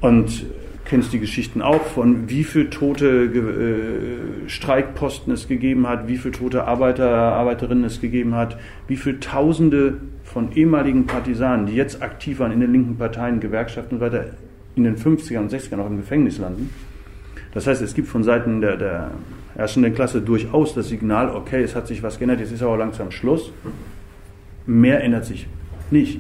Und 0.02 0.46
kennst 0.86 1.14
die 1.14 1.20
Geschichten 1.20 1.62
auch 1.62 1.84
von 1.84 2.30
wie 2.30 2.44
viele 2.44 2.70
tote 2.70 3.26
äh, 3.26 4.50
Streikposten 4.50 5.32
es 5.32 5.48
gegeben 5.48 5.88
hat, 5.88 6.08
wie 6.08 6.18
viele 6.18 6.32
tote 6.32 6.66
Arbeiter, 6.66 7.08
Arbeiterinnen 7.08 7.84
es 7.84 8.02
gegeben 8.02 8.34
hat, 8.34 8.58
wie 8.88 8.98
viele 8.98 9.20
Tausende 9.20 10.00
von 10.24 10.52
ehemaligen 10.54 11.06
Partisanen, 11.06 11.68
die 11.68 11.76
jetzt 11.76 12.02
aktiv 12.02 12.40
waren 12.40 12.52
in 12.52 12.60
den 12.60 12.72
linken 12.72 12.98
Parteien, 12.98 13.40
Gewerkschaften 13.40 13.96
und 13.96 14.02
weiter, 14.02 14.26
in 14.76 14.84
den 14.84 14.96
50er 14.96 15.40
und 15.40 15.52
60er 15.52 15.76
noch 15.76 15.88
im 15.88 15.98
Gefängnis 15.98 16.40
landen. 16.40 16.70
Das 17.54 17.68
heißt, 17.68 17.82
es 17.82 17.94
gibt 17.94 18.08
von 18.08 18.24
Seiten 18.24 18.62
der, 18.62 18.78
der 18.78 19.12
herrschenden 19.56 19.94
Klasse 19.94 20.22
durchaus 20.22 20.74
das 20.74 20.90
Signal, 20.90 21.30
okay, 21.30 21.62
es 21.62 21.76
hat 21.76 21.88
sich 21.88 22.02
was 22.02 22.18
geändert, 22.18 22.40
jetzt 22.40 22.52
ist 22.52 22.64
aber 22.64 22.78
langsam 22.78 23.12
Schluss. 23.12 23.52
Mehr 24.66 25.04
ändert 25.04 25.26
sich 25.26 25.48
nicht. 25.92 26.20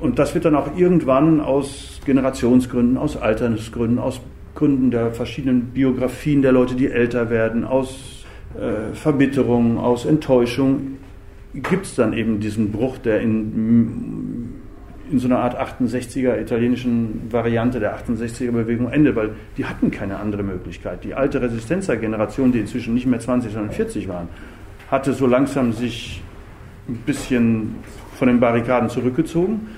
Und 0.00 0.18
das 0.18 0.34
wird 0.34 0.44
dann 0.44 0.54
auch 0.54 0.76
irgendwann 0.76 1.40
aus 1.40 1.97
Generationsgründen, 2.08 2.96
aus 2.96 3.18
Altersgründen, 3.18 3.98
aus 3.98 4.22
Gründen 4.54 4.90
der 4.90 5.12
verschiedenen 5.12 5.66
Biografien 5.66 6.40
der 6.40 6.52
Leute, 6.52 6.74
die 6.74 6.90
älter 6.90 7.28
werden, 7.28 7.64
aus 7.64 8.24
äh, 8.54 8.94
Verbitterung, 8.94 9.78
aus 9.78 10.06
Enttäuschung, 10.06 10.96
gibt 11.52 11.84
es 11.84 11.94
dann 11.96 12.14
eben 12.14 12.40
diesen 12.40 12.72
Bruch, 12.72 12.96
der 12.96 13.20
in 13.20 14.54
in 15.10 15.18
so 15.18 15.26
einer 15.26 15.38
Art 15.38 15.58
68er 15.58 16.40
italienischen 16.40 17.28
Variante 17.30 17.80
der 17.80 17.96
68er 17.98 18.50
Bewegung 18.50 18.90
endet, 18.90 19.16
weil 19.16 19.30
die 19.56 19.64
hatten 19.64 19.90
keine 19.90 20.18
andere 20.18 20.42
Möglichkeit. 20.42 21.02
Die 21.04 21.14
alte 21.14 21.40
Resistenzer-Generation, 21.40 22.52
die 22.52 22.58
inzwischen 22.58 22.92
nicht 22.92 23.06
mehr 23.06 23.18
20, 23.20 23.52
sondern 23.52 23.70
40 23.70 24.06
waren, 24.08 24.28
hatte 24.90 25.14
so 25.14 25.26
langsam 25.26 25.72
sich 25.72 26.22
ein 26.88 26.96
bisschen 27.06 27.76
von 28.16 28.28
den 28.28 28.40
Barrikaden 28.40 28.90
zurückgezogen 28.90 29.68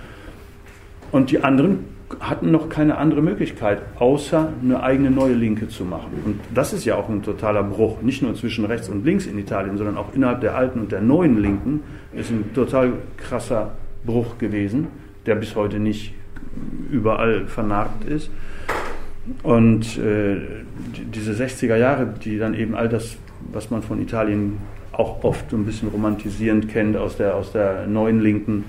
und 1.13 1.31
die 1.31 1.43
anderen 1.45 1.85
hatten 2.19 2.51
noch 2.51 2.69
keine 2.69 2.99
andere 2.99 3.23
Möglichkeit, 3.23 3.83
außer 3.99 4.53
eine 4.63 4.83
eigene 4.83 5.11
neue 5.11 5.35
Linke 5.35 5.69
zu 5.69 5.85
machen. 5.85 6.11
Und 6.25 6.41
das 6.53 6.73
ist 6.73 6.85
ja 6.85 6.97
auch 6.97 7.09
ein 7.09 7.23
totaler 7.23 7.63
Bruch, 7.63 8.03
nicht 8.03 8.23
nur 8.23 8.35
zwischen 8.35 8.65
rechts 8.65 8.89
und 8.89 9.05
links 9.05 9.27
in 9.27 9.39
Italien, 9.39 9.79
sondern 9.79 9.97
auch 9.97 10.13
innerhalb 10.13 10.41
der 10.41 10.57
alten 10.57 10.81
und 10.81 10.93
der 10.93 11.01
neuen 11.01 11.41
Linken 11.41 11.83
ist 12.13 12.31
ein 12.31 12.53
total 12.53 12.95
krasser 13.17 13.73
Bruch 14.05 14.39
gewesen 14.39 14.89
der 15.27 15.35
bis 15.35 15.55
heute 15.55 15.79
nicht 15.79 16.15
überall 16.91 17.47
vernagt 17.47 18.05
ist. 18.05 18.31
Und 19.43 19.99
äh, 19.99 20.39
diese 21.15 21.33
60er 21.33 21.77
Jahre, 21.77 22.15
die 22.25 22.39
dann 22.39 22.55
eben 22.55 22.75
all 22.75 22.89
das, 22.89 23.17
was 23.53 23.71
man 23.71 23.83
von 23.83 24.01
Italien 24.01 24.59
auch 24.93 25.23
oft 25.23 25.53
ein 25.53 25.65
bisschen 25.65 25.89
romantisierend 25.89 26.69
kennt, 26.69 26.97
aus 26.97 27.17
der, 27.17 27.37
aus 27.37 27.53
der 27.53 27.87
neuen 27.87 28.21
Linken 28.21 28.65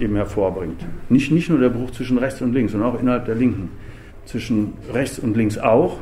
eben 0.00 0.16
hervorbringt. 0.16 0.80
Nicht, 1.08 1.30
nicht 1.32 1.48
nur 1.48 1.58
der 1.58 1.68
Bruch 1.68 1.90
zwischen 1.90 2.18
rechts 2.18 2.40
und 2.42 2.52
links, 2.52 2.72
sondern 2.72 2.90
auch 2.90 3.00
innerhalb 3.00 3.26
der 3.26 3.34
Linken. 3.34 3.70
Zwischen 4.24 4.74
rechts 4.92 5.18
und 5.18 5.36
links 5.36 5.58
auch. 5.58 5.98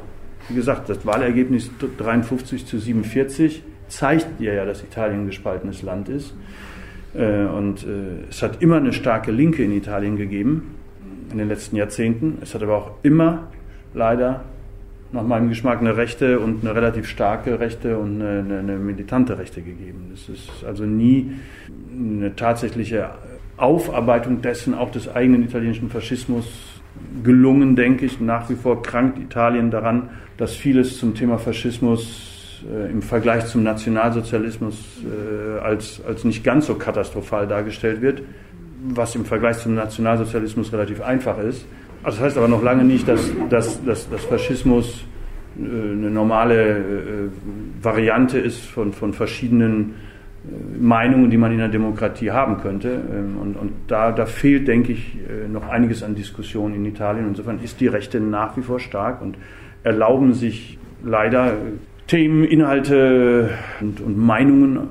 Wie 0.48 0.54
gesagt, 0.54 0.88
das 0.88 1.04
Wahlergebnis 1.06 1.70
53 1.98 2.66
zu 2.66 2.78
47 2.78 3.62
zeigt 3.88 4.40
dir 4.40 4.54
ja, 4.54 4.64
dass 4.64 4.82
Italien 4.82 5.22
ein 5.22 5.26
gespaltenes 5.26 5.82
Land 5.82 6.08
ist. 6.08 6.34
Äh, 7.14 7.44
und 7.46 7.82
äh, 7.82 8.28
es 8.28 8.42
hat 8.42 8.62
immer 8.62 8.76
eine 8.76 8.92
starke 8.92 9.32
Linke 9.32 9.64
in 9.64 9.72
Italien 9.72 10.16
gegeben 10.16 10.74
in 11.32 11.38
den 11.38 11.48
letzten 11.48 11.76
Jahrzehnten. 11.76 12.38
Es 12.40 12.54
hat 12.54 12.62
aber 12.62 12.76
auch 12.76 12.90
immer 13.02 13.48
leider 13.94 14.44
nach 15.12 15.24
meinem 15.24 15.48
Geschmack 15.48 15.80
eine 15.80 15.96
rechte 15.96 16.38
und 16.38 16.64
eine 16.64 16.74
relativ 16.74 17.08
starke 17.08 17.58
rechte 17.58 17.98
und 17.98 18.22
eine, 18.22 18.40
eine, 18.40 18.58
eine 18.60 18.76
militante 18.76 19.38
rechte 19.38 19.60
gegeben. 19.60 20.12
Es 20.14 20.28
ist 20.28 20.64
also 20.64 20.84
nie 20.84 21.32
eine 21.92 22.34
tatsächliche 22.36 23.10
Aufarbeitung 23.60 24.42
dessen, 24.42 24.74
auch 24.74 24.90
des 24.90 25.08
eigenen 25.08 25.44
italienischen 25.44 25.90
Faschismus 25.90 26.46
gelungen, 27.22 27.76
denke 27.76 28.06
ich. 28.06 28.20
Nach 28.20 28.48
wie 28.50 28.54
vor 28.54 28.82
krankt 28.82 29.18
Italien 29.18 29.70
daran, 29.70 30.10
dass 30.36 30.54
vieles 30.54 30.98
zum 30.98 31.14
Thema 31.14 31.38
Faschismus 31.38 32.64
äh, 32.68 32.90
im 32.90 33.02
Vergleich 33.02 33.46
zum 33.46 33.62
Nationalsozialismus 33.62 34.76
äh, 35.04 35.60
als, 35.60 36.02
als 36.06 36.24
nicht 36.24 36.44
ganz 36.44 36.66
so 36.66 36.74
katastrophal 36.74 37.46
dargestellt 37.46 38.00
wird, 38.00 38.22
was 38.88 39.14
im 39.14 39.24
Vergleich 39.24 39.58
zum 39.58 39.74
Nationalsozialismus 39.74 40.72
relativ 40.72 41.00
einfach 41.00 41.38
ist. 41.38 41.66
Also 42.02 42.18
das 42.18 42.26
heißt 42.26 42.38
aber 42.38 42.48
noch 42.48 42.62
lange 42.62 42.84
nicht, 42.84 43.06
dass, 43.06 43.30
dass, 43.50 43.84
dass, 43.84 44.08
dass 44.08 44.24
Faschismus 44.24 45.04
äh, 45.58 45.62
eine 45.62 46.10
normale 46.10 46.78
äh, 46.78 46.82
Variante 47.82 48.38
ist 48.38 48.64
von, 48.64 48.92
von 48.92 49.12
verschiedenen 49.12 49.94
Meinungen, 50.78 51.30
die 51.30 51.36
man 51.36 51.52
in 51.52 51.58
der 51.58 51.68
Demokratie 51.68 52.30
haben 52.30 52.58
könnte. 52.58 52.88
Ähm, 52.88 53.36
und, 53.40 53.56
und 53.56 53.72
da, 53.88 54.12
da 54.12 54.26
fehlt, 54.26 54.68
denke 54.68 54.92
ich, 54.92 55.16
äh, 55.16 55.48
noch 55.48 55.68
einiges 55.68 56.02
an 56.02 56.14
Diskussion 56.14 56.74
in 56.74 56.84
Italien. 56.86 57.28
Insofern 57.28 57.60
ist 57.60 57.80
die 57.80 57.88
Rechte 57.88 58.20
nach 58.20 58.56
wie 58.56 58.62
vor 58.62 58.80
stark 58.80 59.20
und 59.20 59.36
erlauben 59.82 60.32
sich 60.32 60.78
leider 61.04 61.54
Themen, 62.06 62.44
Inhalte 62.44 63.50
und, 63.80 64.00
und 64.00 64.18
Meinungen 64.18 64.88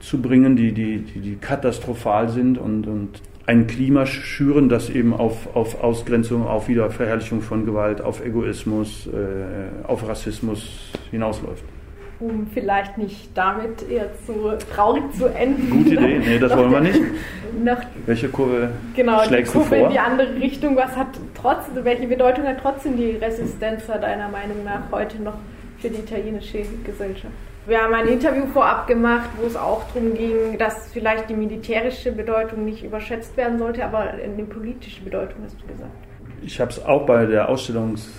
zu 0.00 0.20
bringen, 0.20 0.56
die, 0.56 0.72
die, 0.72 0.98
die, 0.98 1.20
die 1.20 1.36
katastrophal 1.36 2.28
sind 2.28 2.58
und, 2.58 2.86
und 2.86 3.22
ein 3.46 3.66
Klima 3.66 4.06
schüren, 4.06 4.68
das 4.68 4.88
eben 4.90 5.12
auf, 5.12 5.54
auf 5.56 5.82
Ausgrenzung, 5.82 6.46
auf 6.46 6.68
Wiederverherrlichung 6.68 7.42
von 7.42 7.66
Gewalt, 7.66 8.00
auf 8.00 8.24
Egoismus, 8.24 9.08
äh, 9.08 9.86
auf 9.86 10.08
Rassismus 10.08 10.92
hinausläuft. 11.10 11.64
Um 12.20 12.46
vielleicht 12.52 12.98
nicht 12.98 13.30
damit 13.34 13.88
eher 13.88 14.10
zu 14.26 14.52
traurig 14.74 15.02
zu 15.16 15.26
enden. 15.26 15.70
Gute 15.70 15.94
Idee, 15.94 16.18
nee, 16.18 16.38
das 16.38 16.56
wollen 16.56 16.70
wir 16.70 16.80
nicht. 16.80 17.00
welche 18.06 18.28
Kurve 18.28 18.70
genau, 18.94 19.22
schlägst 19.24 19.54
die 19.54 19.58
Kurve 19.58 19.70
du 19.70 19.76
vor? 19.76 19.86
in 19.86 19.92
die 19.92 19.98
andere 19.98 20.34
Richtung. 20.36 20.76
Was 20.76 20.96
hat 20.96 21.08
trotzdem, 21.34 21.84
welche 21.84 22.06
Bedeutung 22.06 22.46
hat 22.46 22.58
trotzdem 22.60 22.96
die 22.96 23.12
Resistenz 23.12 23.86
deiner 23.86 24.28
Meinung 24.28 24.64
nach 24.64 24.82
heute 24.92 25.22
noch 25.22 25.34
für 25.78 25.88
die 25.88 26.00
italienische 26.00 26.62
Gesellschaft. 26.84 27.32
Wir 27.66 27.82
haben 27.82 27.94
ein 27.94 28.08
Interview 28.08 28.46
vorab 28.46 28.86
gemacht, 28.86 29.28
wo 29.40 29.46
es 29.46 29.56
auch 29.56 29.82
darum 29.92 30.14
ging, 30.14 30.58
dass 30.58 30.88
vielleicht 30.92 31.28
die 31.28 31.34
militärische 31.34 32.10
Bedeutung 32.10 32.64
nicht 32.64 32.82
überschätzt 32.82 33.36
werden 33.36 33.58
sollte, 33.58 33.84
aber 33.84 33.98
eine 34.00 34.44
politische 34.44 35.02
Bedeutung 35.02 35.44
hast 35.44 35.56
du 35.60 35.66
gesagt. 35.66 35.90
Ich 36.42 36.58
habe 36.60 36.70
es 36.70 36.84
auch 36.84 37.04
bei 37.04 37.26
der 37.26 37.48
Ausstellungs 37.48 38.10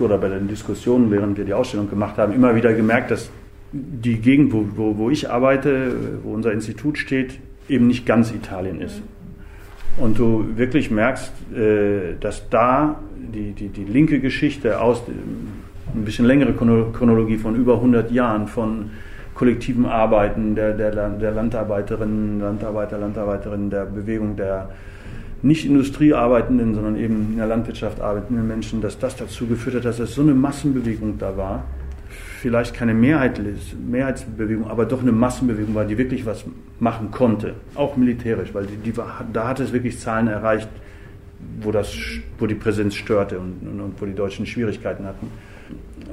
oder 0.00 0.18
bei 0.18 0.28
den 0.28 0.48
Diskussionen, 0.48 1.10
während 1.10 1.36
wir 1.36 1.44
die 1.44 1.54
Ausstellung 1.54 1.88
gemacht 1.88 2.18
haben, 2.18 2.32
immer 2.32 2.54
wieder 2.54 2.72
gemerkt, 2.72 3.10
dass 3.10 3.30
die 3.72 4.18
Gegend, 4.18 4.52
wo, 4.52 4.66
wo, 4.76 4.96
wo 4.96 5.10
ich 5.10 5.30
arbeite, 5.30 5.92
wo 6.22 6.32
unser 6.32 6.52
Institut 6.52 6.98
steht, 6.98 7.38
eben 7.68 7.86
nicht 7.86 8.06
ganz 8.06 8.32
Italien 8.32 8.80
ist. 8.80 9.02
Und 9.98 10.18
du 10.18 10.46
wirklich 10.56 10.90
merkst, 10.90 11.32
äh, 11.54 12.14
dass 12.20 12.48
da 12.48 13.00
die, 13.16 13.52
die, 13.52 13.68
die 13.68 13.84
linke 13.84 14.20
Geschichte 14.20 14.80
aus 14.80 15.02
ein 15.08 16.04
bisschen 16.04 16.26
längere 16.26 16.52
Chronologie 16.52 17.38
von 17.38 17.56
über 17.56 17.74
100 17.74 18.10
Jahren 18.10 18.46
von 18.46 18.90
kollektiven 19.34 19.86
Arbeiten 19.86 20.54
der, 20.54 20.72
der, 20.72 20.90
der 20.90 21.30
Landarbeiterinnen, 21.30 22.40
Landarbeiter, 22.40 22.98
Landarbeiterinnen, 22.98 23.70
der 23.70 23.84
Bewegung 23.84 24.36
der 24.36 24.70
nicht 25.46 25.64
industriearbeitenden, 25.64 26.74
sondern 26.74 26.96
eben 26.96 27.28
in 27.32 27.36
der 27.36 27.46
Landwirtschaft 27.46 28.00
arbeitenden 28.00 28.46
Menschen, 28.46 28.80
dass 28.80 28.98
das 28.98 29.16
dazu 29.16 29.46
geführt 29.46 29.76
hat, 29.76 29.84
dass 29.84 29.98
es 29.98 30.14
so 30.14 30.22
eine 30.22 30.34
Massenbewegung 30.34 31.18
da 31.18 31.36
war. 31.36 31.64
Vielleicht 32.40 32.74
keine 32.74 32.94
Mehrheit, 32.94 33.40
Mehrheitsbewegung, 33.88 34.68
aber 34.68 34.84
doch 34.84 35.02
eine 35.02 35.12
Massenbewegung 35.12 35.74
war, 35.74 35.84
die 35.84 35.98
wirklich 35.98 36.26
was 36.26 36.44
machen 36.78 37.10
konnte, 37.10 37.54
auch 37.74 37.96
militärisch, 37.96 38.52
weil 38.52 38.66
die, 38.66 38.76
die 38.76 38.96
war, 38.96 39.24
da 39.32 39.48
hat 39.48 39.60
es 39.60 39.72
wirklich 39.72 39.98
Zahlen 39.98 40.28
erreicht, 40.28 40.68
wo, 41.60 41.72
das, 41.72 41.96
wo 42.38 42.46
die 42.46 42.54
Präsenz 42.54 42.94
störte 42.94 43.38
und, 43.38 43.66
und, 43.66 43.80
und 43.80 44.00
wo 44.00 44.06
die 44.06 44.14
Deutschen 44.14 44.46
Schwierigkeiten 44.46 45.06
hatten. 45.06 45.30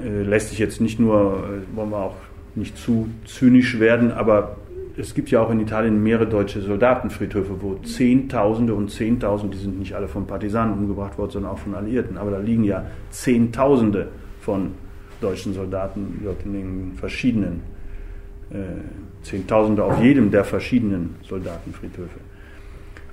Äh, 0.04 0.24
lässt 0.24 0.50
sich 0.50 0.60
jetzt 0.60 0.82
nicht 0.82 1.00
nur, 1.00 1.44
äh, 1.44 1.76
wollen 1.76 1.92
wir 1.92 1.98
auch 1.98 2.16
nicht 2.56 2.78
zu 2.78 3.10
zynisch 3.26 3.80
werden, 3.80 4.12
aber 4.12 4.58
es 4.96 5.14
gibt 5.14 5.32
ja 5.32 5.42
auch 5.42 5.50
in 5.50 5.60
Italien 5.60 6.04
mehrere 6.04 6.28
deutsche 6.28 6.62
Soldatenfriedhöfe, 6.62 7.62
wo 7.62 7.76
Zehntausende 7.76 8.76
und 8.76 8.90
Zehntausende, 8.90 9.58
die 9.58 9.64
sind 9.64 9.80
nicht 9.80 9.96
alle 9.96 10.08
von 10.08 10.28
Partisanen 10.28 10.74
umgebracht 10.74 11.18
worden, 11.18 11.32
sondern 11.32 11.52
auch 11.52 11.58
von 11.58 11.74
Alliierten, 11.74 12.18
aber 12.18 12.32
da 12.32 12.38
liegen 12.38 12.64
ja 12.64 12.86
Zehntausende 13.10 14.10
von 14.42 14.72
deutschen 15.20 15.54
Soldaten 15.54 16.20
dort 16.24 16.46
in 16.46 16.54
den 16.54 16.94
verschiedenen, 16.96 17.62
äh, 18.52 18.56
Zehntausende 19.24 19.84
auf 19.84 20.02
jedem 20.02 20.30
der 20.30 20.44
verschiedenen 20.44 21.16
Soldatenfriedhöfe. 21.24 22.20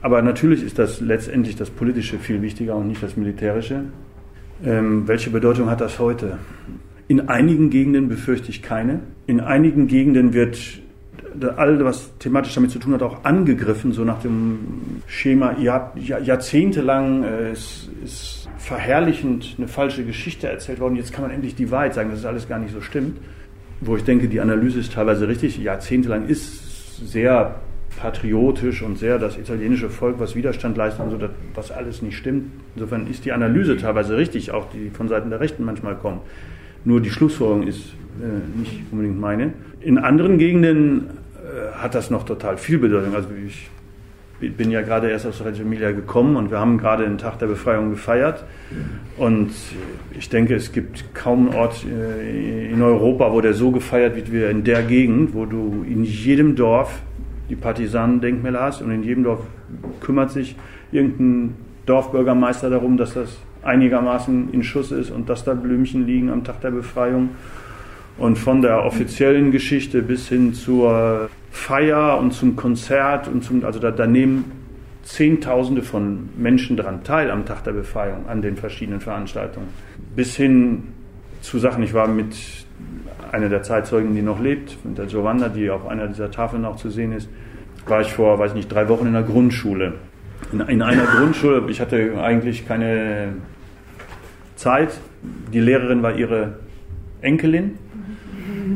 Aber 0.02 0.20
natürlich 0.22 0.62
ist 0.62 0.78
das 0.78 1.00
letztendlich 1.00 1.56
das 1.56 1.70
Politische 1.70 2.18
viel 2.18 2.42
wichtiger 2.42 2.74
und 2.76 2.88
nicht 2.88 3.02
das 3.02 3.16
Militärische. 3.16 3.84
Ähm, 4.64 5.06
welche 5.06 5.30
Bedeutung 5.30 5.70
hat 5.70 5.80
das 5.80 5.98
heute? 5.98 6.38
In 7.08 7.28
einigen 7.28 7.70
Gegenden 7.70 8.08
befürchte 8.08 8.50
ich 8.50 8.62
keine. 8.62 9.00
In 9.26 9.40
einigen 9.40 9.88
Gegenden 9.88 10.32
wird 10.32 10.58
all, 11.56 11.84
was 11.84 12.16
thematisch 12.18 12.54
damit 12.54 12.70
zu 12.70 12.78
tun 12.78 12.94
hat, 12.94 13.02
auch 13.02 13.24
angegriffen, 13.24 13.92
so 13.92 14.04
nach 14.04 14.20
dem 14.20 15.02
Schema, 15.06 15.58
Jahr, 15.58 15.92
jahrzehntelang 15.96 17.24
äh, 17.24 17.52
ist, 17.52 17.88
ist 18.04 18.48
verherrlichend 18.58 19.54
eine 19.58 19.68
falsche 19.68 20.04
Geschichte 20.04 20.48
erzählt 20.48 20.80
worden, 20.80 20.96
jetzt 20.96 21.12
kann 21.12 21.22
man 21.22 21.30
endlich 21.30 21.54
die 21.54 21.70
Wahrheit 21.70 21.94
sagen, 21.94 22.10
dass 22.10 22.20
es 22.20 22.26
alles 22.26 22.48
gar 22.48 22.58
nicht 22.58 22.72
so 22.72 22.80
stimmt. 22.80 23.18
Wo 23.80 23.96
ich 23.96 24.04
denke, 24.04 24.28
die 24.28 24.40
Analyse 24.40 24.78
ist 24.80 24.92
teilweise 24.92 25.26
richtig. 25.26 25.56
Jahrzehntelang 25.56 26.28
ist 26.28 27.08
sehr 27.10 27.56
patriotisch 27.96 28.82
und 28.82 28.98
sehr 28.98 29.18
das 29.18 29.38
italienische 29.38 29.88
Volk, 29.88 30.16
was 30.18 30.36
Widerstand 30.36 30.76
leistet 30.76 31.04
und 31.04 31.10
so, 31.10 31.16
das, 31.16 31.30
was 31.54 31.70
alles 31.70 32.02
nicht 32.02 32.16
stimmt. 32.16 32.50
Insofern 32.74 33.06
ist 33.06 33.24
die 33.24 33.32
Analyse 33.32 33.76
teilweise 33.76 34.16
richtig, 34.16 34.52
auch 34.52 34.66
die 34.70 34.90
von 34.90 35.08
Seiten 35.08 35.30
der 35.30 35.40
Rechten 35.40 35.64
manchmal 35.64 35.96
kommen. 35.96 36.20
Nur 36.84 37.00
die 37.00 37.10
Schlussfolgerung 37.10 37.66
ist 37.66 37.94
äh, 38.20 38.58
nicht 38.58 38.82
unbedingt 38.90 39.20
meine. 39.20 39.52
In 39.80 39.98
anderen 39.98 40.38
Gegenden 40.38 41.08
hat 41.74 41.94
das 41.94 42.10
noch 42.10 42.24
total 42.24 42.56
viel 42.56 42.78
Bedeutung. 42.78 43.14
Also 43.14 43.28
ich 43.46 43.70
bin 44.56 44.70
ja 44.70 44.80
gerade 44.80 45.10
erst 45.10 45.26
aus 45.26 45.44
Reggio 45.44 45.64
Emilia 45.64 45.92
gekommen 45.92 46.36
und 46.36 46.50
wir 46.50 46.58
haben 46.58 46.78
gerade 46.78 47.04
den 47.04 47.18
Tag 47.18 47.38
der 47.38 47.46
Befreiung 47.46 47.90
gefeiert. 47.90 48.44
Und 49.16 49.50
ich 50.18 50.28
denke, 50.28 50.54
es 50.54 50.72
gibt 50.72 51.14
kaum 51.14 51.48
einen 51.48 51.56
Ort 51.56 51.84
äh, 51.84 52.70
in 52.70 52.80
Europa, 52.80 53.32
wo 53.32 53.40
der 53.40 53.54
so 53.54 53.70
gefeiert 53.70 54.16
wird 54.16 54.32
wie 54.32 54.42
in 54.44 54.64
der 54.64 54.82
Gegend, 54.82 55.34
wo 55.34 55.44
du 55.44 55.84
in 55.86 56.04
jedem 56.04 56.56
Dorf 56.56 57.00
die 57.50 57.56
Partisanendenkmäler 57.56 58.60
hast 58.60 58.80
und 58.80 58.90
in 58.92 59.02
jedem 59.02 59.24
Dorf 59.24 59.40
kümmert 60.00 60.30
sich 60.30 60.56
irgendein 60.92 61.56
Dorfbürgermeister 61.86 62.70
darum, 62.70 62.96
dass 62.96 63.14
das 63.14 63.36
einigermaßen 63.62 64.52
in 64.52 64.62
Schuss 64.62 64.92
ist 64.92 65.10
und 65.10 65.28
dass 65.28 65.44
da 65.44 65.54
Blümchen 65.54 66.06
liegen 66.06 66.30
am 66.30 66.44
Tag 66.44 66.60
der 66.60 66.70
Befreiung. 66.70 67.30
Und 68.16 68.38
von 68.38 68.62
der 68.62 68.84
offiziellen 68.84 69.50
Geschichte 69.50 70.02
bis 70.02 70.28
hin 70.28 70.54
zur 70.54 71.28
Feier 71.50 72.18
und 72.18 72.32
zum 72.32 72.56
Konzert 72.56 73.28
und 73.28 73.42
zum, 73.42 73.64
also 73.64 73.78
da, 73.78 73.90
da 73.90 74.06
nehmen 74.06 74.52
Zehntausende 75.02 75.82
von 75.82 76.28
Menschen 76.36 76.76
daran 76.76 77.02
teil 77.02 77.30
am 77.30 77.44
Tag 77.44 77.64
der 77.64 77.72
Befreiung, 77.72 78.28
an 78.28 78.42
den 78.42 78.56
verschiedenen 78.56 79.00
Veranstaltungen. 79.00 79.68
Bis 80.14 80.36
hin 80.36 80.88
zu 81.40 81.58
Sachen, 81.58 81.82
ich 81.82 81.94
war 81.94 82.06
mit 82.06 82.36
einer 83.32 83.48
der 83.48 83.62
Zeitzeugen, 83.62 84.14
die 84.14 84.22
noch 84.22 84.40
lebt, 84.40 84.84
mit 84.84 84.98
der 84.98 85.06
Giovanna, 85.06 85.48
die 85.48 85.70
auf 85.70 85.86
einer 85.88 86.06
dieser 86.06 86.30
Tafeln 86.30 86.64
auch 86.64 86.76
zu 86.76 86.90
sehen 86.90 87.12
ist, 87.12 87.28
war 87.86 88.00
ich 88.02 88.12
vor, 88.12 88.38
weiß 88.38 88.54
nicht, 88.54 88.70
drei 88.70 88.88
Wochen 88.88 89.06
in 89.06 89.14
der 89.14 89.22
Grundschule. 89.22 89.94
In, 90.52 90.60
in 90.60 90.82
einer 90.82 91.04
Grundschule, 91.04 91.64
ich 91.68 91.80
hatte 91.80 92.20
eigentlich 92.20 92.66
keine 92.66 93.34
Zeit. 94.56 95.00
Die 95.52 95.60
Lehrerin 95.60 96.02
war 96.02 96.14
ihre 96.14 96.54
Enkelin 97.20 97.78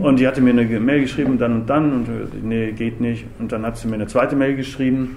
und 0.01 0.19
die 0.19 0.27
hatte 0.27 0.41
mir 0.41 0.51
eine 0.51 0.65
Mail 0.81 1.03
geschrieben, 1.03 1.39
dann 1.39 1.61
und 1.61 1.71
dann, 1.71 1.93
und 1.93 2.45
nee, 2.45 2.73
geht 2.73 3.01
nicht. 3.01 3.27
Und 3.39 3.53
dann 3.53 3.65
hat 3.65 3.77
sie 3.77 3.89
mir 3.89 3.95
eine 3.95 4.07
zweite 4.07 4.37
Mail 4.37 4.57
geschrieben. 4.57 5.17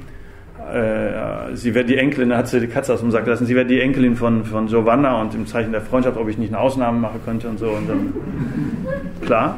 Äh, 0.73 1.55
sie 1.55 1.73
wäre 1.73 1.85
die 1.85 1.97
Enkelin, 1.97 2.29
da 2.29 2.37
hat 2.37 2.47
sie 2.47 2.59
die 2.59 2.67
Katze 2.67 2.93
aus 2.93 2.99
dem 2.99 3.11
Sack 3.11 3.25
gelassen, 3.25 3.45
sie 3.45 3.55
wäre 3.55 3.65
die 3.65 3.79
Enkelin 3.79 4.15
von, 4.15 4.43
von 4.43 4.67
Giovanna 4.67 5.21
und 5.21 5.33
im 5.33 5.45
Zeichen 5.45 5.71
der 5.71 5.81
Freundschaft, 5.81 6.17
ob 6.17 6.27
ich 6.27 6.37
nicht 6.37 6.53
eine 6.53 6.59
Ausnahme 6.59 6.99
machen 6.99 7.21
könnte 7.23 7.47
und 7.47 7.59
so. 7.59 7.69
Und 7.69 7.87
dann, 7.87 8.13
klar. 9.21 9.57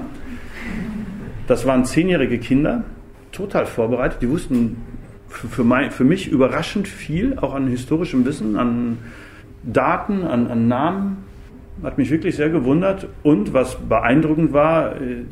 Das 1.47 1.65
waren 1.65 1.83
zehnjährige 1.83 2.37
Kinder, 2.37 2.83
total 3.31 3.65
vorbereitet. 3.65 4.21
Die 4.21 4.29
wussten 4.29 4.77
für, 5.29 5.47
für, 5.47 5.63
mein, 5.63 5.89
für 5.89 6.03
mich 6.03 6.27
überraschend 6.27 6.87
viel, 6.87 7.39
auch 7.39 7.55
an 7.55 7.67
historischem 7.67 8.23
Wissen, 8.25 8.55
an 8.55 8.99
Daten, 9.63 10.23
an, 10.23 10.47
an 10.47 10.67
Namen, 10.67 11.17
hat 11.83 11.97
mich 11.97 12.09
wirklich 12.09 12.35
sehr 12.35 12.49
gewundert. 12.49 13.07
Und 13.23 13.53
was 13.53 13.75
beeindruckend 13.75 14.53
war, 14.53 14.95
äh, 14.95 15.23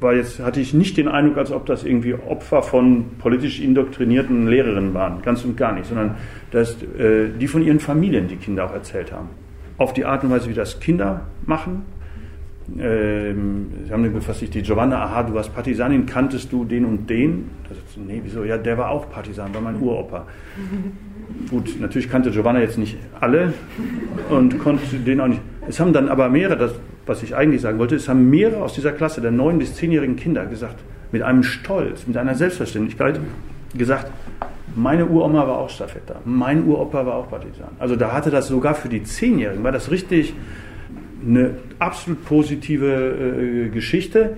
war 0.00 0.14
jetzt 0.14 0.40
hatte 0.40 0.60
ich 0.60 0.74
nicht 0.74 0.96
den 0.96 1.08
Eindruck, 1.08 1.38
als 1.38 1.50
ob 1.50 1.66
das 1.66 1.84
irgendwie 1.84 2.14
Opfer 2.14 2.62
von 2.62 3.16
politisch 3.18 3.60
indoktrinierten 3.60 4.46
Lehrerinnen 4.46 4.94
waren, 4.94 5.22
ganz 5.22 5.44
und 5.44 5.56
gar 5.56 5.72
nicht, 5.72 5.86
sondern 5.86 6.16
dass 6.50 6.82
äh, 6.82 7.28
die 7.40 7.48
von 7.48 7.62
ihren 7.62 7.80
Familien 7.80 8.28
die 8.28 8.36
Kinder 8.36 8.66
auch 8.66 8.72
erzählt 8.72 9.12
haben. 9.12 9.28
Auf 9.78 9.92
die 9.92 10.04
Art 10.04 10.24
und 10.24 10.30
Weise, 10.30 10.48
wie 10.48 10.54
das 10.54 10.80
Kinder 10.80 11.22
machen. 11.44 11.82
Ähm, 12.78 13.66
sie 13.84 13.92
haben 13.92 14.12
gefasst, 14.12 14.42
die 14.52 14.62
Giovanna, 14.62 15.04
aha, 15.04 15.22
du 15.22 15.34
warst 15.34 15.54
Partisanin, 15.54 16.04
kanntest 16.04 16.52
du 16.52 16.64
den 16.64 16.84
und 16.84 17.08
den? 17.08 17.50
Das, 17.68 17.78
nee, 17.96 18.20
wieso? 18.24 18.42
Ja, 18.42 18.58
der 18.58 18.76
war 18.76 18.90
auch 18.90 19.08
Partisan, 19.08 19.54
war 19.54 19.60
mein 19.60 19.80
Uropa. 19.80 20.26
Gut, 21.50 21.80
natürlich 21.80 22.10
kannte 22.10 22.30
Giovanna 22.30 22.60
jetzt 22.60 22.78
nicht 22.78 22.96
alle 23.20 23.52
und 24.30 24.58
konnte 24.58 24.96
den 24.98 25.20
auch 25.20 25.28
nicht. 25.28 25.40
Es 25.68 25.80
haben 25.80 25.92
dann 25.92 26.08
aber 26.08 26.28
mehrere, 26.28 26.56
das, 26.56 26.74
was 27.06 27.22
ich 27.22 27.34
eigentlich 27.34 27.60
sagen 27.60 27.78
wollte, 27.78 27.96
es 27.96 28.08
haben 28.08 28.30
mehrere 28.30 28.62
aus 28.62 28.74
dieser 28.74 28.92
Klasse 28.92 29.20
der 29.20 29.30
neun- 29.30 29.58
bis 29.58 29.74
zehnjährigen 29.74 30.16
Kinder 30.16 30.46
gesagt, 30.46 30.80
mit 31.12 31.22
einem 31.22 31.42
Stolz, 31.42 32.06
mit 32.06 32.16
einer 32.16 32.34
Selbstverständlichkeit 32.34 33.20
gesagt, 33.76 34.10
meine 34.74 35.06
Uroma 35.06 35.46
war 35.46 35.58
auch 35.58 35.70
Staffetta, 35.70 36.16
mein 36.24 36.66
Uropa 36.66 37.06
war 37.06 37.14
auch 37.14 37.30
Partisan. 37.30 37.68
Also 37.78 37.96
da 37.96 38.12
hatte 38.12 38.30
das 38.30 38.48
sogar 38.48 38.74
für 38.74 38.88
die 38.88 39.02
Zehnjährigen, 39.02 39.64
war 39.64 39.72
das 39.72 39.90
richtig 39.90 40.34
eine 41.26 41.52
absolut 41.78 42.24
positive 42.24 43.66
äh, 43.66 43.68
Geschichte. 43.70 44.36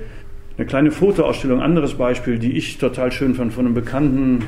Eine 0.57 0.67
kleine 0.67 0.91
Fotoausstellung, 0.91 1.61
anderes 1.61 1.95
Beispiel, 1.95 2.39
die 2.39 2.53
ich 2.53 2.79
total 2.79 3.13
schön 3.13 3.35
fand, 3.35 3.53
von 3.53 3.67
einem 3.67 3.75
Bekannten, 3.75 4.45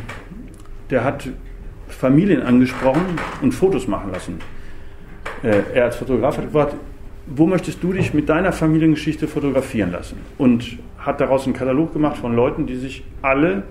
der 0.91 1.05
hat 1.05 1.29
Familien 1.91 2.43
angesprochen 2.43 3.03
und 3.43 3.53
Fotos 3.53 3.87
machen 3.87 4.11
lassen. 4.13 4.39
Äh, 5.43 5.63
er 5.75 5.85
als 5.85 5.97
Fotograf 5.97 6.39
hat 6.39 6.47
gefragt, 6.47 6.75
wo 7.27 7.47
möchtest 7.47 7.83
du 7.83 7.93
dich 7.93 8.13
mit 8.15 8.29
deiner 8.29 8.53
Familiengeschichte 8.53 9.29
fotografieren 9.29 9.93
lassen? 9.93 10.19
Und 10.39 10.79
hat 10.99 11.21
daraus 11.21 11.45
einen 11.45 11.55
Katalog 11.55 11.93
gemacht 11.93 12.19
von 12.19 12.35
Leuten, 12.35 12.67
die 12.67 12.77
sich 12.77 13.05
alle 13.23 13.63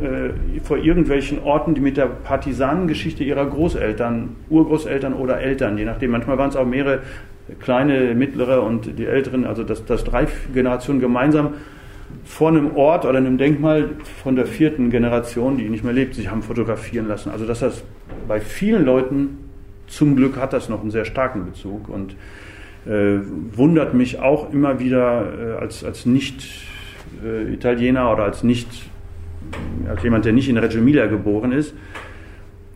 äh, 0.00 0.60
vor 0.62 0.78
irgendwelchen 0.78 1.42
Orten, 1.42 1.74
die 1.74 1.80
mit 1.80 1.96
der 1.96 2.06
Partisanengeschichte 2.06 3.24
ihrer 3.24 3.46
Großeltern, 3.46 4.36
Urgroßeltern 4.48 5.12
oder 5.12 5.40
Eltern, 5.40 5.76
je 5.76 5.84
nachdem, 5.84 6.12
manchmal 6.12 6.38
waren 6.38 6.50
es 6.50 6.56
auch 6.56 6.64
mehrere 6.64 7.00
kleine, 7.60 8.14
mittlere 8.14 8.62
und 8.62 8.98
die 8.98 9.06
Älteren, 9.06 9.44
also 9.44 9.64
das, 9.64 9.84
das 9.84 10.04
drei 10.04 10.26
Generationen 10.54 11.00
gemeinsam 11.00 11.54
vor 12.24 12.48
einem 12.48 12.76
Ort 12.76 13.04
oder 13.04 13.18
einem 13.18 13.36
Denkmal 13.38 13.90
von 14.22 14.36
der 14.36 14.46
vierten 14.46 14.90
Generation, 14.90 15.58
die 15.58 15.68
nicht 15.68 15.84
mehr 15.84 15.92
lebt, 15.92 16.14
sich 16.14 16.30
haben 16.30 16.42
fotografieren 16.42 17.08
lassen. 17.08 17.30
Also 17.30 17.46
dass 17.46 17.60
das 17.60 17.84
bei 18.28 18.40
vielen 18.40 18.84
Leuten 18.84 19.38
zum 19.86 20.16
Glück 20.16 20.36
hat 20.36 20.52
das 20.52 20.68
noch 20.68 20.80
einen 20.80 20.90
sehr 20.90 21.04
starken 21.04 21.44
Bezug 21.44 21.88
und 21.88 22.14
äh, 22.86 23.18
wundert 23.52 23.94
mich 23.94 24.20
auch 24.20 24.52
immer 24.52 24.80
wieder 24.80 25.56
äh, 25.56 25.60
als, 25.60 25.84
als 25.84 26.06
Nicht-Italiener 26.06 28.00
äh, 28.08 28.12
oder 28.12 28.24
als 28.24 28.42
nicht 28.42 28.68
als 29.88 30.02
jemand, 30.02 30.24
der 30.24 30.32
nicht 30.32 30.48
in 30.48 30.56
Reggio 30.56 30.80
Emilia 30.80 31.06
geboren 31.06 31.52
ist, 31.52 31.74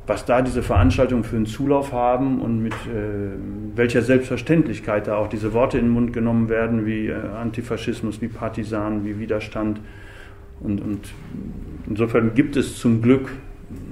was 0.07 0.25
da 0.25 0.43
diese 0.43 0.63
Veranstaltungen 0.63 1.25
für 1.25 1.37
einen 1.37 1.47
Zulauf 1.47 1.93
haben 1.93 2.41
und 2.41 2.63
mit 2.63 2.73
äh, 2.73 3.37
welcher 3.75 4.03
Selbstverständlichkeit 4.03 5.09
da 5.09 5.17
auch 5.17 5.29
diese 5.29 5.53
Worte 5.53 5.79
in 5.79 5.87
den 5.87 5.93
Mund 5.93 6.13
genommen 6.13 6.49
werden, 6.49 6.87
wie 6.87 7.09
äh, 7.09 7.15
Antifaschismus, 7.15 8.21
wie 8.21 8.29
Partisan, 8.29 9.05
wie 9.05 9.19
Widerstand. 9.19 9.81
Und, 10.61 10.81
und 10.81 11.09
insofern 11.89 12.35
gibt 12.35 12.57
es 12.57 12.79
zum 12.79 13.03
Glück 13.03 13.31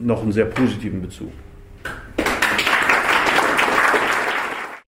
noch 0.02 0.22
einen 0.22 0.32
sehr 0.32 0.46
positiven 0.46 1.02
Bezug. 1.02 1.32